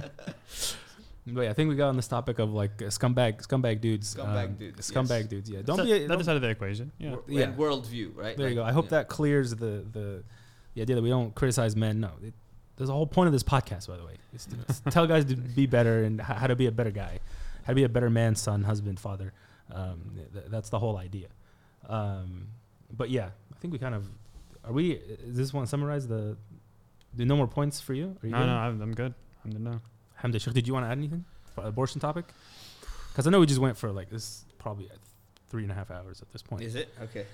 But 1.30 1.42
yeah, 1.42 1.50
I 1.50 1.52
think 1.52 1.68
we 1.68 1.76
got 1.76 1.88
on 1.88 1.96
this 1.96 2.08
topic 2.08 2.38
of 2.38 2.54
like 2.54 2.80
uh, 2.80 2.86
scumbag, 2.86 3.46
scumbag 3.46 3.82
dudes. 3.82 4.14
Scumbag 4.14 4.46
um, 4.46 4.54
dudes, 4.54 4.90
Scumbag 4.90 5.18
yes. 5.20 5.26
dudes. 5.26 5.50
Yeah. 5.50 5.60
Don't 5.62 5.76
Don't 5.76 5.84
be 5.86 5.98
be. 5.98 6.06
the 6.06 6.14
other 6.14 6.24
side 6.24 6.36
of 6.36 6.40
the 6.40 6.48
equation. 6.48 6.90
Yeah. 6.96 7.10
Wor- 7.10 7.24
Yeah. 7.28 7.42
And 7.42 7.58
worldview, 7.58 8.16
right? 8.16 8.34
there 8.34 8.48
you 8.48 8.54
go. 8.54 8.64
I 8.64 8.72
hope 8.72 8.86
yeah. 8.86 8.90
that 8.92 9.08
clears 9.08 9.50
the 9.54 9.84
the 9.92 10.24
the 10.74 10.80
idea 10.80 10.96
that 10.96 11.02
we 11.02 11.10
don't 11.10 11.34
criticize 11.34 11.76
men. 11.76 12.00
No, 12.00 12.12
it, 12.24 12.32
there's 12.76 12.88
a 12.88 12.94
whole 12.94 13.06
point 13.06 13.26
of 13.26 13.34
this 13.34 13.42
podcast, 13.42 13.88
by 13.88 13.98
the 13.98 14.04
way. 14.06 14.14
It's 14.32 14.46
to, 14.46 14.56
to 14.84 14.90
tell 14.90 15.06
guys 15.06 15.26
to 15.26 15.36
be 15.36 15.66
better 15.66 16.04
and 16.04 16.20
h- 16.20 16.26
how 16.28 16.46
to 16.46 16.56
be 16.56 16.64
a 16.64 16.72
better 16.72 16.90
guy, 16.92 17.18
how 17.68 17.72
to 17.72 17.74
be 17.74 17.84
a 17.84 17.88
better 17.88 18.08
man, 18.08 18.34
son, 18.34 18.62
husband, 18.64 18.98
father. 18.98 19.34
Um, 19.70 20.12
th- 20.32 20.46
that's 20.48 20.70
the 20.70 20.78
whole 20.78 20.96
idea. 20.96 21.28
Um, 21.86 22.48
but 22.96 23.10
yeah, 23.10 23.28
I 23.54 23.58
think 23.60 23.72
we 23.72 23.78
kind 23.78 23.94
of 23.94 24.06
are 24.64 24.72
we. 24.72 24.92
Is 24.92 25.36
this 25.36 25.52
one 25.52 25.66
summarize 25.66 26.08
the? 26.08 26.38
Do 27.14 27.26
no 27.26 27.36
more 27.36 27.46
points 27.46 27.78
for 27.78 27.92
you? 27.92 28.16
Are 28.22 28.26
you 28.26 28.32
No, 28.32 28.38
good? 28.38 28.46
no, 28.46 28.56
I'm, 28.56 28.80
I'm 28.80 28.94
good. 28.94 29.14
I'm 29.44 29.50
good 29.50 29.60
now. 29.60 29.80
Hamdi, 30.22 30.40
Sheikh, 30.40 30.54
did 30.54 30.66
you 30.66 30.72
want 30.72 30.86
to 30.86 30.88
add 30.90 30.96
anything 30.96 31.26
for 31.54 31.64
abortion 31.64 32.00
topic? 32.00 32.24
Because 33.10 33.26
I 33.26 33.30
know 33.30 33.40
we 33.40 33.46
just 33.46 33.60
went 33.60 33.76
for 33.76 33.90
like 33.92 34.08
this 34.08 34.46
probably 34.58 34.86
at 34.86 34.96
three 35.50 35.62
and 35.64 35.70
a 35.70 35.74
half 35.74 35.90
hours 35.90 36.22
at 36.22 36.32
this 36.32 36.42
point. 36.42 36.62
Is 36.62 36.74
it 36.74 36.88
okay? 37.02 37.26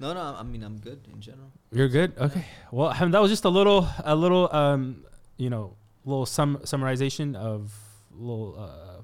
No, 0.00 0.12
no. 0.14 0.20
I 0.36 0.42
mean, 0.42 0.64
I'm 0.64 0.78
good 0.78 1.00
in 1.12 1.20
general. 1.20 1.52
You're 1.70 1.88
good. 1.88 2.12
Okay. 2.18 2.44
Well, 2.72 2.90
Ham, 2.90 3.12
that 3.12 3.22
was 3.22 3.30
just 3.30 3.44
a 3.44 3.48
little, 3.48 3.88
a 4.04 4.16
little, 4.16 4.52
um, 4.52 5.04
you 5.36 5.48
know, 5.50 5.76
little 6.04 6.26
sum 6.26 6.58
summarization 6.64 7.36
of 7.36 7.72
little 8.12 8.56
uh, 8.58 9.02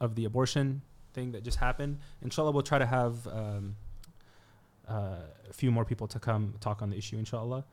of 0.00 0.14
the 0.14 0.24
abortion 0.24 0.82
thing 1.12 1.32
that 1.32 1.44
just 1.44 1.58
happened. 1.58 1.98
Inshallah, 2.22 2.50
we'll 2.50 2.62
try 2.62 2.78
to 2.78 2.86
have 2.86 3.26
um, 3.28 3.76
uh, 4.88 5.16
a 5.48 5.52
few 5.52 5.70
more 5.70 5.84
people 5.84 6.06
to 6.08 6.18
come 6.18 6.54
talk 6.60 6.82
on 6.82 6.90
the 6.90 6.96
issue. 6.96 7.16
Inshallah. 7.16 7.64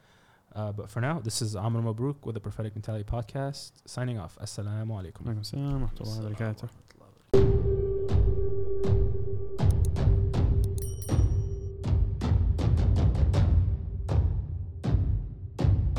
Uh, 0.53 0.71
but 0.71 0.89
for 0.89 0.99
now, 0.99 1.19
this 1.19 1.41
is 1.41 1.55
Amr 1.55 1.81
Mabruk 1.81 2.25
with 2.25 2.35
the 2.35 2.41
Prophetic 2.41 2.75
Mentality 2.75 3.05
Podcast 3.05 3.71
signing 3.85 4.19
off. 4.19 4.37
Assalamu 4.41 4.87
alaikum. 4.87 5.25